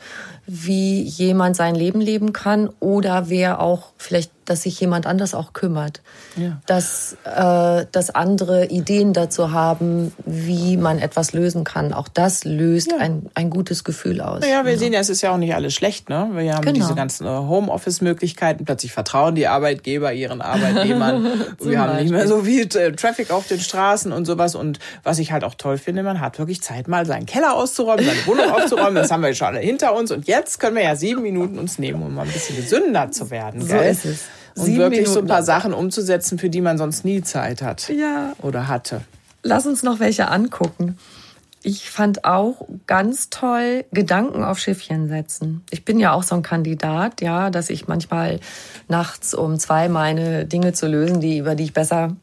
wie 0.46 1.02
jemand 1.02 1.56
sein 1.56 1.74
Leben 1.74 2.00
leben 2.00 2.32
kann 2.32 2.70
oder 2.80 3.28
wer 3.28 3.60
auch 3.60 3.92
vielleicht 3.98 4.32
dass 4.44 4.62
sich 4.62 4.80
jemand 4.80 5.06
anders 5.06 5.34
auch 5.34 5.52
kümmert. 5.52 6.02
Ja. 6.36 6.60
Dass, 6.66 7.16
äh, 7.24 7.86
dass 7.92 8.10
andere 8.10 8.66
Ideen 8.66 9.12
dazu 9.12 9.52
haben, 9.52 10.12
wie 10.24 10.76
man 10.76 10.98
etwas 10.98 11.32
lösen 11.32 11.64
kann. 11.64 11.92
Auch 11.92 12.08
das 12.08 12.44
löst 12.44 12.90
ja. 12.90 12.98
ein, 12.98 13.30
ein 13.34 13.50
gutes 13.50 13.84
Gefühl 13.84 14.20
aus. 14.20 14.44
Ja, 14.44 14.64
wir 14.64 14.72
ja. 14.72 14.78
sehen 14.78 14.92
ja, 14.92 15.00
es 15.00 15.08
ist 15.08 15.22
ja 15.22 15.32
auch 15.32 15.36
nicht 15.36 15.54
alles 15.54 15.74
schlecht. 15.74 16.08
Ne? 16.08 16.30
Wir 16.34 16.54
haben 16.54 16.64
genau. 16.64 16.78
diese 16.78 16.94
ganzen 16.94 17.26
äh, 17.26 17.30
Homeoffice-Möglichkeiten. 17.30 18.64
Plötzlich 18.64 18.92
vertrauen 18.92 19.34
die 19.34 19.46
Arbeitgeber 19.46 20.12
ihren 20.12 20.40
Arbeitnehmern. 20.40 21.28
wir 21.60 21.80
haben 21.80 21.96
nicht 21.96 22.10
mehr 22.10 22.26
so 22.26 22.42
viel 22.42 22.64
äh, 22.76 22.92
Traffic 22.92 23.30
auf 23.30 23.46
den 23.46 23.60
Straßen 23.60 24.10
und 24.12 24.24
sowas. 24.24 24.56
Und 24.56 24.80
was 25.04 25.18
ich 25.20 25.30
halt 25.32 25.44
auch 25.44 25.54
toll 25.54 25.78
finde, 25.78 26.02
man 26.02 26.20
hat 26.20 26.38
wirklich 26.38 26.60
Zeit, 26.62 26.88
mal 26.88 27.06
seinen 27.06 27.26
Keller 27.26 27.54
auszuräumen, 27.54 28.04
seine 28.04 28.26
Wohnung 28.26 28.50
aufzuräumen. 28.52 28.96
Das 28.96 29.10
haben 29.10 29.22
wir 29.22 29.34
schon 29.34 29.48
alle 29.48 29.60
hinter 29.60 29.94
uns. 29.94 30.10
Und 30.10 30.26
jetzt 30.26 30.58
können 30.58 30.74
wir 30.74 30.82
ja 30.82 30.96
sieben 30.96 31.22
Minuten 31.22 31.58
uns 31.58 31.78
nehmen, 31.78 32.02
um 32.02 32.14
mal 32.14 32.22
ein 32.22 32.32
bisschen 32.32 32.56
gesünder 32.56 33.12
zu 33.12 33.30
werden. 33.30 33.60
So 33.60 33.76
ist 33.76 34.04
es 34.04 34.24
und 34.60 34.66
Sieben 34.66 34.78
wirklich 34.78 35.00
Minuten 35.00 35.14
so 35.14 35.20
ein 35.20 35.26
paar 35.26 35.42
Sachen 35.42 35.72
umzusetzen, 35.72 36.38
für 36.38 36.50
die 36.50 36.60
man 36.60 36.78
sonst 36.78 37.04
nie 37.04 37.22
Zeit 37.22 37.62
hat. 37.62 37.88
Ja. 37.88 38.32
Oder 38.42 38.68
hatte. 38.68 39.02
Lass 39.42 39.66
uns 39.66 39.82
noch 39.82 40.00
welche 40.00 40.28
angucken. 40.28 40.96
Ich 41.62 41.90
fand 41.90 42.24
auch 42.24 42.66
ganz 42.86 43.28
toll 43.28 43.84
Gedanken 43.92 44.44
auf 44.44 44.58
Schiffchen 44.58 45.08
setzen. 45.08 45.62
Ich 45.70 45.84
bin 45.84 46.00
ja 46.00 46.12
auch 46.12 46.22
so 46.22 46.34
ein 46.34 46.42
Kandidat, 46.42 47.20
ja, 47.20 47.50
dass 47.50 47.68
ich 47.68 47.86
manchmal 47.86 48.40
nachts 48.88 49.34
um 49.34 49.58
zwei 49.58 49.88
meine 49.88 50.46
Dinge 50.46 50.72
zu 50.72 50.86
lösen, 50.86 51.20
die 51.20 51.38
über 51.38 51.54
die 51.54 51.64
ich 51.64 51.74
besser 51.74 52.16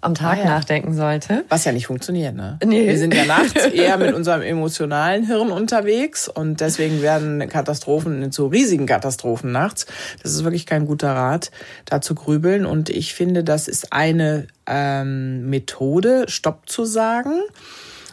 am 0.00 0.14
Tag 0.14 0.38
ah, 0.38 0.40
ja. 0.40 0.44
nachdenken 0.46 0.94
sollte. 0.94 1.44
Was 1.48 1.64
ja 1.64 1.72
nicht 1.72 1.86
funktioniert, 1.86 2.34
ne? 2.34 2.58
Nee. 2.64 2.86
Wir 2.86 2.98
sind 2.98 3.14
ja 3.14 3.24
nachts 3.24 3.66
eher 3.72 3.96
mit 3.98 4.14
unserem 4.14 4.42
emotionalen 4.42 5.26
Hirn 5.26 5.50
unterwegs 5.50 6.28
und 6.28 6.60
deswegen 6.60 7.02
werden 7.02 7.48
Katastrophen 7.48 8.32
zu 8.32 8.46
riesigen 8.46 8.86
Katastrophen 8.86 9.52
nachts. 9.52 9.86
Das 10.22 10.32
ist 10.32 10.44
wirklich 10.44 10.66
kein 10.66 10.86
guter 10.86 11.12
Rat, 11.12 11.50
da 11.84 12.00
zu 12.00 12.14
grübeln. 12.14 12.66
Und 12.66 12.90
ich 12.90 13.14
finde, 13.14 13.44
das 13.44 13.68
ist 13.68 13.92
eine 13.92 14.46
ähm, 14.66 15.48
Methode, 15.48 16.26
Stopp 16.28 16.68
zu 16.68 16.84
sagen. 16.84 17.42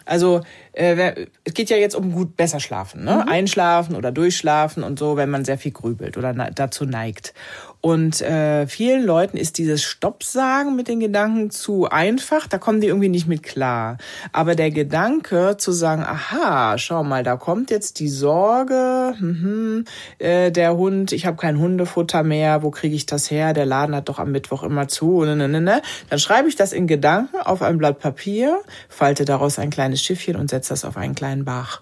Also 0.09 0.41
äh, 0.73 1.27
es 1.43 1.53
geht 1.53 1.69
ja 1.69 1.77
jetzt 1.77 1.95
um 1.95 2.11
gut 2.11 2.35
besser 2.35 2.59
schlafen, 2.59 3.03
ne? 3.03 3.23
Mhm. 3.23 3.31
Einschlafen 3.31 3.95
oder 3.95 4.11
durchschlafen 4.11 4.83
und 4.83 4.97
so, 4.97 5.17
wenn 5.17 5.29
man 5.29 5.45
sehr 5.45 5.59
viel 5.59 5.71
grübelt 5.71 6.17
oder 6.17 6.33
dazu 6.33 6.85
neigt. 6.85 7.33
Und 7.81 8.21
äh, 8.21 8.67
vielen 8.67 9.05
Leuten 9.05 9.37
ist 9.37 9.57
dieses 9.57 9.83
Stoppsagen 9.83 10.75
mit 10.75 10.89
den 10.89 10.99
Gedanken 10.99 11.49
zu 11.49 11.89
einfach, 11.89 12.45
da 12.47 12.57
kommen 12.57 12.81
die 12.81 12.87
irgendwie 12.87 13.07
nicht 13.07 13.27
mit 13.27 13.41
klar. 13.41 13.97
Aber 14.33 14.55
der 14.55 14.69
Gedanke 14.69 15.55
zu 15.57 15.71
sagen, 15.71 16.03
aha, 16.03 16.77
schau 16.77 17.05
mal, 17.05 17.23
da 17.23 17.37
kommt 17.37 17.71
jetzt 17.71 17.99
die 17.99 18.09
Sorge, 18.09 19.13
mhm, 19.17 19.85
äh, 20.17 20.51
der 20.51 20.75
Hund, 20.75 21.13
ich 21.13 21.25
habe 21.25 21.37
kein 21.37 21.57
Hundefutter 21.57 22.23
mehr, 22.23 22.63
wo 22.63 22.69
kriege 22.69 22.95
ich 22.95 23.05
das 23.05 23.31
her? 23.31 23.53
Der 23.53 23.65
Laden 23.65 23.95
hat 23.95 24.09
doch 24.09 24.19
am 24.19 24.31
Mittwoch 24.31 24.63
immer 24.63 24.89
zu. 24.89 25.23
Ne, 25.23 25.37
ne, 25.37 25.47
ne. 25.47 25.61
ne. 25.61 25.81
Dann 26.09 26.19
schreibe 26.19 26.49
ich 26.49 26.57
das 26.57 26.73
in 26.73 26.85
Gedanken 26.85 27.37
auf 27.37 27.61
ein 27.61 27.77
Blatt 27.77 27.99
Papier, 27.99 28.59
falte 28.89 29.23
daraus 29.23 29.57
ein 29.57 29.69
kleines 29.69 30.03
Schiffchen 30.03 30.35
und 30.35 30.49
setze 30.49 30.69
das 30.69 30.83
auf 30.83 30.97
einen 30.97 31.15
kleinen 31.15 31.45
Bach. 31.45 31.79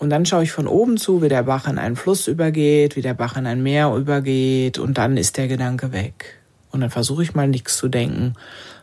Und 0.00 0.08
dann 0.08 0.24
schaue 0.24 0.44
ich 0.44 0.50
von 0.50 0.66
oben 0.66 0.96
zu, 0.96 1.20
wie 1.20 1.28
der 1.28 1.42
Bach 1.42 1.68
in 1.68 1.76
einen 1.76 1.94
Fluss 1.94 2.26
übergeht, 2.26 2.96
wie 2.96 3.02
der 3.02 3.12
Bach 3.12 3.36
in 3.36 3.46
ein 3.46 3.62
Meer 3.62 3.94
übergeht 3.94 4.78
und 4.78 4.96
dann 4.96 5.18
ist 5.18 5.36
der 5.36 5.46
Gedanke 5.46 5.92
weg. 5.92 6.38
Und 6.70 6.80
dann 6.80 6.88
versuche 6.88 7.22
ich 7.22 7.34
mal 7.34 7.46
nichts 7.46 7.76
zu 7.76 7.88
denken. 7.88 8.32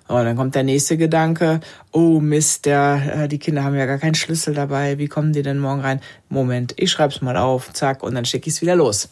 Aber 0.08 0.24
dann 0.24 0.38
kommt 0.38 0.54
der 0.54 0.62
nächste 0.62 0.96
Gedanke, 0.96 1.60
oh 1.92 2.20
Mist, 2.20 2.68
der, 2.68 3.24
äh, 3.24 3.28
die 3.28 3.40
Kinder 3.40 3.64
haben 3.64 3.76
ja 3.76 3.88
gar 3.88 3.98
keinen 3.98 4.14
Schlüssel 4.14 4.54
dabei, 4.54 5.00
wie 5.00 5.08
kommen 5.08 5.34
die 5.34 5.42
denn 5.42 5.58
morgen 5.58 5.82
rein? 5.82 6.02
Moment, 6.30 6.76
ich 6.78 6.92
schreib's 6.92 7.20
mal 7.20 7.36
auf, 7.36 7.74
zack, 7.74 8.04
und 8.04 8.14
dann 8.14 8.26
schicke 8.26 8.48
ich's 8.48 8.62
wieder 8.62 8.76
los. 8.76 9.10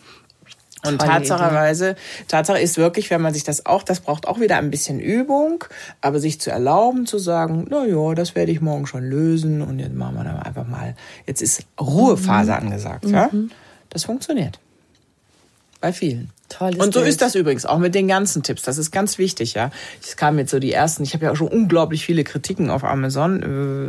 Und 0.88 1.00
Tatsacherweise, 1.00 1.96
Tatsache 2.28 2.60
ist 2.60 2.78
wirklich, 2.78 3.10
wenn 3.10 3.22
man 3.22 3.34
sich 3.34 3.44
das 3.44 3.66
auch, 3.66 3.84
das 3.84 4.00
braucht 4.00 4.28
auch 4.28 4.40
wieder 4.40 4.58
ein 4.58 4.72
bisschen 4.72 5.00
Übung, 5.00 5.64
aber 6.02 6.20
sich 6.20 6.40
zu 6.40 6.52
erlauben, 6.52 7.06
zu 7.06 7.18
sagen, 7.18 7.68
na 7.70 7.86
ja, 7.86 8.14
das 8.14 8.36
werde 8.36 8.52
ich 8.52 8.62
morgen 8.62 8.88
schon 8.88 9.04
lösen 9.04 9.62
und 9.62 9.80
jetzt 9.80 9.94
machen 9.94 10.16
wir 10.16 10.24
dann 10.24 10.40
einfach 10.40 10.68
mal, 10.68 10.96
jetzt 11.26 11.42
ist 11.42 11.64
Ruhephase 11.80 12.52
mhm. 12.52 12.58
angesagt, 12.58 13.06
ja. 13.06 13.30
Mhm. 13.32 13.52
Das 13.90 14.04
funktioniert. 14.04 14.60
Bei 15.80 15.94
vielen. 15.94 16.32
Tolles 16.50 16.78
und 16.78 16.94
so 16.94 17.02
Bild. 17.02 17.12
ist 17.12 17.22
das 17.22 17.36
übrigens 17.36 17.66
auch 17.66 17.80
mit 17.80 17.96
den 17.96 18.08
ganzen 18.08 18.44
Tipps. 18.44 18.64
Das 18.64 18.78
ist 18.78 18.92
ganz 18.92 19.18
wichtig, 19.18 19.54
ja. 19.56 19.72
Es 20.02 20.16
kamen 20.16 20.40
jetzt 20.40 20.52
so 20.52 20.60
die 20.60 20.72
ersten. 20.72 21.04
Ich 21.04 21.14
habe 21.14 21.26
ja 21.26 21.32
auch 21.32 21.36
schon 21.36 21.48
unglaublich 21.48 22.06
viele 22.06 22.24
Kritiken 22.24 22.70
auf 22.70 22.84
Amazon 22.84 23.42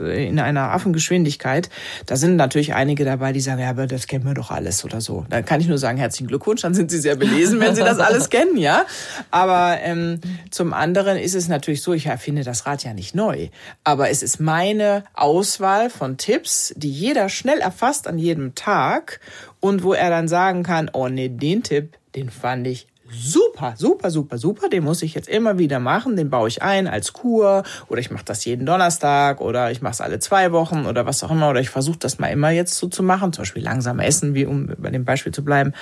äh, 0.06 0.26
in 0.26 0.38
einer 0.38 0.72
Affengeschwindigkeit. 0.72 1.68
Da 2.06 2.16
sind 2.16 2.36
natürlich 2.36 2.74
einige 2.74 3.04
dabei, 3.04 3.32
die 3.32 3.40
sagen, 3.40 3.60
ja, 3.60 3.70
aber 3.70 3.86
das 3.86 4.06
kennen 4.06 4.24
wir 4.24 4.34
doch 4.34 4.50
alles 4.50 4.84
oder 4.84 5.00
so. 5.00 5.26
Da 5.28 5.42
kann 5.42 5.60
ich 5.60 5.68
nur 5.68 5.78
sagen, 5.78 5.98
herzlichen 5.98 6.28
Glückwunsch. 6.28 6.62
Dann 6.62 6.74
sind 6.74 6.90
Sie 6.90 6.98
sehr 6.98 7.16
belesen, 7.16 7.60
wenn 7.60 7.74
Sie 7.74 7.82
das 7.82 7.98
alles 7.98 8.30
kennen, 8.30 8.56
ja. 8.56 8.84
Aber 9.30 9.78
ähm, 9.82 10.20
zum 10.50 10.72
anderen 10.72 11.18
ist 11.18 11.34
es 11.34 11.48
natürlich 11.48 11.82
so, 11.82 11.92
ich 11.92 12.06
erfinde 12.06 12.42
das 12.42 12.66
Rad 12.66 12.84
ja 12.84 12.94
nicht 12.94 13.14
neu, 13.14 13.48
aber 13.84 14.10
es 14.10 14.22
ist 14.22 14.40
meine 14.40 15.04
Auswahl 15.14 15.90
von 15.90 16.16
Tipps, 16.16 16.72
die 16.76 16.90
jeder 16.90 17.28
schnell 17.28 17.58
erfasst 17.58 18.08
an 18.08 18.18
jedem 18.18 18.54
Tag 18.54 19.20
und 19.60 19.82
wo 19.82 19.92
er 19.92 20.10
dann 20.10 20.28
sagen 20.28 20.62
kann, 20.62 20.90
oh 20.92 21.08
nee, 21.08 21.28
den 21.28 21.62
Tipp 21.62 21.96
den 22.16 22.30
fand 22.30 22.66
ich 22.66 22.86
super, 23.08 23.74
super, 23.76 24.10
super, 24.10 24.38
super. 24.38 24.68
Den 24.68 24.84
muss 24.84 25.02
ich 25.02 25.14
jetzt 25.14 25.28
immer 25.28 25.58
wieder 25.58 25.78
machen. 25.78 26.16
Den 26.16 26.30
baue 26.30 26.48
ich 26.48 26.62
ein 26.62 26.88
als 26.88 27.12
Kur 27.12 27.62
oder 27.88 28.00
ich 28.00 28.10
mache 28.10 28.24
das 28.24 28.44
jeden 28.44 28.66
Donnerstag 28.66 29.40
oder 29.40 29.70
ich 29.70 29.82
mache 29.82 29.92
es 29.92 30.00
alle 30.00 30.18
zwei 30.18 30.52
Wochen 30.52 30.86
oder 30.86 31.06
was 31.06 31.22
auch 31.22 31.30
immer. 31.30 31.50
Oder 31.50 31.60
ich 31.60 31.70
versuche 31.70 31.98
das 31.98 32.18
mal 32.18 32.28
immer 32.28 32.50
jetzt 32.50 32.74
so 32.74 32.88
zu 32.88 33.02
machen. 33.02 33.32
Zum 33.32 33.42
Beispiel 33.42 33.62
langsam 33.62 34.00
essen, 34.00 34.34
wie 34.34 34.46
um 34.46 34.70
bei 34.78 34.90
dem 34.90 35.04
Beispiel 35.04 35.32
zu 35.32 35.44
bleiben. 35.44 35.72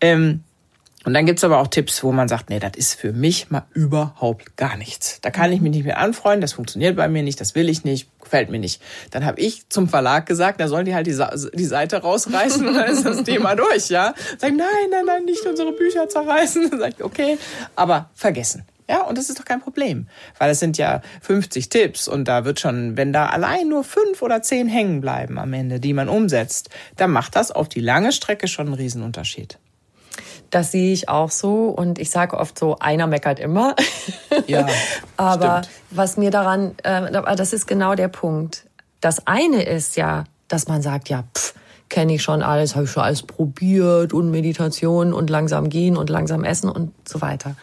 Ähm, 0.00 0.42
und 1.08 1.14
dann 1.14 1.24
gibt's 1.24 1.42
aber 1.42 1.56
auch 1.56 1.68
Tipps, 1.68 2.04
wo 2.04 2.12
man 2.12 2.28
sagt, 2.28 2.50
nee, 2.50 2.58
das 2.58 2.72
ist 2.76 2.92
für 2.92 3.14
mich 3.14 3.50
mal 3.50 3.64
überhaupt 3.72 4.58
gar 4.58 4.76
nichts. 4.76 5.22
Da 5.22 5.30
kann 5.30 5.50
ich 5.50 5.62
mich 5.62 5.72
nicht 5.72 5.86
mehr 5.86 5.96
anfreunden, 5.96 6.42
das 6.42 6.52
funktioniert 6.52 6.96
bei 6.96 7.08
mir 7.08 7.22
nicht, 7.22 7.40
das 7.40 7.54
will 7.54 7.70
ich 7.70 7.82
nicht, 7.82 8.10
gefällt 8.20 8.50
mir 8.50 8.58
nicht. 8.58 8.82
Dann 9.10 9.24
habe 9.24 9.40
ich 9.40 9.66
zum 9.70 9.88
Verlag 9.88 10.26
gesagt, 10.26 10.60
da 10.60 10.68
sollen 10.68 10.84
die 10.84 10.94
halt 10.94 11.06
die, 11.06 11.18
die 11.54 11.64
Seite 11.64 12.02
rausreißen 12.02 12.68
und 12.68 12.74
dann 12.74 12.90
ist 12.90 13.06
das 13.06 13.24
Thema 13.24 13.56
durch, 13.56 13.88
ja. 13.88 14.12
Sag 14.36 14.50
nein, 14.50 14.66
nein, 14.90 15.06
nein, 15.06 15.24
nicht 15.24 15.46
unsere 15.46 15.72
Bücher 15.72 16.10
zerreißen. 16.10 16.68
Dann 16.72 16.78
sag 16.78 16.90
ich, 16.98 17.02
okay, 17.02 17.38
aber 17.74 18.10
vergessen. 18.12 18.66
Ja, 18.86 19.00
und 19.04 19.16
das 19.16 19.30
ist 19.30 19.40
doch 19.40 19.46
kein 19.46 19.60
Problem, 19.60 20.08
weil 20.36 20.50
es 20.50 20.60
sind 20.60 20.76
ja 20.76 21.00
50 21.22 21.70
Tipps 21.70 22.06
und 22.06 22.28
da 22.28 22.44
wird 22.44 22.60
schon, 22.60 22.98
wenn 22.98 23.14
da 23.14 23.28
allein 23.28 23.70
nur 23.70 23.82
fünf 23.82 24.20
oder 24.20 24.42
zehn 24.42 24.68
hängen 24.68 25.00
bleiben 25.00 25.38
am 25.38 25.54
Ende, 25.54 25.80
die 25.80 25.94
man 25.94 26.10
umsetzt, 26.10 26.68
dann 26.96 27.12
macht 27.12 27.34
das 27.34 27.50
auf 27.50 27.70
die 27.70 27.80
lange 27.80 28.12
Strecke 28.12 28.46
schon 28.46 28.66
einen 28.66 28.74
Riesenunterschied. 28.74 29.58
Das 30.50 30.72
sehe 30.72 30.92
ich 30.92 31.08
auch 31.08 31.30
so 31.30 31.66
und 31.66 31.98
ich 31.98 32.10
sage 32.10 32.36
oft 32.36 32.58
so, 32.58 32.78
einer 32.78 33.06
meckert 33.06 33.38
immer. 33.38 33.76
Ja, 34.46 34.66
Aber 35.16 35.62
stimmt. 35.64 35.76
was 35.90 36.16
mir 36.16 36.30
daran, 36.30 36.74
äh, 36.82 37.36
das 37.36 37.52
ist 37.52 37.66
genau 37.66 37.94
der 37.94 38.08
Punkt. 38.08 38.64
Das 39.00 39.26
eine 39.26 39.62
ist 39.62 39.96
ja, 39.96 40.24
dass 40.48 40.68
man 40.68 40.80
sagt, 40.82 41.08
ja, 41.08 41.24
pff, 41.36 41.54
kenne 41.88 42.14
ich 42.14 42.22
schon 42.22 42.42
alles, 42.42 42.74
habe 42.74 42.84
ich 42.84 42.90
schon 42.90 43.02
alles 43.02 43.22
probiert 43.22 44.12
und 44.12 44.30
Meditation 44.30 45.12
und 45.12 45.30
langsam 45.30 45.68
gehen 45.68 45.96
und 45.96 46.10
langsam 46.10 46.44
essen 46.44 46.70
und 46.70 46.92
so 47.06 47.20
weiter. 47.20 47.56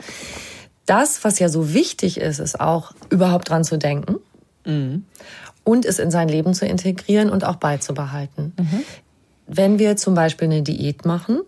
Das, 0.86 1.24
was 1.24 1.40
ja 1.40 1.50
so 1.50 1.74
wichtig 1.74 2.20
ist, 2.20 2.40
ist 2.40 2.60
auch 2.60 2.92
überhaupt 3.10 3.50
dran 3.50 3.64
zu 3.64 3.78
denken. 3.78 4.18
Mhm. 4.66 5.06
und 5.64 5.86
es 5.86 6.00
in 6.00 6.10
sein 6.10 6.28
Leben 6.28 6.54
zu 6.56 6.66
integrieren 6.66 7.30
und 7.30 7.44
auch 7.44 7.58
beizubehalten. 7.58 8.54
Mhm. 8.58 8.82
Wenn 9.48 9.80
wir 9.80 9.96
zum 9.96 10.16
Beispiel 10.16 10.46
eine 10.48 10.64
Diät 10.64 11.06
machen, 11.06 11.42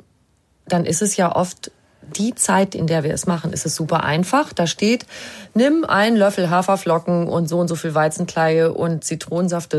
dann 0.68 0.86
ist 0.86 1.02
es 1.02 1.18
ja 1.18 1.36
oft 1.36 1.72
die 2.16 2.36
Zeit, 2.36 2.76
in 2.76 2.88
der 2.88 3.04
wir 3.04 3.14
es 3.14 3.28
machen, 3.28 3.52
ist 3.52 3.66
es 3.66 3.76
super 3.76 4.04
einfach. 4.04 4.54
Da 4.54 4.68
steht, 4.68 5.06
nimm 5.54 5.84
einen 5.84 6.16
Löffel 6.16 6.50
Haferflocken 6.50 7.28
und 7.28 7.50
so 7.50 7.60
und 7.60 7.68
so 7.68 7.76
viel 7.76 7.94
Weizenkleie 7.94 8.74
und 8.74 9.04
Zitronensaft. 9.04 9.76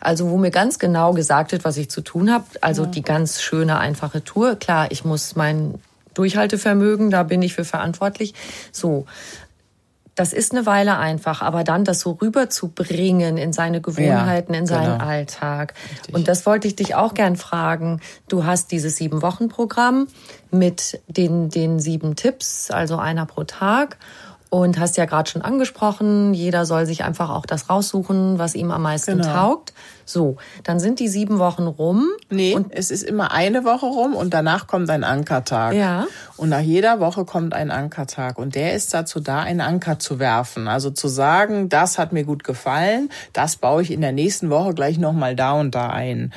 Also 0.00 0.30
wo 0.30 0.36
mir 0.36 0.50
ganz 0.50 0.78
genau 0.78 1.12
gesagt 1.14 1.52
wird, 1.52 1.64
was 1.64 1.76
ich 1.76 1.88
zu 1.88 2.02
tun 2.02 2.30
habe. 2.30 2.44
Also 2.60 2.84
ja. 2.84 2.90
die 2.90 3.02
ganz 3.02 3.40
schöne, 3.40 3.78
einfache 3.78 4.22
Tour. 4.22 4.56
Klar, 4.56 4.88
ich 4.90 5.04
muss 5.04 5.34
mein 5.36 5.74
Durchhaltevermögen, 6.14 7.10
da 7.10 7.22
bin 7.22 7.40
ich 7.40 7.54
für 7.54 7.64
verantwortlich. 7.64 8.34
So 8.70 9.06
das 10.14 10.32
ist 10.32 10.52
eine 10.52 10.66
Weile 10.66 10.98
einfach, 10.98 11.40
aber 11.40 11.64
dann 11.64 11.84
das 11.84 12.00
so 12.00 12.12
rüberzubringen 12.12 13.38
in 13.38 13.52
seine 13.52 13.80
Gewohnheiten, 13.80 14.52
ja, 14.52 14.60
in 14.60 14.66
seinen 14.66 14.98
genau. 14.98 15.04
Alltag. 15.04 15.74
Richtig. 15.90 16.14
Und 16.14 16.28
das 16.28 16.44
wollte 16.44 16.68
ich 16.68 16.76
dich 16.76 16.94
auch 16.94 17.14
gern 17.14 17.36
fragen. 17.36 18.00
Du 18.28 18.44
hast 18.44 18.72
dieses 18.72 18.96
sieben 18.96 19.22
Wochen 19.22 19.48
Programm 19.48 20.08
mit 20.50 21.00
den, 21.08 21.48
den 21.48 21.80
sieben 21.80 22.14
Tipps, 22.14 22.70
also 22.70 22.98
einer 22.98 23.24
pro 23.24 23.44
Tag. 23.44 23.96
Und 24.54 24.78
hast 24.78 24.98
ja 24.98 25.06
gerade 25.06 25.30
schon 25.30 25.40
angesprochen, 25.40 26.34
jeder 26.34 26.66
soll 26.66 26.84
sich 26.84 27.04
einfach 27.04 27.30
auch 27.30 27.46
das 27.46 27.70
raussuchen, 27.70 28.38
was 28.38 28.54
ihm 28.54 28.70
am 28.70 28.82
meisten 28.82 29.16
genau. 29.16 29.32
taugt. 29.32 29.72
So, 30.04 30.36
dann 30.62 30.78
sind 30.78 31.00
die 31.00 31.08
sieben 31.08 31.38
Wochen 31.38 31.66
rum. 31.66 32.10
Nee, 32.28 32.54
und 32.54 32.66
es 32.70 32.90
ist 32.90 33.02
immer 33.02 33.32
eine 33.32 33.64
Woche 33.64 33.86
rum 33.86 34.14
und 34.14 34.34
danach 34.34 34.66
kommt 34.66 34.90
ein 34.90 35.04
Ankertag. 35.04 35.72
Ja. 35.72 36.06
Und 36.36 36.50
nach 36.50 36.60
jeder 36.60 37.00
Woche 37.00 37.24
kommt 37.24 37.54
ein 37.54 37.70
Ankertag. 37.70 38.36
Und 38.36 38.54
der 38.54 38.74
ist 38.74 38.92
dazu 38.92 39.20
da, 39.20 39.40
einen 39.40 39.62
Anker 39.62 39.98
zu 39.98 40.18
werfen. 40.18 40.68
Also 40.68 40.90
zu 40.90 41.08
sagen, 41.08 41.70
das 41.70 41.96
hat 41.96 42.12
mir 42.12 42.24
gut 42.24 42.44
gefallen, 42.44 43.08
das 43.32 43.56
baue 43.56 43.80
ich 43.80 43.90
in 43.90 44.02
der 44.02 44.12
nächsten 44.12 44.50
Woche 44.50 44.74
gleich 44.74 44.98
nochmal 44.98 45.34
da 45.34 45.52
und 45.52 45.74
da 45.74 45.88
ein. 45.88 46.30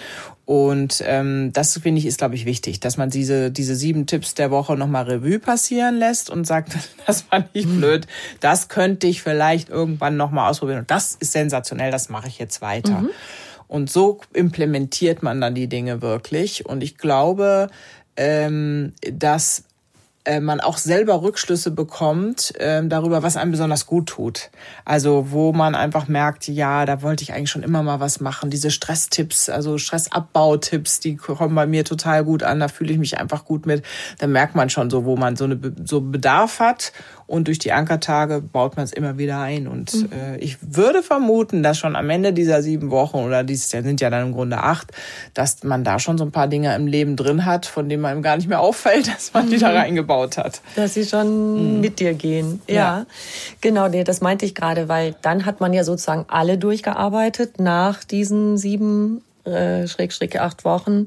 Und 0.46 1.04
ähm, 1.06 1.52
das 1.54 1.80
finde 1.80 2.00
ich 2.00 2.06
ist, 2.06 2.20
glaube 2.20 2.36
ich, 2.36 2.46
wichtig, 2.46 2.80
dass 2.80 2.98
man 2.98 3.10
diese 3.10 3.50
diese 3.50 3.76
sieben 3.76 4.06
Tipps 4.06 4.36
der 4.36 4.52
Woche 4.52 4.78
nochmal 4.78 5.06
Revue 5.06 5.39
passieren 5.39 5.98
lässt 5.98 6.30
und 6.30 6.46
sagt, 6.46 6.74
das 7.08 7.26
war 7.32 7.46
nicht 7.54 7.68
blöd, 7.68 8.06
das 8.39 8.68
könnte 8.68 9.08
ich 9.08 9.24
vielleicht 9.24 9.70
irgendwann 9.70 10.18
nochmal 10.18 10.50
ausprobieren. 10.50 10.80
Und 10.80 10.91
das 10.91 11.16
ist 11.16 11.32
sensationell, 11.32 11.91
das 11.91 12.10
mache 12.10 12.28
ich 12.28 12.38
jetzt 12.38 12.62
weiter. 12.62 13.02
Mhm. 13.02 13.10
Und 13.68 13.89
so 13.89 14.20
implementiert 14.34 15.24
man 15.24 15.41
dann 15.41 15.56
die 15.56 15.68
Dinge 15.68 16.04
wirklich. 16.04 16.66
Und 16.66 16.84
ich 16.84 16.98
glaube, 16.98 17.70
ähm, 18.16 18.93
dass 19.02 19.64
äh, 20.26 20.40
man 20.40 20.60
auch 20.60 20.78
selber 20.78 21.22
Rückschlüsse 21.22 21.72
bekommt 21.72 22.54
äh, 22.60 22.86
darüber, 22.86 23.24
was 23.24 23.38
einem 23.38 23.52
besonders 23.52 23.86
gut 23.86 24.08
tut. 24.08 24.50
Also 24.84 25.32
wo 25.32 25.54
man 25.54 25.76
einfach 25.76 26.08
merkt, 26.08 26.48
ja, 26.48 26.86
da 26.86 27.02
wollte 27.02 27.24
ich 27.24 27.34
eigentlich 27.34 27.52
schon 27.52 27.64
immer 27.64 27.84
mal 27.84 28.00
was 28.00 28.20
machen. 28.20 28.50
Diese 28.50 28.72
Stresstipps, 28.72 29.50
also 29.50 29.78
Stressabbautipps, 29.78 31.00
die 31.00 31.16
kommen 31.16 31.56
bei 31.56 31.68
mir 31.68 31.86
total 31.86 32.24
gut 32.24 32.44
an. 32.44 32.60
Da 32.60 32.68
fühle 32.68 32.92
ich 32.92 33.00
mich 33.00 33.18
einfach 33.18 33.46
gut 33.46 33.66
mit. 33.66 33.84
Da 34.18 34.28
merkt 34.28 34.56
man 34.56 34.70
schon 34.70 34.90
so, 34.90 35.06
wo 35.06 35.16
man 35.16 35.36
so 35.36 35.46
eine 35.46 35.60
so 35.86 36.02
Bedarf 36.02 36.60
hat 36.60 36.92
und 37.28 37.48
durch 37.48 37.58
die 37.58 37.72
Ankertage 37.72 38.42
baut 38.42 38.76
man 38.76 38.86
es 38.86 38.94
immer 38.94 39.18
wieder 39.18 39.40
ein. 39.40 39.68
Und 39.68 39.94
mhm. 39.94 40.10
äh, 40.12 40.38
ich 40.38 40.58
würde 40.62 41.02
vermuten, 41.02 41.64
dass 41.64 41.78
schon 41.78 41.96
am 41.96 42.10
Ende 42.10 42.34
dieser 42.34 42.62
sieben 42.62 42.92
Wochen 42.92 43.18
oder 43.18 43.44
dieses 43.44 43.72
Jahr 43.72 43.84
sind 43.84 44.00
ja 44.00 44.10
dann 44.10 44.28
im 44.28 44.34
Grunde 44.34 44.60
acht, 44.60 44.92
dass 45.34 45.64
man 45.64 45.84
da 45.84 45.98
schon 45.98 46.18
so 46.18 46.24
ein 46.24 46.32
paar 46.32 46.48
Dinge 46.48 46.76
im 46.76 46.86
Leben 46.86 47.16
drin 47.16 47.46
hat, 47.46 47.66
von 47.66 47.90
denen 47.90 48.02
man 48.02 48.22
gar 48.22 48.38
nicht 48.38 48.48
mehr 48.48 48.60
auffällt, 48.66 49.08
dass 49.08 49.34
man 49.34 49.50
die 49.50 49.58
da 49.58 49.70
mhm. 49.70 49.78
reingebaut 49.78 50.38
hat. 50.38 50.62
Dass 50.76 50.94
sie 50.94 51.06
schon 51.06 51.76
mhm. 51.76 51.82
mit 51.82 52.00
dir 52.00 52.14
gehen. 52.14 52.62
Ja, 52.68 52.76
ja. 52.76 53.06
genau, 53.62 53.88
nee, 53.88 54.04
das 54.04 54.22
meinte 54.22 54.46
ich 54.46 54.54
gerade, 54.54 54.88
weil 54.88 55.16
dann 55.22 55.46
hat 55.46 55.60
man 55.62 55.74
ja 55.74 55.84
sozusagen 55.84 56.26
alle 56.28 56.58
durchgearbeitet 56.58 57.60
nach 57.60 58.04
diesen 58.04 58.58
sieben 58.58 59.22
äh, 59.46 59.88
Schräg, 59.88 60.14
Schräg 60.14 60.40
acht 60.40 60.64
Wochen. 60.64 61.06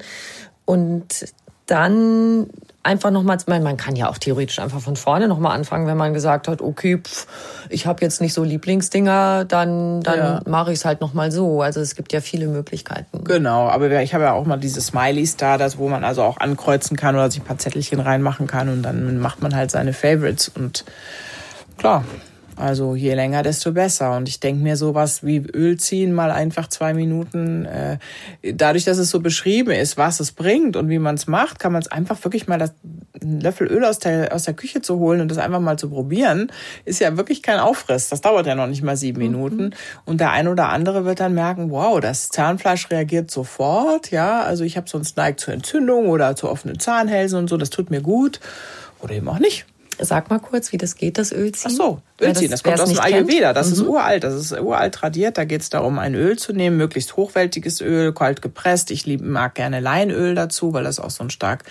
Und 0.65 1.27
dann 1.69 2.47
einfach 2.83 3.11
nochmal, 3.11 3.39
man 3.47 3.77
kann 3.77 3.97
ja 3.97 4.09
auch 4.09 4.19
theoretisch 4.19 4.59
einfach 4.59 4.81
von 4.81 4.97
vorne 4.97 5.29
nochmal 5.29 5.55
anfangen, 5.55 5.87
wenn 5.87 5.97
man 5.97 6.15
gesagt 6.15 6.49
hat, 6.49 6.63
okay, 6.63 6.99
pff, 6.99 7.27
ich 7.69 7.87
habe 7.87 8.03
jetzt 8.03 8.21
nicht 8.21 8.33
so 8.33 8.43
Lieblingsdinger, 8.43 9.45
dann, 9.45 10.01
dann 10.01 10.19
ja. 10.19 10.41
mache 10.47 10.73
ich 10.73 10.79
es 10.79 10.85
halt 10.85 11.01
nochmal 11.01 11.31
so. 11.31 11.61
Also 11.61 11.81
es 11.81 11.95
gibt 11.97 12.13
ja 12.13 12.21
viele 12.21 12.47
Möglichkeiten. 12.47 13.25
Genau, 13.25 13.69
aber 13.69 14.01
ich 14.01 14.15
habe 14.15 14.25
ja 14.25 14.33
auch 14.33 14.47
mal 14.47 14.57
diese 14.57 14.81
Smileys 14.81 15.37
da, 15.37 15.59
das, 15.59 15.77
wo 15.77 15.89
man 15.89 16.03
also 16.03 16.23
auch 16.23 16.39
ankreuzen 16.39 16.97
kann 16.97 17.15
oder 17.15 17.31
sich 17.31 17.43
ein 17.43 17.47
paar 17.47 17.59
Zettelchen 17.59 18.01
reinmachen 18.01 18.47
kann 18.47 18.71
und 18.71 18.83
dann 18.83 19.19
macht 19.19 19.43
man 19.43 19.55
halt 19.55 19.71
seine 19.71 19.93
Favorites 19.93 20.49
und 20.49 20.85
klar, 21.77 22.05
also 22.59 22.95
je 22.97 23.15
länger, 23.15 23.43
desto 23.43 23.73
besser. 23.73 24.17
Und 24.17 24.29
ich 24.29 24.41
denke 24.41 24.63
mir 24.63 24.77
sowas 24.77 25.25
wie 25.25 25.39
Öl 25.39 25.79
ziehen, 25.79 26.13
mal 26.13 26.31
einfach 26.31 26.69
zwei 26.69 26.93
Minuten. 26.93 27.65
Äh, 27.65 27.99
dadurch, 28.43 28.85
dass 28.85 28.99
es 28.99 29.11
so 29.11 29.21
beschrieben 29.21 29.71
ist, 29.71 29.97
was 29.97 30.21
es 30.21 30.33
bringt 30.33 30.77
und 30.77 30.89
wie 30.89 30.99
man 30.99 31.15
es 31.15 31.27
macht, 31.27 31.59
kann 31.59 31.73
man 31.73 31.83
es 31.83 31.89
einfach 31.89 32.23
wirklich 32.25 32.49
mal 32.49 32.59
das, 32.59 32.73
einen 33.23 33.41
Löffel 33.41 33.69
Öl 33.69 33.85
aus 33.85 34.01
der, 34.01 34.35
aus 34.35 34.43
der 34.43 34.55
Küche 34.55 34.83
zu 34.83 34.99
holen 34.99 35.21
und 35.21 35.31
das 35.31 35.39
einfach 35.39 35.61
mal 35.61 35.79
zu 35.79 35.89
probieren, 35.89 36.51
ist 36.85 37.01
ja 37.01 37.17
wirklich 37.17 37.43
kein 37.43 37.61
Aufriss. 37.61 38.09
Das 38.09 38.21
dauert 38.21 38.47
ja 38.47 38.55
noch 38.55 38.67
nicht 38.67 38.83
mal 38.83 38.97
sieben 38.97 39.19
mhm. 39.19 39.27
Minuten. 39.33 39.75
Und 40.05 40.21
der 40.21 40.33
ein 40.33 40.49
oder 40.49 40.69
andere 40.69 41.05
wird 41.05 41.21
dann 41.21 41.35
merken, 41.35 41.71
wow, 41.71 42.01
das 42.01 42.29
Zahnfleisch 42.29 42.91
reagiert 42.91 43.31
sofort. 43.31 44.11
Ja, 44.11 44.43
also 44.43 44.65
ich 44.65 44.77
habe 44.77 44.89
sonst 44.89 45.17
neigt 45.17 45.41
zur 45.41 45.55
Entzündung 45.55 46.09
oder 46.09 46.35
zu 46.35 46.49
offenen 46.49 46.81
Zahnhälsen 46.81 47.39
und 47.39 47.49
so. 47.49 47.57
Das 47.57 47.71
tut 47.71 47.91
mir 47.91 48.01
gut. 48.01 48.41
Oder 49.01 49.15
eben 49.15 49.29
auch 49.29 49.39
nicht. 49.39 49.65
Sag 50.01 50.31
mal 50.31 50.39
kurz, 50.39 50.73
wie 50.73 50.79
das 50.79 50.97
geht, 50.97 51.19
das 51.19 51.33
Ölziehen. 51.33 51.73
Ach 51.73 51.77
so, 51.77 52.03
Ölziehen, 52.21 52.51
das, 52.51 52.63
das 52.63 52.65
kommt 52.65 52.81
aus 52.81 52.89
dem 52.89 53.01
Ayurveda. 53.01 53.53
Das 53.53 53.69
mhm. 53.69 53.73
ist 53.75 53.81
uralt, 53.83 54.25
das 54.25 54.35
ist 54.35 54.53
uralt 54.53 54.95
tradiert. 54.95 55.39
Da 55.39 55.45
geht 55.45 55.61
es 55.61 55.71
darum, 55.71 55.99
ein 55.99 56.15
Öl 56.15 56.37
zu 56.37 56.53
nehmen, 56.53 56.77
möglichst 56.77 57.17
hochwertiges 57.17 57.81
Öl, 57.81 58.13
kalt 58.13 58.43
gepresst. 58.43 58.91
Ich 58.91 59.07
lieb, 59.07 59.21
mag 59.21 59.55
gerne 59.55 59.81
Leinöl 59.81 60.35
dazu, 60.35 60.73
weil 60.73 60.85
das 60.85 60.99
auch 60.99 61.11
so 61.11 61.25
ein 61.25 61.31
stark, 61.31 61.65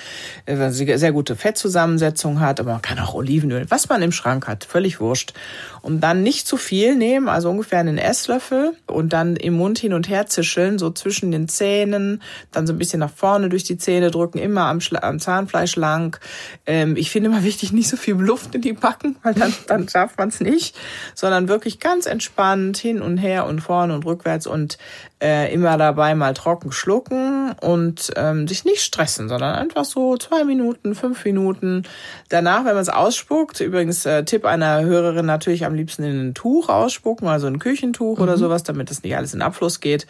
äh, 0.45 0.69
sehr 0.69 1.11
gute 1.11 1.35
Fettzusammensetzung 1.35 2.39
hat. 2.39 2.59
Aber 2.59 2.73
man 2.73 2.81
kann 2.81 2.99
auch 2.99 3.13
Olivenöl, 3.13 3.65
was 3.69 3.89
man 3.89 4.01
im 4.01 4.11
Schrank 4.11 4.47
hat, 4.47 4.63
völlig 4.63 4.99
wurscht. 4.99 5.33
Und 5.81 6.01
dann 6.01 6.23
nicht 6.23 6.47
zu 6.47 6.57
viel 6.57 6.95
nehmen, 6.95 7.29
also 7.29 7.49
ungefähr 7.49 7.79
einen 7.79 7.97
Esslöffel 7.97 8.73
und 8.87 9.13
dann 9.13 9.35
im 9.35 9.53
Mund 9.53 9.79
hin 9.79 9.93
und 9.93 10.09
her 10.09 10.27
zischeln, 10.27 10.79
so 10.79 10.91
zwischen 10.91 11.31
den 11.31 11.47
Zähnen, 11.47 12.21
dann 12.51 12.67
so 12.67 12.73
ein 12.73 12.77
bisschen 12.77 12.99
nach 12.99 13.11
vorne 13.13 13.49
durch 13.49 13.63
die 13.63 13.77
Zähne 13.77 14.11
drücken, 14.11 14.37
immer 14.37 14.65
am, 14.65 14.79
am 15.01 15.19
Zahnfleisch 15.19 15.75
lang. 15.75 16.19
Ähm, 16.65 16.95
ich 16.97 17.11
finde 17.11 17.29
immer 17.29 17.43
wichtig, 17.43 17.71
nicht 17.71 17.89
so 17.89 17.97
viel 17.97 18.15
Luft 18.15 18.55
in 18.55 18.61
die 18.61 18.73
Backen, 18.73 19.17
weil 19.23 19.33
dann, 19.33 19.53
dann 19.67 19.87
schafft 19.87 20.17
man 20.17 20.29
es 20.29 20.36
nicht, 20.41 20.77
sondern 21.15 21.47
wirklich 21.47 21.79
ganz 21.79 22.05
entspannt 22.05 22.77
hin 22.77 23.01
und 23.01 23.17
her 23.17 23.45
und 23.45 23.61
vorne 23.61 23.93
und 23.93 24.05
rückwärts 24.05 24.47
und 24.47 24.77
äh, 25.21 25.51
immer 25.51 25.77
dabei 25.77 26.13
mal 26.13 26.33
trocken 26.33 26.71
schlucken 26.71 27.53
und 27.61 28.11
ähm, 28.15 28.47
sich 28.47 28.65
nicht 28.65 28.81
stressen, 28.81 29.29
sondern 29.29 29.55
einfach 29.55 29.85
so 29.85 30.15
zwei 30.17 30.43
Minuten, 30.43 30.93
fünf 30.93 31.25
Minuten. 31.25 31.83
Danach, 32.29 32.65
wenn 32.65 32.73
man 32.73 32.81
es 32.81 32.89
ausspuckt, 32.89 33.59
übrigens 33.59 34.05
äh, 34.05 34.23
Tipp 34.25 34.45
einer 34.45 34.83
Hörerin 34.83 35.25
natürlich 35.25 35.65
am 35.65 35.73
liebsten 35.73 36.03
in 36.03 36.29
ein 36.29 36.33
Tuch 36.33 36.69
ausspucken, 36.69 37.27
also 37.27 37.47
ein 37.47 37.59
Küchentuch 37.59 38.17
mhm. 38.17 38.23
oder 38.23 38.37
sowas, 38.37 38.63
damit 38.63 38.91
das 38.91 39.03
nicht 39.03 39.17
alles 39.17 39.33
in 39.33 39.41
Abfluss 39.41 39.79
geht. 39.79 40.05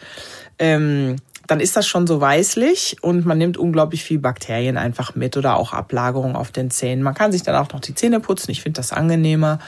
Ähm, 0.58 1.16
dann 1.48 1.60
ist 1.60 1.76
das 1.76 1.88
schon 1.88 2.06
so 2.06 2.20
weißlich 2.20 2.98
und 3.00 3.24
man 3.24 3.38
nimmt 3.38 3.56
unglaublich 3.56 4.04
viel 4.04 4.18
Bakterien 4.18 4.76
einfach 4.76 5.14
mit 5.14 5.36
oder 5.38 5.56
auch 5.56 5.72
Ablagerung 5.72 6.36
auf 6.36 6.52
den 6.52 6.70
Zähnen. 6.70 7.02
Man 7.02 7.14
kann 7.14 7.32
sich 7.32 7.42
dann 7.42 7.56
auch 7.56 7.72
noch 7.72 7.80
die 7.80 7.94
Zähne 7.94 8.20
putzen. 8.20 8.50
Ich 8.50 8.60
finde 8.60 8.76
das 8.78 8.92
angenehmer. 8.92 9.58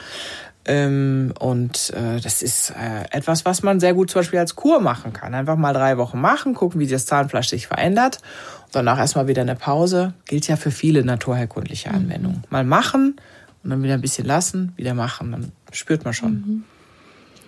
Ähm, 0.65 1.33
und 1.39 1.91
äh, 1.91 2.19
das 2.19 2.43
ist 2.43 2.71
äh, 2.71 3.05
etwas, 3.11 3.45
was 3.45 3.63
man 3.63 3.79
sehr 3.79 3.93
gut 3.93 4.11
zum 4.11 4.19
Beispiel 4.19 4.39
als 4.39 4.55
Kur 4.55 4.79
machen 4.79 5.11
kann. 5.13 5.33
Einfach 5.33 5.55
mal 5.55 5.73
drei 5.73 5.97
Wochen 5.97 6.21
machen, 6.21 6.53
gucken, 6.53 6.79
wie 6.79 6.87
das 6.87 7.05
Zahnfleisch 7.05 7.49
sich 7.49 7.67
verändert. 7.67 8.19
Und 8.65 8.75
danach 8.75 8.99
erstmal 8.99 9.27
wieder 9.27 9.41
eine 9.41 9.55
Pause. 9.55 10.13
Gilt 10.25 10.47
ja 10.47 10.55
für 10.55 10.71
viele 10.71 11.03
naturheilkundliche 11.03 11.89
mhm. 11.89 11.95
Anwendungen. 11.95 12.43
Mal 12.49 12.63
machen 12.63 13.15
und 13.63 13.69
dann 13.69 13.81
wieder 13.83 13.95
ein 13.95 14.01
bisschen 14.01 14.25
lassen, 14.25 14.73
wieder 14.75 14.93
machen. 14.93 15.31
Dann 15.31 15.51
spürt 15.71 16.05
man 16.05 16.13
schon. 16.13 16.31
Mhm 16.31 16.63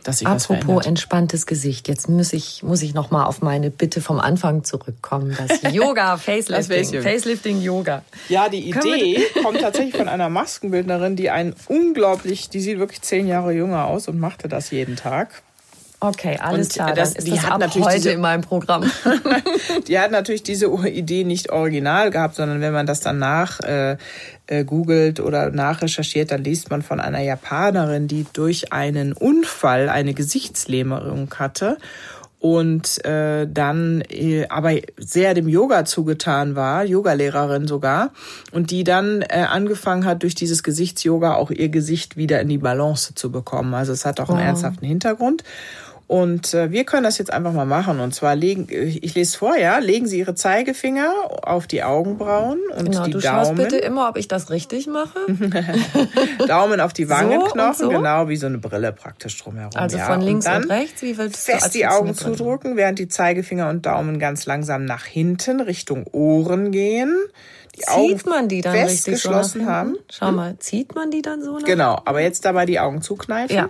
dass 0.03 0.19
sich 0.19 0.27
Apropos 0.27 0.49
was 0.49 0.57
verändert. 0.57 0.85
entspanntes 0.87 1.45
Gesicht, 1.45 1.87
jetzt 1.87 2.09
muss 2.09 2.33
ich, 2.33 2.63
muss 2.63 2.81
ich 2.81 2.93
noch 2.93 3.11
mal 3.11 3.25
auf 3.25 3.41
meine 3.41 3.71
Bitte 3.71 4.01
vom 4.01 4.19
Anfang 4.19 4.63
zurückkommen. 4.63 5.35
Das 5.37 5.61
Yoga, 5.73 6.17
Facelifting, 6.17 6.91
das 6.91 7.03
Facelifting 7.03 7.61
Yoga. 7.61 8.03
Ja, 8.29 8.49
die 8.49 8.69
Idee 8.69 9.23
kommt 9.41 9.61
tatsächlich 9.61 9.95
von 9.95 10.07
einer 10.07 10.29
Maskenbildnerin, 10.29 11.15
die 11.15 11.29
einen 11.29 11.55
unglaublich, 11.67 12.49
die 12.49 12.59
sieht 12.59 12.79
wirklich 12.79 13.01
zehn 13.01 13.27
Jahre 13.27 13.53
jünger 13.53 13.85
aus 13.85 14.07
und 14.07 14.19
machte 14.19 14.47
das 14.47 14.71
jeden 14.71 14.95
Tag. 14.95 15.43
Okay, 16.03 16.37
alles 16.37 16.67
und 16.67 16.73
klar. 16.73 16.93
Das, 16.93 17.13
das 17.13 17.23
die 17.23 17.39
hat 17.39 17.61
natürlich 17.61 17.87
heute 17.87 17.95
diese, 17.95 18.11
in 18.11 18.19
meinem 18.19 18.41
Programm. 18.41 18.91
die 19.87 19.97
hat 19.97 20.11
natürlich 20.11 20.43
diese 20.43 20.65
Idee 20.67 21.23
nicht 21.23 21.49
original 21.49 22.11
gehabt, 22.11 22.35
sondern 22.35 22.59
wenn 22.59 22.73
man 22.73 22.85
das 22.85 22.99
danach 22.99 23.61
äh, 23.61 23.95
äh, 24.47 24.65
googelt 24.65 25.21
oder 25.21 25.49
nachrecherchiert, 25.51 26.31
dann 26.31 26.43
liest 26.43 26.69
man 26.69 26.81
von 26.81 26.99
einer 26.99 27.21
Japanerin, 27.21 28.09
die 28.09 28.25
durch 28.33 28.73
einen 28.73 29.13
Unfall 29.13 29.87
eine 29.87 30.13
Gesichtslähmung 30.13 31.33
hatte 31.37 31.77
und 32.43 33.05
äh, 33.05 33.47
dann 33.49 34.03
äh, 34.09 34.45
aber 34.49 34.73
sehr 34.97 35.33
dem 35.33 35.47
Yoga 35.47 35.85
zugetan 35.85 36.57
war, 36.57 36.83
Yogalehrerin 36.83 37.69
sogar, 37.69 38.11
und 38.51 38.69
die 38.71 38.83
dann 38.83 39.21
äh, 39.21 39.45
angefangen 39.49 40.03
hat, 40.03 40.23
durch 40.23 40.35
dieses 40.35 40.61
Gesichtsyoga 40.63 41.35
auch 41.35 41.51
ihr 41.51 41.69
Gesicht 41.69 42.17
wieder 42.17 42.41
in 42.41 42.49
die 42.49 42.57
Balance 42.57 43.15
zu 43.15 43.31
bekommen. 43.31 43.73
Also 43.73 43.93
es 43.93 44.03
hat 44.03 44.19
auch 44.19 44.27
einen 44.27 44.39
oh. 44.39 44.43
ernsthaften 44.43 44.85
Hintergrund. 44.85 45.45
Und 46.07 46.53
äh, 46.53 46.71
wir 46.71 46.83
können 46.83 47.03
das 47.03 47.17
jetzt 47.17 47.31
einfach 47.31 47.53
mal 47.53 47.65
machen. 47.65 47.99
Und 47.99 48.13
zwar 48.13 48.35
legen, 48.35 48.67
ich 48.69 49.15
lese 49.15 49.37
vor, 49.37 49.55
ja, 49.55 49.77
legen 49.79 50.05
Sie 50.05 50.19
Ihre 50.19 50.35
Zeigefinger 50.35 51.11
auf 51.41 51.65
die 51.65 51.83
Augenbrauen 51.83 52.59
und 52.77 52.91
genau, 52.91 53.05
die 53.05 53.11
du 53.11 53.19
Daumen. 53.19 53.45
schaust 53.45 53.55
bitte 53.55 53.77
immer, 53.77 54.09
ob 54.09 54.17
ich 54.17 54.27
das 54.27 54.49
richtig 54.49 54.87
mache. 54.87 55.17
Daumen 56.47 56.81
auf 56.81 56.93
die 56.93 57.09
Wangenknochen, 57.09 57.73
so? 57.73 57.89
genau 57.89 58.27
wie 58.27 58.35
so 58.35 58.47
eine 58.47 58.57
Brille 58.57 58.91
praktisch 58.91 59.37
drumherum. 59.41 59.71
Also 59.75 59.97
ja. 59.97 60.05
von 60.05 60.21
links 60.21 60.45
und, 60.45 60.65
und, 60.65 60.71
rechts, 60.71 61.01
wie 61.01 61.17
willst 61.17 61.47
du 61.47 61.53
Fest 61.53 61.73
die 61.73 61.87
Augen 61.87 62.13
drin? 62.13 62.15
zudrücken, 62.15 62.75
während 62.75 62.99
die 62.99 63.07
Zeigefinger 63.07 63.69
und 63.69 63.85
Daumen 63.85 64.19
ganz 64.19 64.45
langsam 64.45 64.85
nach 64.85 65.05
hinten 65.05 65.61
Richtung 65.61 66.05
Ohren 66.11 66.71
gehen. 66.71 67.17
Die 67.75 67.87
Augen 67.87 68.09
Zieht 68.09 68.27
man 68.27 68.47
die 68.49 68.61
dann 68.61 68.73
fest 68.75 69.07
richtig 69.07 69.21
so 69.21 69.29
geschlossen 69.29 69.61
hinten? 69.61 69.73
haben. 69.73 69.97
Schau 70.11 70.31
mal, 70.31 70.59
zieht 70.59 70.93
man 70.93 71.09
die 71.09 71.21
dann 71.21 71.41
so 71.41 71.57
nach 71.57 71.65
Genau, 71.65 71.99
aber 72.05 72.21
jetzt 72.21 72.45
dabei 72.45 72.65
die 72.65 72.79
Augen 72.79 73.01
zukneifen. 73.01 73.55
Ja. 73.55 73.69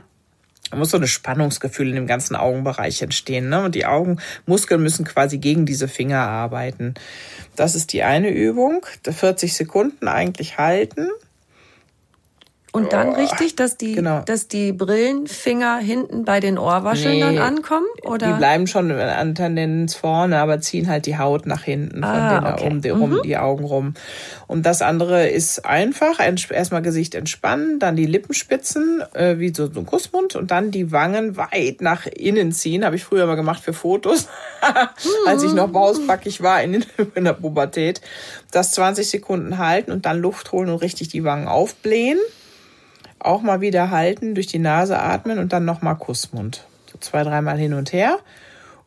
Da 0.73 0.79
muss 0.79 0.89
so 0.89 0.97
ein 0.97 1.05
Spannungsgefühl 1.05 1.89
in 1.89 1.93
dem 1.93 2.07
ganzen 2.07 2.35
Augenbereich 2.35 3.03
entstehen. 3.03 3.47
Ne? 3.47 3.63
Und 3.63 3.75
die 3.75 3.85
Augenmuskeln 3.85 4.81
müssen 4.81 5.05
quasi 5.05 5.37
gegen 5.37 5.67
diese 5.67 5.87
Finger 5.87 6.21
arbeiten. 6.21 6.95
Das 7.55 7.75
ist 7.75 7.93
die 7.93 8.01
eine 8.01 8.31
Übung. 8.31 8.83
40 9.07 9.53
Sekunden 9.53 10.07
eigentlich 10.07 10.57
halten. 10.57 11.09
Und 12.75 12.91
dann 12.91 13.13
richtig, 13.13 13.55
dass 13.55 13.77
die, 13.77 13.93
genau. 13.93 14.21
dass 14.25 14.47
die 14.47 14.71
Brillenfinger 14.73 15.77
hinten 15.77 16.25
bei 16.25 16.39
den 16.39 16.57
Ohrwascheln 16.57 17.19
dann 17.19 17.35
Nee, 17.35 17.39
ankommen? 17.39 17.85
Oder? 18.01 18.25
Die 18.25 18.33
bleiben 18.33 18.65
schon 18.65 18.91
an 18.91 19.35
Tendenz 19.35 19.93
vorne, 19.93 20.39
aber 20.39 20.59
ziehen 20.59 20.89
halt 20.89 21.05
die 21.05 21.19
Haut 21.19 21.45
nach 21.45 21.61
hinten 21.61 22.01
von 22.01 22.03
Ah, 22.03 22.39
denen 22.39 22.53
okay. 22.53 22.67
um, 22.67 22.81
die, 22.81 22.91
um 22.91 23.21
die 23.21 23.37
Augen 23.37 23.63
rum. 23.63 23.93
Und 24.47 24.65
das 24.65 24.81
andere 24.81 25.29
ist 25.29 25.65
einfach. 25.67 26.19
Erstmal 26.19 26.81
Gesicht 26.81 27.13
entspannen, 27.13 27.77
dann 27.77 27.95
die 27.95 28.07
Lippenspitzen, 28.07 29.03
äh, 29.13 29.37
wie 29.37 29.53
so, 29.53 29.71
so 29.71 29.81
ein 29.81 29.85
Kussmund, 29.85 30.35
und 30.35 30.49
dann 30.49 30.71
die 30.71 30.91
Wangen 30.91 31.37
weit 31.37 31.81
nach 31.81 32.07
innen 32.07 32.51
ziehen. 32.53 32.85
Habe 32.85 32.95
ich 32.95 33.03
früher 33.03 33.27
mal 33.27 33.35
gemacht 33.35 33.63
für 33.63 33.73
Fotos, 33.73 34.27
als 35.27 35.43
ich 35.43 35.53
noch 35.53 35.69
bausbackig 35.69 36.41
war 36.41 36.63
in, 36.63 36.83
in 37.13 37.23
der 37.25 37.33
Pubertät. 37.33 38.01
Das 38.49 38.71
20 38.71 39.07
Sekunden 39.07 39.59
halten 39.59 39.91
und 39.91 40.07
dann 40.07 40.19
Luft 40.19 40.51
holen 40.51 40.69
und 40.69 40.77
richtig 40.77 41.09
die 41.09 41.23
Wangen 41.23 41.47
aufblähen 41.47 42.17
auch 43.25 43.41
mal 43.41 43.61
wieder 43.61 43.91
halten, 43.91 44.35
durch 44.35 44.47
die 44.47 44.59
Nase 44.59 44.99
atmen 44.99 45.39
und 45.39 45.53
dann 45.53 45.65
nochmal 45.65 45.95
Kussmund. 45.95 46.65
So 46.91 46.97
zwei, 46.99 47.23
dreimal 47.23 47.57
hin 47.57 47.73
und 47.73 47.93
her. 47.93 48.19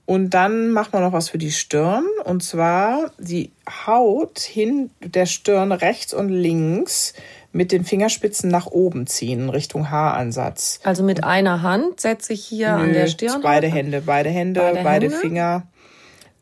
Und 0.05 0.31
dann 0.31 0.71
macht 0.71 0.93
man 0.93 1.03
noch 1.03 1.13
was 1.13 1.31
für 1.31 1.39
die 1.39 1.51
Stirn. 1.51 2.05
Und 2.25 2.43
zwar 2.45 3.11
die 3.19 3.51
Haut 3.87 4.39
hin 4.39 4.91
der 5.01 5.27
Stirn 5.27 5.73
rechts 5.73 6.15
und 6.15 6.29
links 6.29 7.15
mit 7.53 7.73
den 7.73 7.85
Fingerspitzen 7.85 8.51
nach 8.51 8.67
oben 8.67 9.07
ziehen, 9.07 9.49
Richtung 9.49 9.91
Haaransatz. 9.91 10.79
also 10.85 11.03
mit 11.03 11.25
einer 11.25 11.63
Hand 11.63 12.01
setze 12.01 12.35
ich 12.35 12.45
hier 12.45 12.75
an 12.75 12.89
Nö, 12.89 12.93
der 12.93 13.07
Stirn. 13.07 13.41
Beide 13.43 13.67
Hände, 13.67 14.03
beide 14.05 14.29
Hände, 14.29 14.61
Beide 14.61 14.83
beide, 14.85 15.07
Hände? 15.07 15.19
Finger. 15.19 15.63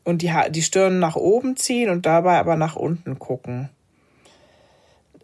Und 0.03 0.21
die, 0.21 0.31
Ha- 0.33 0.49
die 0.49 0.61
Stirn 0.61 0.99
nach 0.99 1.15
oben 1.15 1.55
ziehen 1.55 1.89
und 1.89 2.05
dabei 2.05 2.37
aber 2.37 2.57
nach 2.57 2.75
unten 2.75 3.17
gucken. 3.17 3.69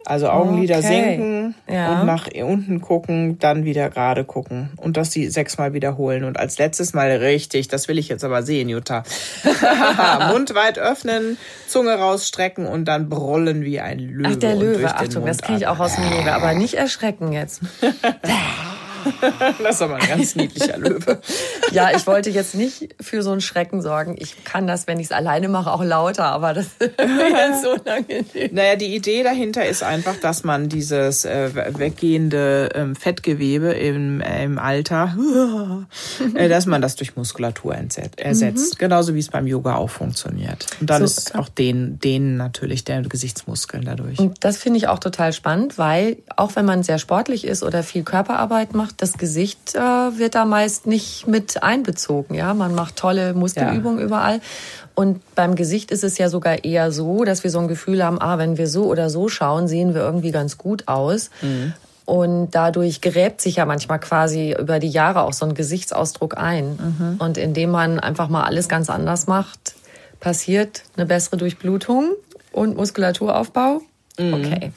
Also 0.04 0.28
Augenlider 0.28 0.78
Okay. 0.78 0.86
senken 0.86 1.54
Ja. 1.68 2.00
und 2.00 2.06
nach 2.06 2.28
unten 2.34 2.80
gucken, 2.80 3.38
dann 3.38 3.64
wieder 3.64 3.88
gerade 3.90 4.24
gucken. 4.24 4.70
Und 4.76 4.96
das 4.96 5.10
die 5.10 5.28
sechsmal 5.28 5.72
wiederholen. 5.74 6.24
Und 6.24 6.38
als 6.38 6.58
letztes 6.58 6.92
Mal 6.92 7.10
richtig, 7.16 7.68
das 7.68 7.86
will 7.88 7.98
ich 7.98 8.08
jetzt 8.08 8.24
aber 8.24 8.42
sehen, 8.42 8.68
Jutta. 8.68 9.04
Mund 10.32 10.54
weit 10.54 10.78
öffnen, 10.78 11.38
Zunge 11.68 11.94
rausstrecken 11.94 12.66
und 12.66 12.86
dann 12.86 13.08
brüllen 13.08 13.62
wie 13.62 13.80
ein 13.80 13.98
Löwe. 13.98 14.28
Ach, 14.32 14.36
der 14.36 14.56
Löwe. 14.56 14.94
Achtung, 14.94 15.24
das 15.26 15.38
kriege 15.38 15.58
ich 15.58 15.66
auch 15.66 15.78
aus 15.78 15.94
dem 15.94 16.04
Yoga. 16.04 16.34
Aber 16.34 16.54
nicht 16.54 16.74
erschrecken 16.74 17.32
jetzt. 17.32 17.60
Das 19.62 19.76
ist 19.76 19.82
aber 19.82 19.96
ein 19.96 20.08
ganz 20.08 20.34
niedlicher 20.36 20.76
Löwe. 20.78 21.20
Ja, 21.72 21.90
ich 21.94 22.06
wollte 22.06 22.30
jetzt 22.30 22.54
nicht 22.54 22.94
für 23.00 23.22
so 23.22 23.30
einen 23.32 23.40
Schrecken 23.40 23.82
sorgen. 23.82 24.16
Ich 24.18 24.44
kann 24.44 24.66
das, 24.66 24.86
wenn 24.86 24.98
ich 25.00 25.06
es 25.06 25.12
alleine 25.12 25.48
mache, 25.48 25.70
auch 25.72 25.82
lauter, 25.84 26.24
aber 26.26 26.54
das 26.54 26.66
ist 26.78 26.92
jetzt 26.98 27.62
so 27.62 27.70
unangenehm. 27.72 28.50
Naja, 28.52 28.76
die 28.76 28.94
Idee 28.94 29.22
dahinter 29.22 29.64
ist 29.66 29.82
einfach, 29.82 30.16
dass 30.16 30.44
man 30.44 30.68
dieses 30.68 31.24
äh, 31.24 31.50
weggehende 31.78 32.70
ähm, 32.74 32.96
Fettgewebe 32.96 33.72
im, 33.72 34.20
äh, 34.20 34.44
im 34.44 34.58
Alter, 34.58 35.16
äh, 36.34 36.48
dass 36.48 36.66
man 36.66 36.82
das 36.82 36.96
durch 36.96 37.16
Muskulatur 37.16 37.74
entset- 37.74 38.18
ersetzt. 38.18 38.78
Genauso 38.78 39.14
wie 39.14 39.18
es 39.20 39.28
beim 39.28 39.46
Yoga 39.46 39.76
auch 39.76 39.90
funktioniert. 39.90 40.66
Und 40.80 40.90
dann 40.90 40.98
So, 41.00 41.04
ist 41.04 41.34
auch 41.34 41.48
den, 41.48 41.98
denen 42.00 42.36
natürlich 42.36 42.84
der 42.84 43.02
Gesichtsmuskeln 43.02 43.84
dadurch. 43.84 44.18
Und 44.18 44.44
das 44.44 44.56
finde 44.56 44.78
ich 44.78 44.88
auch 44.88 44.98
total 44.98 45.32
spannend, 45.32 45.78
weil 45.78 46.18
auch 46.36 46.56
wenn 46.56 46.64
man 46.64 46.82
sehr 46.82 46.98
sportlich 46.98 47.46
ist 47.46 47.62
oder 47.62 47.82
viel 47.82 48.02
Körperarbeit 48.02 48.74
macht, 48.74 48.91
das 48.96 49.14
Gesicht 49.14 49.74
äh, 49.74 49.78
wird 49.78 50.34
da 50.34 50.44
meist 50.44 50.86
nicht 50.86 51.26
mit 51.26 51.62
einbezogen. 51.62 52.34
Ja, 52.34 52.54
man 52.54 52.74
macht 52.74 52.96
tolle 52.96 53.34
Muskelübungen 53.34 53.98
überall. 54.04 54.40
Und 54.94 55.20
beim 55.34 55.54
Gesicht 55.54 55.90
ist 55.90 56.04
es 56.04 56.18
ja 56.18 56.28
sogar 56.28 56.64
eher 56.64 56.92
so, 56.92 57.24
dass 57.24 57.44
wir 57.44 57.50
so 57.50 57.58
ein 57.58 57.68
Gefühl 57.68 58.04
haben, 58.04 58.20
ah, 58.20 58.38
wenn 58.38 58.58
wir 58.58 58.66
so 58.66 58.84
oder 58.84 59.10
so 59.10 59.28
schauen, 59.28 59.68
sehen 59.68 59.94
wir 59.94 60.02
irgendwie 60.02 60.32
ganz 60.32 60.58
gut 60.58 60.88
aus. 60.88 61.30
Und 62.04 62.50
dadurch 62.50 63.00
gräbt 63.00 63.40
sich 63.40 63.56
ja 63.56 63.64
manchmal 63.64 64.00
quasi 64.00 64.54
über 64.58 64.78
die 64.80 64.90
Jahre 64.90 65.22
auch 65.22 65.32
so 65.32 65.46
ein 65.46 65.54
Gesichtsausdruck 65.54 66.36
ein. 66.36 67.16
Und 67.18 67.38
indem 67.38 67.70
man 67.70 68.00
einfach 68.00 68.28
mal 68.28 68.44
alles 68.44 68.68
ganz 68.68 68.90
anders 68.90 69.26
macht, 69.26 69.74
passiert 70.20 70.82
eine 70.96 71.06
bessere 71.06 71.36
Durchblutung 71.36 72.10
und 72.52 72.76
Muskulaturaufbau. 72.76 73.80
Okay. 74.18 74.72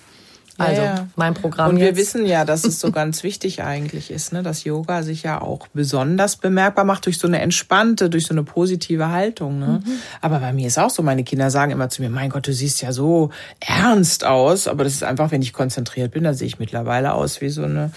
Also 0.57 0.81
Ja, 0.81 0.95
ja. 0.95 1.07
mein 1.15 1.33
Programm 1.33 1.71
Und 1.71 1.77
wir 1.77 1.87
jetzt. 1.87 1.97
wissen 1.97 2.25
ja, 2.25 2.45
dass 2.45 2.63
es 2.63 2.79
so 2.79 2.91
ganz 2.93 3.23
wichtig 3.23 3.63
eigentlich 3.63 4.09
ist, 4.09 4.31
ne, 4.31 4.41
dass 4.41 4.63
Yoga 4.63 5.03
sich 5.03 5.23
ja 5.23 5.41
auch 5.41 5.67
besonders 5.73 6.37
bemerkbar 6.37 6.85
macht 6.85 7.05
durch 7.05 7.17
so 7.17 7.27
eine 7.27 7.39
entspannte, 7.39 8.09
durch 8.09 8.25
so 8.25 8.33
eine 8.33 8.43
positive 8.43 9.09
Haltung. 9.09 9.59
Ne? 9.59 9.83
Aber 10.21 10.39
bei 10.39 10.53
mir 10.53 10.67
ist 10.67 10.77
auch 10.79 10.89
so, 10.89 11.03
meine 11.03 11.23
Kinder 11.23 11.51
sagen 11.51 11.71
immer 11.71 11.89
zu 11.89 12.01
mir, 12.01 12.09
mein 12.09 12.29
Gott, 12.29 12.47
du 12.47 12.53
siehst 12.53 12.81
ja 12.81 12.93
so 12.93 13.31
ernst 13.59 14.23
aus. 14.23 14.67
Aber 14.67 14.83
das 14.85 14.93
ist 14.93 15.03
einfach, 15.03 15.31
wenn 15.31 15.41
ich 15.41 15.51
konzentriert 15.51 16.11
bin, 16.11 16.23
dann 16.23 16.35
sehe 16.35 16.47
ich 16.47 16.59
mittlerweile 16.59 17.13
aus 17.13 17.41
wie 17.41 17.49
so 17.49 17.63
eine 17.63 17.91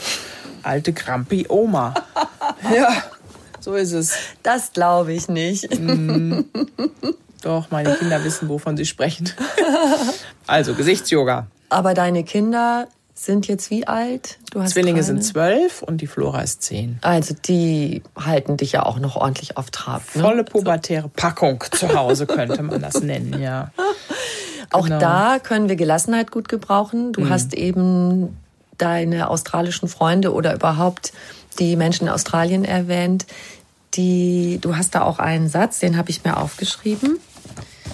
alte 0.64 0.92
Krampi 0.92 1.46
Oma. 1.48 1.94
ja, 2.74 2.88
so 3.61 3.74
ist 3.74 3.92
es. 3.92 4.14
Das 4.42 4.72
glaube 4.72 5.12
ich 5.12 5.28
nicht. 5.28 5.68
Doch, 7.42 7.70
meine 7.70 7.94
Kinder 7.94 8.24
wissen, 8.24 8.48
wovon 8.48 8.76
sie 8.76 8.84
sprechen. 8.84 9.30
also, 10.46 10.74
Gesichtsyoga. 10.74 11.46
Aber 11.68 11.94
deine 11.94 12.24
Kinder 12.24 12.88
sind 13.14 13.48
jetzt 13.48 13.70
wie 13.70 13.86
alt? 13.86 14.38
Du 14.52 14.62
hast 14.62 14.72
Zwillinge 14.72 14.94
keine? 15.00 15.04
sind 15.04 15.24
zwölf 15.24 15.82
und 15.82 16.00
die 16.00 16.06
Flora 16.06 16.40
ist 16.40 16.62
zehn. 16.62 16.98
Also 17.02 17.34
die 17.34 18.02
halten 18.16 18.56
dich 18.56 18.72
ja 18.72 18.84
auch 18.86 18.98
noch 19.00 19.16
ordentlich 19.16 19.56
auf 19.56 19.70
Trab. 19.70 20.02
Ne? 20.14 20.22
Volle 20.22 20.44
pubertäre 20.44 21.08
Packung 21.08 21.62
zu 21.72 21.92
Hause 21.94 22.26
könnte 22.26 22.62
man 22.62 22.80
das 22.80 23.00
nennen, 23.00 23.40
ja. 23.40 23.72
Auch 24.70 24.84
Genau. 24.84 24.98
da 24.98 25.38
können 25.42 25.68
wir 25.70 25.76
Gelassenheit 25.76 26.30
gut 26.30 26.48
gebrauchen. 26.48 27.08
Mhm. 27.08 27.12
Du 27.14 27.28
hast 27.30 27.54
eben 27.54 28.36
deine 28.76 29.30
australischen 29.30 29.88
Freunde 29.88 30.32
oder 30.32 30.54
überhaupt 30.54 31.12
die 31.58 31.74
Menschen 31.74 32.06
in 32.06 32.12
Australien 32.12 32.64
erwähnt. 32.64 33.26
Die, 33.94 34.58
du 34.60 34.76
hast 34.76 34.94
da 34.94 35.02
auch 35.02 35.18
einen 35.18 35.48
Satz, 35.48 35.78
den 35.80 35.96
habe 35.96 36.10
ich 36.10 36.22
mir 36.22 36.36
aufgeschrieben. 36.36 37.18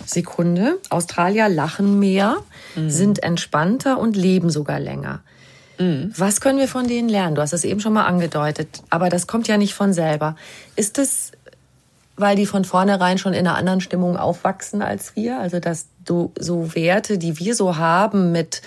Sekunde. 0.06 0.78
Australier 0.90 1.48
lachen 1.48 1.98
mehr, 1.98 2.36
Mhm. 2.76 2.90
sind 2.90 3.22
entspannter 3.22 3.98
und 3.98 4.16
leben 4.16 4.50
sogar 4.50 4.80
länger. 4.80 5.20
Was 6.16 6.40
können 6.40 6.60
wir 6.60 6.68
von 6.68 6.86
denen 6.86 7.08
lernen? 7.08 7.34
Du 7.34 7.42
hast 7.42 7.52
es 7.52 7.64
eben 7.64 7.80
schon 7.80 7.92
mal 7.92 8.04
angedeutet, 8.04 8.68
aber 8.90 9.08
das 9.08 9.26
kommt 9.26 9.48
ja 9.48 9.56
nicht 9.56 9.74
von 9.74 9.92
selber. 9.92 10.36
Ist 10.76 10.98
es, 10.98 11.32
weil 12.16 12.36
die 12.36 12.46
von 12.46 12.64
vornherein 12.64 13.18
schon 13.18 13.32
in 13.32 13.40
einer 13.48 13.56
anderen 13.56 13.80
Stimmung 13.80 14.16
aufwachsen 14.16 14.82
als 14.82 15.16
wir? 15.16 15.40
Also, 15.40 15.58
dass 15.58 15.86
du 16.04 16.30
so 16.38 16.76
Werte, 16.76 17.18
die 17.18 17.40
wir 17.40 17.56
so 17.56 17.76
haben 17.76 18.30
mit, 18.30 18.62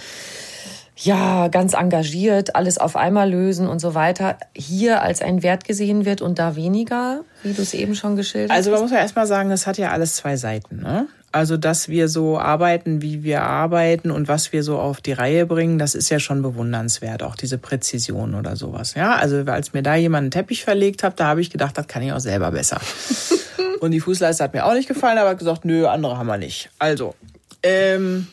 ja, 0.98 1.48
ganz 1.48 1.74
engagiert, 1.76 2.56
alles 2.58 2.78
auf 2.78 2.96
einmal 2.98 3.30
lösen 3.30 3.68
und 3.70 3.80
so 3.80 3.94
weiter, 3.94 4.38
hier 4.54 5.02
als 5.02 5.22
ein 5.22 5.44
Wert 5.44 5.64
gesehen 5.64 6.04
wird 6.06 6.22
und 6.22 6.40
da 6.40 6.58
weniger, 6.58 7.22
wie 7.44 7.54
du 7.54 7.62
es 7.62 7.74
eben 7.74 7.96
schon 7.96 8.16
geschildert 8.18 8.52
Also 8.52 8.70
man 8.72 8.78
hast? 8.80 8.84
muss 8.84 8.92
ja 8.92 8.98
erstmal 8.98 9.28
sagen, 9.28 9.50
das 9.50 9.66
hat 9.68 9.78
ja 9.78 9.92
alles 9.92 10.16
zwei 10.16 10.36
Seiten. 10.36 10.82
Ne? 10.82 11.08
Also, 11.38 11.56
dass 11.56 11.88
wir 11.88 12.10
so 12.10 12.40
arbeiten, 12.40 13.04
wie 13.04 13.22
wir 13.22 13.44
arbeiten 13.44 14.10
und 14.10 14.28
was 14.28 14.54
wir 14.54 14.64
so 14.64 14.80
auf 14.80 15.02
die 15.02 15.14
Reihe 15.14 15.46
bringen, 15.46 15.78
das 15.78 15.94
ist 15.94 16.10
ja 16.10 16.20
schon 16.20 16.42
bewundernswert, 16.42 17.22
auch 17.22 17.36
diese 17.36 17.60
Präzision 17.60 18.34
oder 18.34 18.56
sowas. 18.56 18.96
Ja, 18.96 19.18
also 19.18 19.44
als 19.46 19.72
mir 19.72 19.84
da 19.84 19.94
jemand 19.94 20.24
einen 20.24 20.32
Teppich 20.32 20.64
verlegt 20.64 21.04
hat, 21.04 21.20
da 21.20 21.28
habe 21.28 21.42
ich 21.42 21.52
gedacht, 21.52 21.78
das 21.78 21.86
kann 21.88 22.02
ich 22.02 22.12
auch 22.12 22.20
selber 22.20 22.50
besser. 22.50 22.82
und 23.82 23.92
die 23.92 24.00
Fußleiste 24.00 24.44
hat 24.44 24.56
mir 24.56 24.66
auch 24.66 24.74
nicht 24.74 24.88
gefallen, 24.88 25.20
aber 25.20 25.36
gesagt, 25.36 25.64
nö, 25.64 25.86
andere 25.86 26.18
haben 26.18 26.26
wir 26.26 26.40
nicht. 26.40 26.72
Also, 26.80 27.14
ähm, 27.62 28.26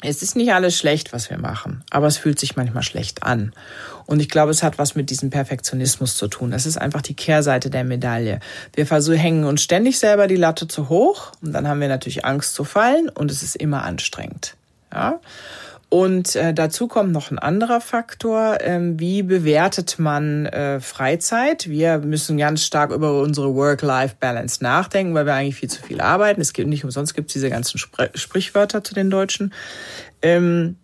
es 0.00 0.22
ist 0.22 0.34
nicht 0.34 0.54
alles 0.54 0.78
schlecht, 0.78 1.12
was 1.12 1.28
wir 1.28 1.36
machen, 1.36 1.84
aber 1.90 2.06
es 2.06 2.16
fühlt 2.16 2.38
sich 2.38 2.56
manchmal 2.56 2.84
schlecht 2.84 3.22
an. 3.22 3.52
Und 4.06 4.20
ich 4.20 4.28
glaube, 4.28 4.50
es 4.50 4.62
hat 4.62 4.78
was 4.78 4.94
mit 4.94 5.10
diesem 5.10 5.30
Perfektionismus 5.30 6.16
zu 6.16 6.28
tun. 6.28 6.50
Das 6.50 6.66
ist 6.66 6.76
einfach 6.76 7.02
die 7.02 7.14
Kehrseite 7.14 7.70
der 7.70 7.84
Medaille. 7.84 8.40
Wir 8.74 8.86
versuchen, 8.86 9.18
hängen 9.18 9.44
uns 9.44 9.62
ständig 9.62 9.98
selber 9.98 10.26
die 10.26 10.36
Latte 10.36 10.68
zu 10.68 10.88
hoch 10.88 11.32
und 11.42 11.52
dann 11.52 11.68
haben 11.68 11.80
wir 11.80 11.88
natürlich 11.88 12.24
Angst 12.24 12.54
zu 12.54 12.64
fallen 12.64 13.08
und 13.08 13.30
es 13.30 13.42
ist 13.42 13.56
immer 13.56 13.84
anstrengend. 13.84 14.56
Ja? 14.92 15.20
Und 15.94 16.34
äh, 16.34 16.52
dazu 16.52 16.88
kommt 16.88 17.12
noch 17.12 17.30
ein 17.30 17.38
anderer 17.38 17.80
Faktor. 17.80 18.58
Ähm, 18.62 18.98
wie 18.98 19.22
bewertet 19.22 20.00
man 20.00 20.46
äh, 20.46 20.80
Freizeit? 20.80 21.68
Wir 21.68 21.98
müssen 21.98 22.36
ganz 22.36 22.64
stark 22.64 22.90
über 22.90 23.20
unsere 23.20 23.54
Work-Life-Balance 23.54 24.60
nachdenken, 24.60 25.14
weil 25.14 25.24
wir 25.24 25.34
eigentlich 25.34 25.54
viel 25.54 25.70
zu 25.70 25.80
viel 25.80 26.00
arbeiten. 26.00 26.40
Es 26.40 26.52
gibt 26.52 26.68
nicht 26.68 26.82
umsonst 26.82 27.14
gibt 27.14 27.28
es 27.28 27.34
diese 27.34 27.48
ganzen 27.48 27.78
Spr 27.78 28.08
Sprichwörter 28.14 28.82
zu 28.82 28.92
den 28.92 29.08
Deutschen. 29.08 29.52
Ähm, 30.20 30.74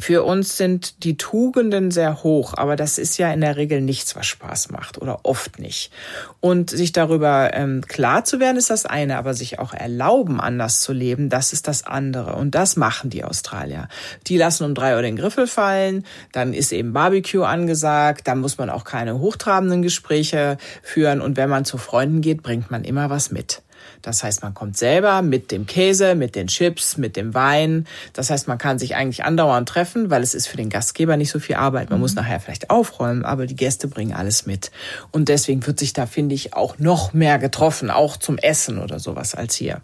für 0.00 0.22
uns 0.22 0.56
sind 0.56 1.02
die 1.02 1.16
Tugenden 1.16 1.90
sehr 1.90 2.22
hoch, 2.22 2.54
aber 2.56 2.76
das 2.76 2.98
ist 2.98 3.18
ja 3.18 3.32
in 3.32 3.40
der 3.40 3.56
Regel 3.56 3.80
nichts, 3.80 4.14
was 4.14 4.26
Spaß 4.26 4.70
macht 4.70 4.98
oder 5.02 5.20
oft 5.24 5.58
nicht. 5.58 5.92
Und 6.40 6.70
sich 6.70 6.92
darüber 6.92 7.50
ähm, 7.52 7.82
klar 7.86 8.24
zu 8.24 8.38
werden, 8.38 8.56
ist 8.56 8.70
das 8.70 8.86
eine, 8.86 9.18
aber 9.18 9.34
sich 9.34 9.58
auch 9.58 9.74
erlauben, 9.74 10.40
anders 10.40 10.80
zu 10.82 10.92
leben, 10.92 11.30
das 11.30 11.52
ist 11.52 11.66
das 11.66 11.84
andere. 11.84 12.36
Und 12.36 12.54
das 12.54 12.76
machen 12.76 13.10
die 13.10 13.24
Australier. 13.24 13.88
Die 14.28 14.36
lassen 14.36 14.64
um 14.64 14.74
drei 14.74 14.94
Uhr 14.94 15.02
den 15.02 15.16
Griffel 15.16 15.48
fallen, 15.48 16.04
dann 16.30 16.52
ist 16.52 16.72
eben 16.72 16.92
Barbecue 16.92 17.42
angesagt, 17.42 18.28
dann 18.28 18.38
muss 18.38 18.56
man 18.56 18.70
auch 18.70 18.84
keine 18.84 19.18
hochtrabenden 19.18 19.82
Gespräche 19.82 20.58
führen 20.82 21.20
und 21.20 21.36
wenn 21.36 21.50
man 21.50 21.64
zu 21.64 21.76
Freunden 21.76 22.20
geht, 22.20 22.42
bringt 22.42 22.70
man 22.70 22.84
immer 22.84 23.10
was 23.10 23.32
mit. 23.32 23.62
Das 24.02 24.22
heißt, 24.22 24.42
man 24.42 24.54
kommt 24.54 24.76
selber 24.76 25.22
mit 25.22 25.50
dem 25.50 25.66
Käse, 25.66 26.14
mit 26.14 26.34
den 26.34 26.46
Chips, 26.46 26.96
mit 26.96 27.16
dem 27.16 27.34
Wein. 27.34 27.86
Das 28.12 28.30
heißt, 28.30 28.48
man 28.48 28.58
kann 28.58 28.78
sich 28.78 28.94
eigentlich 28.94 29.24
andauernd 29.24 29.68
treffen, 29.68 30.10
weil 30.10 30.22
es 30.22 30.34
ist 30.34 30.46
für 30.46 30.56
den 30.56 30.70
Gastgeber 30.70 31.16
nicht 31.16 31.30
so 31.30 31.38
viel 31.38 31.56
Arbeit. 31.56 31.90
Man 31.90 31.98
mhm. 31.98 32.02
muss 32.02 32.14
nachher 32.14 32.40
vielleicht 32.40 32.70
aufräumen, 32.70 33.24
aber 33.24 33.46
die 33.46 33.56
Gäste 33.56 33.88
bringen 33.88 34.12
alles 34.12 34.46
mit. 34.46 34.70
Und 35.10 35.28
deswegen 35.28 35.66
wird 35.66 35.78
sich 35.78 35.92
da, 35.92 36.06
finde 36.06 36.34
ich, 36.34 36.54
auch 36.54 36.78
noch 36.78 37.12
mehr 37.12 37.38
getroffen, 37.38 37.90
auch 37.90 38.16
zum 38.16 38.38
Essen 38.38 38.78
oder 38.78 38.98
sowas 38.98 39.34
als 39.34 39.54
hier. 39.54 39.80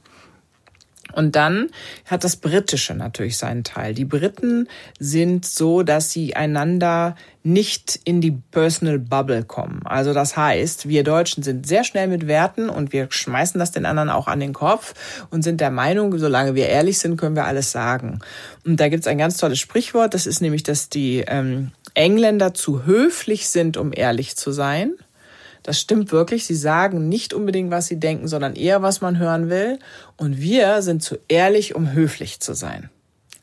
Und 1.15 1.37
dann 1.37 1.71
hat 2.07 2.25
das 2.25 2.37
Britische 2.37 2.95
natürlich 2.95 3.39
seinen 3.39 3.65
Teil. 3.65 3.95
Die 3.95 4.05
Briten 4.05 4.69
sind 4.99 5.47
so, 5.47 5.83
dass 5.83 6.11
sie 6.11 6.37
einander 6.37 7.15
nicht 7.43 8.01
in 8.05 8.23
die 8.23 8.31
Personal 8.31 8.99
Bubble 8.99 9.45
kommen. 9.45 9.83
Also 9.85 10.15
das 10.15 10.37
heißt, 10.37 10.89
wir 10.89 11.05
Deutschen 11.05 11.43
sind 11.43 11.67
sehr 11.67 11.85
schnell 11.85 12.09
mit 12.09 12.27
Werten 12.27 12.71
und 12.71 12.93
wir 12.93 13.09
schmeißen 13.11 13.59
das 13.59 13.71
den 13.71 13.85
anderen 13.85 14.09
auch 14.09 14.29
an 14.29 14.41
den 14.41 14.55
Kopf 14.55 14.95
und 15.31 15.43
sind 15.43 15.61
der 15.61 15.71
Meinung, 15.71 16.17
solange 16.19 16.55
wir 16.55 16.69
ehrlich 16.69 16.99
sind, 16.99 17.19
können 17.19 17.37
wir 17.37 17.45
alles 17.45 17.71
sagen. 17.71 18.21
Und 18.65 18.81
da 18.81 18.89
gibt's 18.89 19.07
ein 19.07 19.19
ganz 19.19 19.37
tolles 19.37 19.59
Sprichwort, 19.59 20.15
das 20.15 20.27
ist 20.27 20.41
nämlich, 20.41 20.63
dass 20.63 20.89
die 20.89 21.23
ähm, 21.27 21.73
Engländer 21.93 22.55
zu 22.55 22.87
höflich 22.87 23.49
sind, 23.49 23.77
um 23.77 23.93
ehrlich 23.95 24.37
zu 24.37 24.51
sein. 24.51 24.95
Das 25.65 25.81
stimmt 25.81 26.13
wirklich. 26.13 26.45
Sie 26.45 26.55
sagen 26.55 27.09
nicht 27.09 27.33
unbedingt, 27.33 27.71
was 27.71 27.87
sie 27.87 27.99
denken, 27.99 28.29
sondern 28.29 28.55
eher, 28.55 28.83
was 28.83 29.01
man 29.01 29.19
hören 29.19 29.49
will. 29.49 29.79
Und 30.17 30.39
wir 30.39 30.83
sind 30.83 31.03
zu 31.03 31.19
ehrlich, 31.27 31.75
um 31.75 31.93
höflich 31.93 32.39
zu 32.41 32.55
sein. 32.55 32.91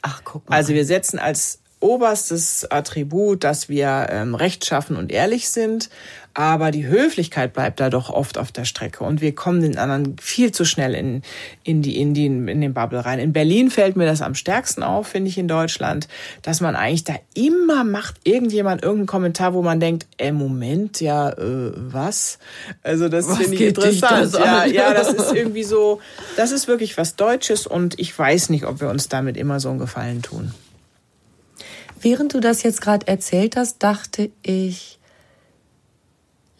Ach, 0.03 0.21
guck 0.23 0.47
mal. 0.47 0.55
Also 0.55 0.73
wir 0.73 0.85
setzen 0.85 1.19
als 1.19 1.60
oberstes 1.81 2.69
Attribut, 2.69 3.43
dass 3.43 3.67
wir 3.67 4.07
ähm, 4.09 4.35
rechtschaffen 4.35 4.95
und 4.95 5.11
ehrlich 5.11 5.49
sind. 5.49 5.89
Aber 6.33 6.71
die 6.71 6.87
Höflichkeit 6.87 7.51
bleibt 7.51 7.81
da 7.81 7.89
doch 7.89 8.09
oft 8.09 8.37
auf 8.37 8.53
der 8.53 8.63
Strecke 8.63 9.03
und 9.03 9.19
wir 9.19 9.35
kommen 9.35 9.61
den 9.61 9.77
anderen 9.77 10.15
viel 10.17 10.53
zu 10.53 10.63
schnell 10.63 10.95
in, 10.95 11.23
in 11.63 11.81
die, 11.81 11.99
in 11.99 12.13
die, 12.13 12.25
in 12.25 12.61
den 12.61 12.73
Bubble 12.73 13.03
rein. 13.03 13.19
In 13.19 13.33
Berlin 13.33 13.69
fällt 13.69 13.97
mir 13.97 14.05
das 14.05 14.21
am 14.21 14.33
stärksten 14.33 14.81
auf, 14.81 15.07
finde 15.07 15.27
ich 15.27 15.37
in 15.37 15.49
Deutschland, 15.49 16.07
dass 16.41 16.61
man 16.61 16.77
eigentlich 16.77 17.03
da 17.03 17.15
immer 17.33 17.83
macht 17.83 18.15
irgendjemand 18.23 18.81
irgendeinen 18.81 19.07
Kommentar, 19.07 19.53
wo 19.53 19.61
man 19.61 19.81
denkt, 19.81 20.07
ey, 20.17 20.31
Moment, 20.31 21.01
ja, 21.01 21.31
äh, 21.31 21.73
was? 21.75 22.39
Also 22.81 23.09
das 23.09 23.25
finde 23.37 23.55
ich 23.55 23.61
interessant. 23.61 24.33
Ja, 24.33 24.65
ja, 24.65 24.93
das 24.93 25.11
ist 25.11 25.33
irgendwie 25.33 25.63
so, 25.63 25.99
das 26.37 26.53
ist 26.53 26.69
wirklich 26.69 26.97
was 26.97 27.17
Deutsches 27.17 27.67
und 27.67 27.99
ich 27.99 28.17
weiß 28.17 28.51
nicht, 28.51 28.65
ob 28.65 28.79
wir 28.79 28.87
uns 28.87 29.09
damit 29.09 29.35
immer 29.35 29.59
so 29.59 29.69
einen 29.69 29.79
Gefallen 29.79 30.21
tun. 30.21 30.53
Während 32.01 32.33
du 32.33 32.39
das 32.39 32.63
jetzt 32.63 32.81
gerade 32.81 33.07
erzählt 33.07 33.55
hast, 33.55 33.83
dachte 33.83 34.31
ich, 34.41 34.99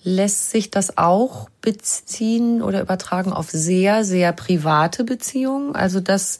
lässt 0.03 0.51
sich 0.51 0.71
das 0.71 0.97
auch 0.97 1.49
beziehen 1.61 2.61
oder 2.61 2.81
übertragen 2.81 3.33
auf 3.33 3.49
sehr, 3.49 4.03
sehr 4.03 4.33
private 4.33 5.03
Beziehungen. 5.03 5.75
Also 5.75 5.99
dass 5.99 6.39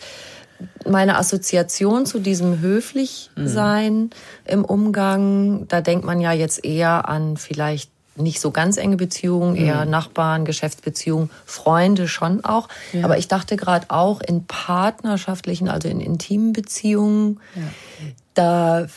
meine 0.86 1.18
Assoziation 1.18 2.06
zu 2.06 2.20
diesem 2.20 2.60
Höflichsein 2.60 3.94
mhm. 3.96 4.10
im 4.46 4.66
Umgang, 4.66 5.68
da 5.68 5.82
denkt 5.82 6.06
man 6.06 6.22
ja 6.22 6.32
jetzt 6.32 6.64
eher 6.64 7.10
an 7.10 7.38
vielleicht 7.38 7.92
nicht 8.16 8.42
so 8.42 8.52
ganz 8.52 8.78
enge 8.78 8.98
Beziehungen, 8.98 9.56
eher 9.56 9.86
mhm. 9.86 9.92
Nachbarn, 9.92 10.46
Geschäftsbeziehungen, 10.46 11.30
Freunde 11.46 12.08
schon 12.08 12.44
auch. 12.44 12.68
Ja. 12.94 13.06
Aber 13.06 13.18
ich 13.18 13.28
dachte 13.28 13.56
gerade 13.56 13.90
auch 13.90 14.22
in 14.22 14.46
partnerschaftlichen, 14.46 15.70
also 15.70 15.88
in 15.88 16.02
intimen 16.02 16.54
Beziehungen, 16.54 17.40
ja 17.56 17.64
da 18.34 18.88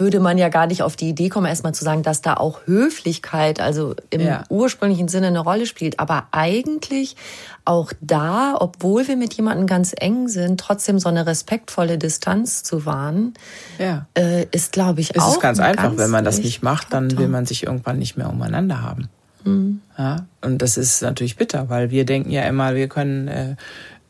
würde 0.00 0.20
man 0.20 0.38
ja 0.38 0.48
gar 0.48 0.66
nicht 0.66 0.82
auf 0.82 0.96
die 0.96 1.10
Idee 1.10 1.28
kommen, 1.28 1.46
erstmal 1.46 1.74
zu 1.74 1.84
sagen, 1.84 2.02
dass 2.02 2.22
da 2.22 2.34
auch 2.34 2.60
Höflichkeit, 2.66 3.60
also 3.60 3.94
im 4.10 4.22
ja. 4.22 4.44
ursprünglichen 4.48 5.08
Sinne 5.08 5.28
eine 5.28 5.40
Rolle 5.40 5.66
spielt. 5.66 6.00
Aber 6.00 6.28
eigentlich 6.32 7.16
auch 7.64 7.92
da, 8.00 8.56
obwohl 8.58 9.06
wir 9.06 9.16
mit 9.16 9.34
jemandem 9.34 9.66
ganz 9.66 9.94
eng 9.96 10.28
sind, 10.28 10.58
trotzdem 10.58 10.98
so 10.98 11.08
eine 11.08 11.26
respektvolle 11.26 11.98
Distanz 11.98 12.62
zu 12.62 12.86
wahren, 12.86 13.34
ja. 13.78 14.06
äh, 14.14 14.46
ist, 14.50 14.72
glaube 14.72 15.00
ich, 15.00 15.10
es 15.14 15.22
auch. 15.22 15.28
Es 15.28 15.34
ist 15.34 15.40
ganz 15.40 15.60
einfach. 15.60 15.84
Ganz 15.84 15.98
Wenn 15.98 16.10
man 16.10 16.24
das 16.24 16.38
nicht 16.38 16.62
macht, 16.62 16.92
dann 16.92 17.16
will 17.18 17.28
man 17.28 17.46
sich 17.46 17.64
irgendwann 17.64 17.98
nicht 17.98 18.16
mehr 18.16 18.28
umeinander 18.28 18.82
haben. 18.82 19.08
Mhm. 19.44 19.80
Ja, 19.96 20.26
und 20.42 20.60
das 20.62 20.76
ist 20.76 21.02
natürlich 21.02 21.36
bitter, 21.36 21.68
weil 21.68 21.90
wir 21.90 22.04
denken 22.04 22.30
ja 22.30 22.42
immer, 22.42 22.74
wir 22.74 22.88
können 22.88 23.28
äh, 23.28 23.56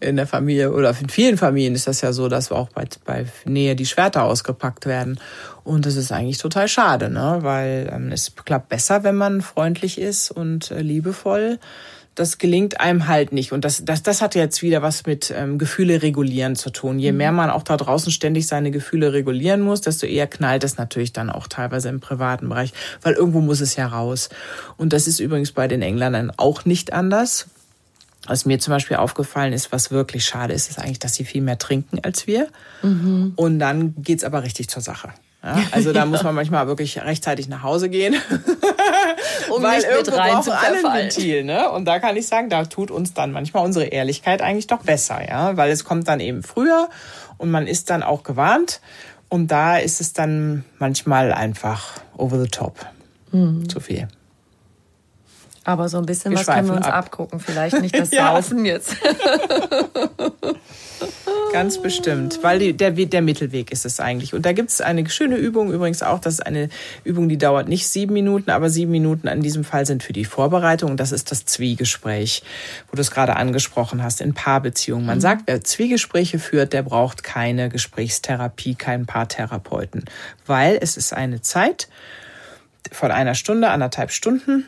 in 0.01 0.17
der 0.17 0.27
Familie 0.27 0.73
oder 0.73 0.95
in 0.99 1.09
vielen 1.09 1.37
Familien 1.37 1.75
ist 1.75 1.87
das 1.87 2.01
ja 2.01 2.13
so, 2.13 2.29
dass 2.29 2.51
auch 2.51 2.71
bei, 2.71 2.87
bei 3.05 3.27
Nähe 3.45 3.77
die 3.77 3.87
Schwerter 3.87 4.25
ausgepackt 4.25 4.87
werden. 4.87 5.21
Und 5.63 5.87
das 5.87 5.97
ist 5.97 6.11
eigentlich 6.11 6.39
total 6.39 6.69
schade, 6.69 7.11
ne? 7.11 7.39
weil 7.43 7.91
ähm, 7.93 8.11
es 8.11 8.35
klappt 8.35 8.71
besser, 8.71 9.05
wenn 9.05 9.15
man 9.15 9.43
freundlich 9.43 10.01
ist 10.01 10.31
und 10.31 10.71
äh, 10.71 10.81
liebevoll. 10.81 11.59
Das 12.17 12.39
gelingt 12.39 12.81
einem 12.81 13.07
halt 13.07 13.33
nicht. 13.33 13.53
Und 13.53 13.65
das, 13.65 13.85
das, 13.85 14.03
das 14.03 14.21
hat 14.21 14.35
jetzt 14.35 14.63
wieder 14.63 14.83
was 14.83 15.07
mit 15.07 15.33
ähm, 15.35 15.59
Gefühle 15.59 16.03
regulieren 16.03 16.57
zu 16.57 16.71
tun. 16.71 16.99
Je 16.99 17.13
mehr 17.13 17.31
mhm. 17.31 17.37
man 17.37 17.51
auch 17.51 17.63
da 17.63 17.77
draußen 17.77 18.11
ständig 18.11 18.47
seine 18.47 18.71
Gefühle 18.71 19.13
regulieren 19.13 19.61
muss, 19.61 19.81
desto 19.81 20.07
eher 20.07 20.27
knallt 20.27 20.65
es 20.65 20.77
natürlich 20.77 21.13
dann 21.13 21.31
auch 21.31 21.47
teilweise 21.47 21.89
im 21.89 22.01
privaten 22.01 22.49
Bereich, 22.49 22.73
weil 23.03 23.15
irgendwo 23.15 23.41
muss 23.41 23.61
es 23.61 23.77
ja 23.77 23.87
raus. 23.87 24.29
Und 24.77 24.93
das 24.93 25.07
ist 25.07 25.21
übrigens 25.21 25.53
bei 25.53 25.69
den 25.69 25.83
Engländern 25.83 26.33
auch 26.37 26.65
nicht 26.65 26.93
anders 26.93 27.47
was 28.27 28.45
mir 28.45 28.59
zum 28.59 28.73
Beispiel 28.73 28.97
aufgefallen 28.97 29.53
ist, 29.53 29.73
was 29.73 29.91
wirklich 29.91 30.25
schade 30.25 30.53
ist, 30.53 30.69
ist 30.69 30.79
eigentlich, 30.79 30.99
dass 30.99 31.15
sie 31.15 31.25
viel 31.25 31.43
mehr 31.43 31.59
trinken 31.59 32.01
als 32.03 32.27
wir. 32.27 32.49
Mhm. 32.83 33.33
Und 33.37 33.59
dann 33.59 33.95
geht's 34.03 34.25
aber 34.25 34.43
richtig 34.43 34.69
zur 34.69 34.83
Sache. 34.83 35.11
Ja, 35.43 35.59
also 35.73 35.93
da 35.93 36.05
muss 36.05 36.23
man 36.23 36.35
manchmal 36.35 36.67
wirklich 36.67 37.01
rechtzeitig 37.01 37.49
nach 37.49 37.63
Hause 37.63 37.89
gehen. 37.89 38.15
um 39.51 39.63
Weil 39.63 39.79
nicht 39.79 39.89
mit 39.91 40.13
rein 40.13 40.43
zu 40.43 40.57
alle 40.57 40.79
ein 40.79 41.05
Ventil, 41.05 41.45
ne? 41.45 41.71
Und 41.71 41.87
da 41.87 41.99
kann 41.99 42.17
ich 42.17 42.27
sagen, 42.27 42.51
da 42.51 42.65
tut 42.65 42.91
uns 42.91 43.15
dann 43.15 43.33
manchmal 43.33 43.65
unsere 43.65 43.87
Ehrlichkeit 43.87 44.43
eigentlich 44.43 44.67
doch 44.67 44.83
besser, 44.83 45.27
ja, 45.27 45.57
weil 45.57 45.71
es 45.71 45.85
kommt 45.85 46.09
dann 46.09 46.21
eben 46.21 46.43
früher 46.43 46.89
und 47.39 47.51
man 47.51 47.67
ist 47.67 47.89
dann 47.91 48.03
auch 48.03 48.23
gewarnt 48.23 48.81
und 49.29 49.49
da 49.51 49.79
ist 49.79 50.01
es 50.01 50.13
dann 50.13 50.65
manchmal 50.79 51.33
einfach 51.33 52.01
over 52.17 52.39
the 52.39 52.49
top. 52.49 52.75
Mhm. 53.33 53.69
Zu 53.69 53.81
viel. 53.81 54.09
Aber 55.65 55.89
so 55.89 55.99
ein 55.99 56.07
bisschen 56.07 56.33
wir 56.33 56.39
was 56.39 56.47
können 56.47 56.69
wir 56.69 56.75
uns 56.75 56.87
ab. 56.87 56.95
abgucken. 56.95 57.41
Vielleicht 57.41 57.81
nicht 57.81 57.95
das 57.99 58.11
Saufen 58.11 58.65
jetzt. 58.65 58.97
Ganz 61.53 61.79
bestimmt, 61.83 62.39
weil 62.43 62.59
die, 62.61 62.77
der, 62.77 62.93
der 62.93 63.23
Mittelweg 63.23 63.73
ist 63.73 63.85
es 63.85 63.99
eigentlich. 63.99 64.35
Und 64.35 64.47
da 64.47 64.53
gibt 64.53 64.71
es 64.71 64.81
eine 64.81 65.09
schöne 65.11 65.37
Übung 65.37 65.73
übrigens 65.73 66.03
auch. 66.03 66.21
Das 66.21 66.35
ist 66.35 66.47
eine 66.47 66.69
Übung, 67.03 67.29
die 67.29 67.39
dauert 67.39 67.69
nicht 67.69 67.89
sieben 67.89 68.13
Minuten, 68.13 68.51
aber 68.51 68.71
sieben 68.71 68.93
Minuten 68.93 69.27
in 69.27 69.43
diesem 69.43 69.65
Fall 69.65 69.85
sind 69.85 70.05
für 70.05 70.13
die 70.13 70.25
Vorbereitung. 70.25 70.97
Das 70.97 71.11
ist 71.11 71.31
das 71.33 71.47
Zwiegespräch, 71.47 72.45
wo 72.91 72.97
du 72.97 73.01
es 73.01 73.11
gerade 73.11 73.37
angesprochen 73.37 74.03
hast, 74.03 74.21
in 74.21 74.33
Paarbeziehungen. 74.33 75.07
Man 75.07 75.19
mhm. 75.19 75.23
sagt, 75.23 75.43
wer 75.47 75.61
Zwiegespräche 75.63 76.39
führt, 76.39 76.73
der 76.73 76.83
braucht 76.83 77.25
keine 77.25 77.69
Gesprächstherapie, 77.69 78.77
keinen 78.77 79.07
Paartherapeuten. 79.07 80.05
Weil 80.47 80.79
es 80.81 80.97
ist 80.97 81.13
eine 81.13 81.43
Zeit 81.43 81.89
von 82.93 83.11
einer 83.11 83.35
Stunde, 83.35 83.71
anderthalb 83.71 84.13
Stunden, 84.13 84.67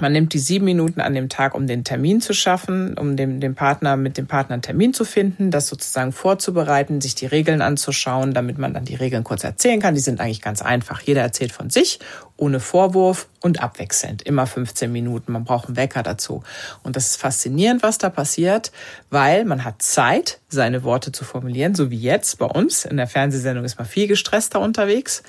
man 0.00 0.12
nimmt 0.12 0.32
die 0.32 0.38
sieben 0.38 0.64
Minuten 0.64 1.02
an 1.02 1.12
dem 1.12 1.28
Tag, 1.28 1.54
um 1.54 1.66
den 1.66 1.84
Termin 1.84 2.22
zu 2.22 2.32
schaffen, 2.32 2.96
um 2.96 3.14
dem, 3.16 3.40
dem 3.40 3.54
Partner 3.54 3.98
mit 3.98 4.16
dem 4.16 4.26
Partner 4.26 4.54
einen 4.54 4.62
Termin 4.62 4.94
zu 4.94 5.04
finden, 5.04 5.50
das 5.50 5.68
sozusagen 5.68 6.12
vorzubereiten, 6.12 7.02
sich 7.02 7.14
die 7.14 7.26
Regeln 7.26 7.60
anzuschauen, 7.60 8.32
damit 8.32 8.56
man 8.56 8.72
dann 8.72 8.86
die 8.86 8.94
Regeln 8.94 9.22
kurz 9.22 9.44
erzählen 9.44 9.80
kann. 9.80 9.94
Die 9.94 10.00
sind 10.00 10.20
eigentlich 10.20 10.40
ganz 10.40 10.62
einfach. 10.62 11.02
Jeder 11.02 11.20
erzählt 11.20 11.52
von 11.52 11.68
sich, 11.68 12.00
ohne 12.38 12.58
Vorwurf 12.58 13.28
und 13.40 13.62
abwechselnd. 13.62 14.22
Immer 14.22 14.46
15 14.46 14.90
Minuten. 14.90 15.32
Man 15.32 15.44
braucht 15.44 15.66
einen 15.66 15.76
Wecker 15.76 16.02
dazu. 16.02 16.42
Und 16.82 16.96
das 16.96 17.08
ist 17.08 17.16
faszinierend, 17.16 17.82
was 17.82 17.98
da 17.98 18.08
passiert, 18.08 18.72
weil 19.10 19.44
man 19.44 19.62
hat 19.62 19.82
Zeit, 19.82 20.40
seine 20.48 20.84
Worte 20.84 21.12
zu 21.12 21.24
formulieren, 21.24 21.74
so 21.74 21.90
wie 21.90 21.98
jetzt 21.98 22.38
bei 22.38 22.46
uns. 22.46 22.86
In 22.86 22.96
der 22.96 23.06
Fernsehsendung 23.06 23.64
ist 23.66 23.76
man 23.76 23.86
viel 23.86 24.06
gestresster 24.06 24.60
unterwegs. 24.60 25.22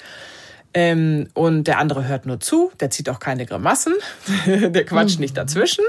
Ähm, 0.73 1.29
und 1.33 1.65
der 1.65 1.77
andere 1.77 2.07
hört 2.07 2.25
nur 2.25 2.39
zu, 2.39 2.71
der 2.79 2.89
zieht 2.89 3.09
auch 3.09 3.19
keine 3.19 3.45
Grimassen, 3.45 3.93
der 4.45 4.85
quatscht 4.85 5.19
nicht 5.19 5.33
mhm. 5.33 5.41
dazwischen. 5.41 5.85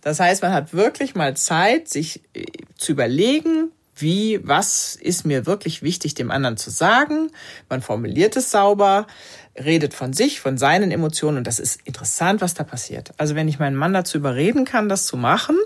Das 0.00 0.20
heißt, 0.20 0.42
man 0.42 0.52
hat 0.52 0.72
wirklich 0.72 1.14
mal 1.14 1.36
Zeit, 1.36 1.88
sich 1.88 2.22
äh, 2.34 2.44
zu 2.76 2.92
überlegen, 2.92 3.70
wie, 3.94 4.40
was 4.42 4.96
ist 4.96 5.26
mir 5.26 5.46
wirklich 5.46 5.82
wichtig, 5.82 6.14
dem 6.14 6.30
anderen 6.30 6.56
zu 6.56 6.70
sagen. 6.70 7.30
Man 7.68 7.82
formuliert 7.82 8.36
es 8.36 8.50
sauber 8.50 9.06
redet 9.56 9.92
von 9.92 10.12
sich, 10.12 10.40
von 10.40 10.56
seinen 10.56 10.90
Emotionen 10.90 11.38
und 11.38 11.46
das 11.46 11.58
ist 11.58 11.80
interessant, 11.84 12.40
was 12.40 12.54
da 12.54 12.64
passiert. 12.64 13.12
Also 13.18 13.34
wenn 13.34 13.48
ich 13.48 13.58
meinen 13.58 13.76
Mann 13.76 13.92
dazu 13.92 14.16
überreden 14.16 14.64
kann, 14.64 14.88
das 14.88 15.06
zu 15.06 15.16
machen, 15.16 15.56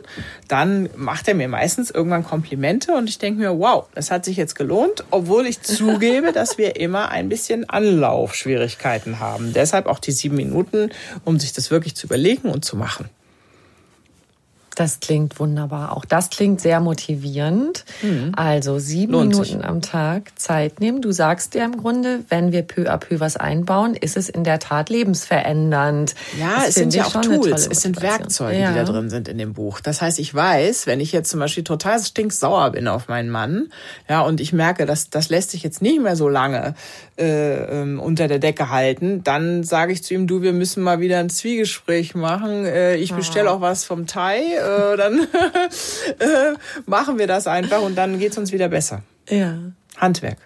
dann 0.48 0.88
macht 0.96 1.28
er 1.28 1.34
mir 1.34 1.48
meistens 1.48 1.90
irgendwann 1.90 2.24
Komplimente 2.24 2.92
und 2.92 3.08
ich 3.08 3.18
denke 3.18 3.40
mir, 3.40 3.58
wow, 3.58 3.86
das 3.94 4.10
hat 4.10 4.24
sich 4.24 4.36
jetzt 4.36 4.56
gelohnt, 4.56 5.04
obwohl 5.10 5.46
ich 5.46 5.62
zugebe, 5.62 6.32
dass 6.32 6.58
wir 6.58 6.76
immer 6.76 7.10
ein 7.10 7.28
bisschen 7.28 7.68
Anlaufschwierigkeiten 7.68 9.20
haben. 9.20 9.52
Deshalb 9.52 9.86
auch 9.86 10.00
die 10.00 10.12
sieben 10.12 10.36
Minuten, 10.36 10.90
um 11.24 11.38
sich 11.38 11.52
das 11.52 11.70
wirklich 11.70 11.94
zu 11.94 12.06
überlegen 12.06 12.48
und 12.48 12.64
zu 12.64 12.76
machen. 12.76 13.08
Das 14.76 15.00
klingt 15.00 15.40
wunderbar. 15.40 15.96
Auch 15.96 16.04
das 16.04 16.28
klingt 16.28 16.60
sehr 16.60 16.80
motivierend. 16.80 17.86
Mhm. 18.02 18.32
Also 18.36 18.78
sieben 18.78 19.14
Lohnt 19.14 19.30
Minuten 19.30 19.60
sich. 19.60 19.64
am 19.64 19.80
Tag 19.80 20.38
Zeit 20.38 20.80
nehmen. 20.80 21.00
Du 21.00 21.12
sagst 21.12 21.54
dir 21.54 21.64
im 21.64 21.78
Grunde, 21.78 22.20
wenn 22.28 22.52
wir 22.52 22.62
peu 22.62 22.82
à 22.82 22.98
peu 22.98 23.18
was 23.18 23.38
einbauen, 23.38 23.94
ist 23.94 24.18
es 24.18 24.28
in 24.28 24.44
der 24.44 24.58
Tat 24.58 24.90
lebensverändernd. 24.90 26.14
Ja, 26.38 26.56
das 26.56 26.68
es 26.68 26.74
sind 26.74 26.94
ja 26.94 27.06
auch 27.06 27.22
Tools, 27.22 27.66
es 27.66 27.80
sind 27.80 28.02
Werkzeuge, 28.02 28.58
ja. 28.58 28.68
die 28.68 28.74
da 28.74 28.84
drin 28.84 29.08
sind 29.08 29.28
in 29.28 29.38
dem 29.38 29.54
Buch. 29.54 29.80
Das 29.80 30.02
heißt, 30.02 30.18
ich 30.18 30.34
weiß, 30.34 30.86
wenn 30.86 31.00
ich 31.00 31.10
jetzt 31.10 31.30
zum 31.30 31.40
Beispiel 31.40 31.64
total 31.64 31.98
stinksauer 31.98 32.72
bin 32.72 32.86
auf 32.86 33.08
meinen 33.08 33.30
Mann, 33.30 33.70
ja, 34.10 34.20
und 34.20 34.42
ich 34.42 34.52
merke, 34.52 34.84
dass 34.84 35.08
das 35.08 35.30
lässt 35.30 35.52
sich 35.52 35.62
jetzt 35.62 35.80
nicht 35.80 36.02
mehr 36.02 36.16
so 36.16 36.28
lange 36.28 36.74
äh, 37.16 37.80
ähm, 37.80 37.98
unter 37.98 38.28
der 38.28 38.40
Decke 38.40 38.68
halten, 38.68 39.24
dann 39.24 39.64
sage 39.64 39.92
ich 39.94 40.02
zu 40.02 40.12
ihm, 40.12 40.26
du, 40.26 40.42
wir 40.42 40.52
müssen 40.52 40.82
mal 40.82 41.00
wieder 41.00 41.18
ein 41.18 41.30
Zwiegespräch 41.30 42.14
machen. 42.14 42.66
Äh, 42.66 42.96
ich 42.96 43.14
bestelle 43.14 43.50
auch 43.50 43.62
was 43.62 43.86
vom 43.86 44.06
Thai 44.06 44.42
äh, 44.66 44.96
dann 44.96 45.20
äh, 46.18 46.54
machen 46.86 47.18
wir 47.18 47.26
das 47.26 47.46
einfach 47.46 47.82
und 47.82 47.96
dann 47.96 48.18
geht's 48.18 48.36
uns 48.38 48.52
wieder 48.52 48.68
besser. 48.68 49.02
Ja. 49.28 49.58
Handwerk. 49.96 50.38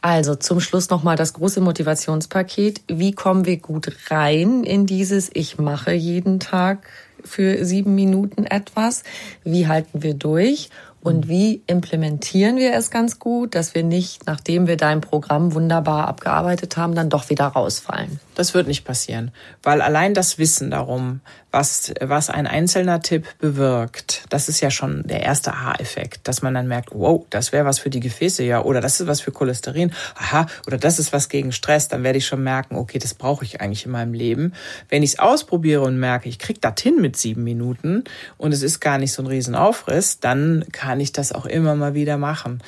Also 0.00 0.36
zum 0.36 0.60
Schluss 0.60 0.90
nochmal 0.90 1.16
das 1.16 1.32
große 1.32 1.60
Motivationspaket. 1.60 2.82
Wie 2.86 3.12
kommen 3.12 3.44
wir 3.44 3.56
gut 3.56 3.90
rein 4.08 4.62
in 4.62 4.86
dieses 4.86 5.30
Ich 5.32 5.58
mache 5.58 5.92
jeden 5.92 6.38
Tag 6.38 6.86
für 7.24 7.64
sieben 7.64 7.94
Minuten 7.94 8.44
etwas? 8.44 9.02
Wie 9.42 9.66
halten 9.66 10.02
wir 10.02 10.14
durch? 10.14 10.70
Und 11.06 11.28
wie 11.28 11.62
implementieren 11.68 12.56
wir 12.56 12.74
es 12.74 12.90
ganz 12.90 13.20
gut, 13.20 13.54
dass 13.54 13.76
wir 13.76 13.84
nicht, 13.84 14.26
nachdem 14.26 14.66
wir 14.66 14.76
dein 14.76 15.00
Programm 15.00 15.54
wunderbar 15.54 16.08
abgearbeitet 16.08 16.76
haben, 16.76 16.96
dann 16.96 17.10
doch 17.10 17.30
wieder 17.30 17.46
rausfallen? 17.46 18.18
Das 18.34 18.54
wird 18.54 18.66
nicht 18.66 18.84
passieren, 18.84 19.30
weil 19.62 19.82
allein 19.82 20.14
das 20.14 20.38
Wissen 20.38 20.72
darum, 20.72 21.20
was, 21.56 21.94
was 22.02 22.28
ein 22.28 22.46
einzelner 22.46 23.00
Tipp 23.00 23.26
bewirkt, 23.38 24.24
das 24.28 24.50
ist 24.50 24.60
ja 24.60 24.70
schon 24.70 25.04
der 25.04 25.22
erste 25.22 25.54
Aha-Effekt, 25.54 26.28
dass 26.28 26.42
man 26.42 26.52
dann 26.52 26.68
merkt, 26.68 26.90
wow, 26.92 27.24
das 27.30 27.50
wäre 27.50 27.64
was 27.64 27.78
für 27.78 27.88
die 27.88 28.00
Gefäße, 28.00 28.44
ja, 28.44 28.60
oder 28.60 28.82
das 28.82 29.00
ist 29.00 29.06
was 29.06 29.22
für 29.22 29.32
Cholesterin, 29.32 29.90
aha, 30.16 30.46
oder 30.66 30.76
das 30.76 30.98
ist 30.98 31.14
was 31.14 31.30
gegen 31.30 31.52
Stress, 31.52 31.88
dann 31.88 32.04
werde 32.04 32.18
ich 32.18 32.26
schon 32.26 32.42
merken, 32.42 32.76
okay, 32.76 32.98
das 32.98 33.14
brauche 33.14 33.42
ich 33.46 33.62
eigentlich 33.62 33.86
in 33.86 33.92
meinem 33.92 34.12
Leben. 34.12 34.52
Wenn 34.90 35.02
ich 35.02 35.14
es 35.14 35.18
ausprobiere 35.18 35.80
und 35.80 35.98
merke, 35.98 36.28
ich 36.28 36.38
kriege 36.38 36.60
das 36.60 36.74
hin 36.78 36.96
mit 37.00 37.16
sieben 37.16 37.42
Minuten 37.42 38.04
und 38.36 38.52
es 38.52 38.62
ist 38.62 38.80
gar 38.80 38.98
nicht 38.98 39.12
so 39.12 39.22
ein 39.22 39.26
Riesenaufriss, 39.26 40.20
dann 40.20 40.66
kann 40.72 41.00
ich 41.00 41.12
das 41.12 41.32
auch 41.32 41.46
immer 41.46 41.74
mal 41.74 41.94
wieder 41.94 42.18
machen. 42.18 42.60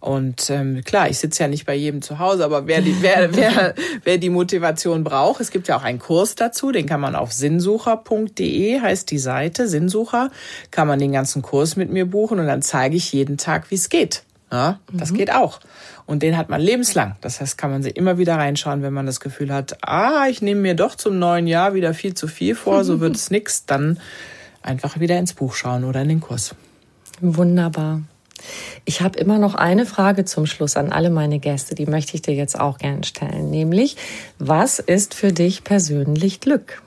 Und 0.00 0.48
ähm, 0.50 0.82
klar, 0.84 1.08
ich 1.10 1.18
sitze 1.18 1.42
ja 1.42 1.48
nicht 1.48 1.66
bei 1.66 1.74
jedem 1.74 2.02
zu 2.02 2.20
Hause, 2.20 2.44
aber 2.44 2.68
wer 2.68 2.80
die, 2.80 3.02
wer, 3.02 3.34
wer, 3.36 3.74
wer 4.04 4.18
die 4.18 4.30
Motivation 4.30 5.02
braucht, 5.02 5.40
es 5.40 5.50
gibt 5.50 5.66
ja 5.66 5.76
auch 5.76 5.82
einen 5.82 5.98
Kurs 5.98 6.36
dazu, 6.36 6.70
den 6.70 6.86
kann 6.86 7.00
man 7.00 7.16
auf 7.16 7.32
sinnsucher.de, 7.32 8.80
heißt 8.80 9.10
die 9.10 9.18
Seite, 9.18 9.66
Sinnsucher, 9.66 10.30
kann 10.70 10.86
man 10.86 11.00
den 11.00 11.12
ganzen 11.12 11.42
Kurs 11.42 11.74
mit 11.76 11.90
mir 11.90 12.06
buchen 12.06 12.38
und 12.38 12.46
dann 12.46 12.62
zeige 12.62 12.96
ich 12.96 13.12
jeden 13.12 13.38
Tag, 13.38 13.70
wie 13.70 13.74
es 13.74 13.88
geht. 13.88 14.22
Ja, 14.50 14.78
das 14.92 15.10
mhm. 15.10 15.16
geht 15.16 15.32
auch. 15.32 15.60
Und 16.06 16.22
den 16.22 16.38
hat 16.38 16.48
man 16.48 16.62
lebenslang. 16.62 17.16
Das 17.20 17.40
heißt, 17.40 17.58
kann 17.58 17.70
man 17.70 17.82
sich 17.82 17.94
immer 17.96 18.16
wieder 18.16 18.36
reinschauen, 18.36 18.82
wenn 18.82 18.94
man 18.94 19.04
das 19.04 19.20
Gefühl 19.20 19.52
hat, 19.52 19.76
ah, 19.82 20.26
ich 20.30 20.40
nehme 20.40 20.62
mir 20.62 20.74
doch 20.74 20.94
zum 20.94 21.18
neuen 21.18 21.46
Jahr 21.46 21.74
wieder 21.74 21.92
viel 21.92 22.14
zu 22.14 22.28
viel 22.28 22.54
vor, 22.54 22.84
so 22.84 23.00
wird 23.00 23.16
es 23.16 23.30
nix, 23.30 23.66
dann 23.66 24.00
einfach 24.62 25.00
wieder 25.00 25.18
ins 25.18 25.34
Buch 25.34 25.54
schauen 25.54 25.84
oder 25.84 26.00
in 26.00 26.08
den 26.08 26.20
Kurs. 26.20 26.54
Wunderbar. 27.20 28.02
Ich 28.84 29.00
habe 29.00 29.18
immer 29.18 29.38
noch 29.38 29.54
eine 29.54 29.86
Frage 29.86 30.24
zum 30.24 30.46
Schluss 30.46 30.76
an 30.76 30.92
alle 30.92 31.10
meine 31.10 31.38
Gäste, 31.38 31.74
die 31.74 31.86
möchte 31.86 32.14
ich 32.14 32.22
dir 32.22 32.34
jetzt 32.34 32.58
auch 32.58 32.78
gerne 32.78 33.04
stellen, 33.04 33.50
nämlich 33.50 33.96
was 34.38 34.78
ist 34.78 35.14
für 35.14 35.32
dich 35.32 35.64
persönlich 35.64 36.40
Glück? 36.40 36.82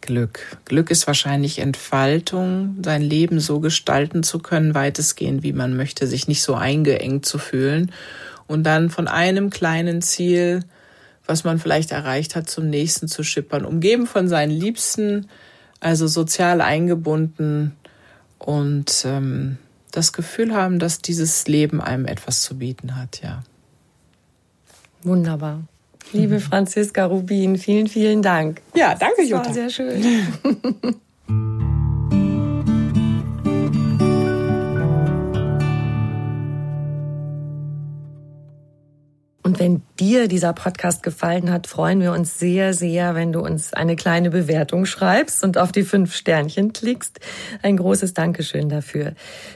Glück. 0.00 0.56
Glück 0.64 0.90
ist 0.90 1.06
wahrscheinlich 1.06 1.58
Entfaltung, 1.58 2.76
sein 2.82 3.02
Leben 3.02 3.40
so 3.40 3.60
gestalten 3.60 4.22
zu 4.22 4.38
können, 4.38 4.74
weitestgehend, 4.74 5.42
wie 5.42 5.52
man 5.52 5.76
möchte, 5.76 6.06
sich 6.06 6.28
nicht 6.28 6.42
so 6.42 6.54
eingeengt 6.54 7.26
zu 7.26 7.36
fühlen 7.36 7.92
und 8.46 8.64
dann 8.64 8.88
von 8.88 9.06
einem 9.06 9.50
kleinen 9.50 10.00
Ziel, 10.00 10.64
was 11.26 11.44
man 11.44 11.58
vielleicht 11.58 11.92
erreicht 11.92 12.36
hat, 12.36 12.48
zum 12.48 12.70
nächsten 12.70 13.06
zu 13.06 13.22
schippern, 13.22 13.66
umgeben 13.66 14.06
von 14.06 14.28
seinen 14.28 14.50
Liebsten, 14.50 15.28
also 15.78 16.06
sozial 16.06 16.62
eingebunden 16.62 17.76
und 18.38 19.04
ähm, 19.04 19.58
das 19.98 20.12
Gefühl 20.12 20.54
haben, 20.54 20.78
dass 20.78 21.02
dieses 21.02 21.48
Leben 21.48 21.80
einem 21.80 22.06
etwas 22.06 22.42
zu 22.42 22.56
bieten 22.56 22.96
hat, 22.96 23.20
ja. 23.22 23.42
Wunderbar. 25.02 25.62
Liebe 26.12 26.36
mhm. 26.36 26.40
Franziska 26.40 27.04
Rubin, 27.04 27.58
vielen, 27.58 27.88
vielen 27.88 28.22
Dank. 28.22 28.62
Ja, 28.74 28.94
danke, 28.94 29.22
Jutta. 29.22 29.38
Das 29.38 29.48
war 29.48 29.54
sehr 29.54 29.70
schön. 29.70 30.26
wenn 39.78 39.82
dir 40.00 40.28
dieser 40.28 40.52
Podcast 40.52 41.02
gefallen 41.02 41.50
hat, 41.50 41.66
freuen 41.66 42.00
wir 42.00 42.12
uns 42.12 42.38
sehr, 42.38 42.74
sehr, 42.74 43.14
wenn 43.14 43.32
du 43.32 43.40
uns 43.40 43.72
eine 43.72 43.94
kleine 43.94 44.30
Bewertung 44.30 44.86
schreibst 44.86 45.44
und 45.44 45.58
auf 45.58 45.72
die 45.72 45.84
fünf 45.84 46.14
Sternchen 46.14 46.72
klickst. 46.72 47.20
Ein 47.62 47.76
großes 47.76 48.14
Dankeschön 48.14 48.68
dafür. 48.68 49.12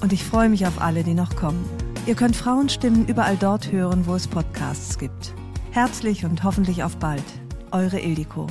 Und 0.00 0.12
ich 0.12 0.24
freue 0.24 0.48
mich 0.48 0.66
auf 0.66 0.80
alle, 0.80 1.02
die 1.02 1.14
noch 1.14 1.36
kommen. 1.36 1.68
Ihr 2.06 2.14
könnt 2.14 2.36
Frauenstimmen 2.36 3.06
überall 3.06 3.36
dort 3.36 3.72
hören, 3.72 4.06
wo 4.06 4.14
es 4.14 4.28
Podcasts 4.28 4.98
gibt. 4.98 5.34
Herzlich 5.72 6.24
und 6.24 6.44
hoffentlich 6.44 6.82
auf 6.84 6.96
bald. 6.96 7.24
Eure 7.72 7.98
Ildiko. 7.98 8.46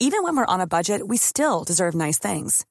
Even 0.00 0.22
when 0.22 0.36
we're 0.36 0.46
on 0.46 0.60
a 0.60 0.66
budget, 0.66 1.02
we 1.08 1.16
still 1.16 1.64
deserve 1.64 1.94
nice 1.94 2.18
things. 2.18 2.64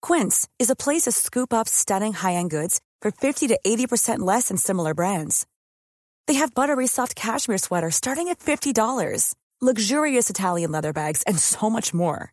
Quince 0.00 0.48
is 0.58 0.70
a 0.70 0.74
place 0.74 1.02
to 1.02 1.12
scoop 1.12 1.52
up 1.52 1.68
stunning 1.68 2.14
high-end 2.14 2.50
goods 2.50 2.80
for 3.02 3.10
50 3.10 3.48
to 3.48 3.58
80% 3.64 4.20
less 4.20 4.48
than 4.48 4.56
similar 4.56 4.94
brands. 4.94 5.46
They 6.26 6.34
have 6.34 6.54
buttery 6.54 6.86
soft 6.86 7.14
cashmere 7.14 7.58
sweaters 7.58 7.96
starting 7.96 8.28
at 8.28 8.38
$50, 8.38 9.34
luxurious 9.60 10.30
Italian 10.30 10.72
leather 10.72 10.92
bags, 10.92 11.22
and 11.24 11.38
so 11.38 11.68
much 11.68 11.92
more. 11.92 12.32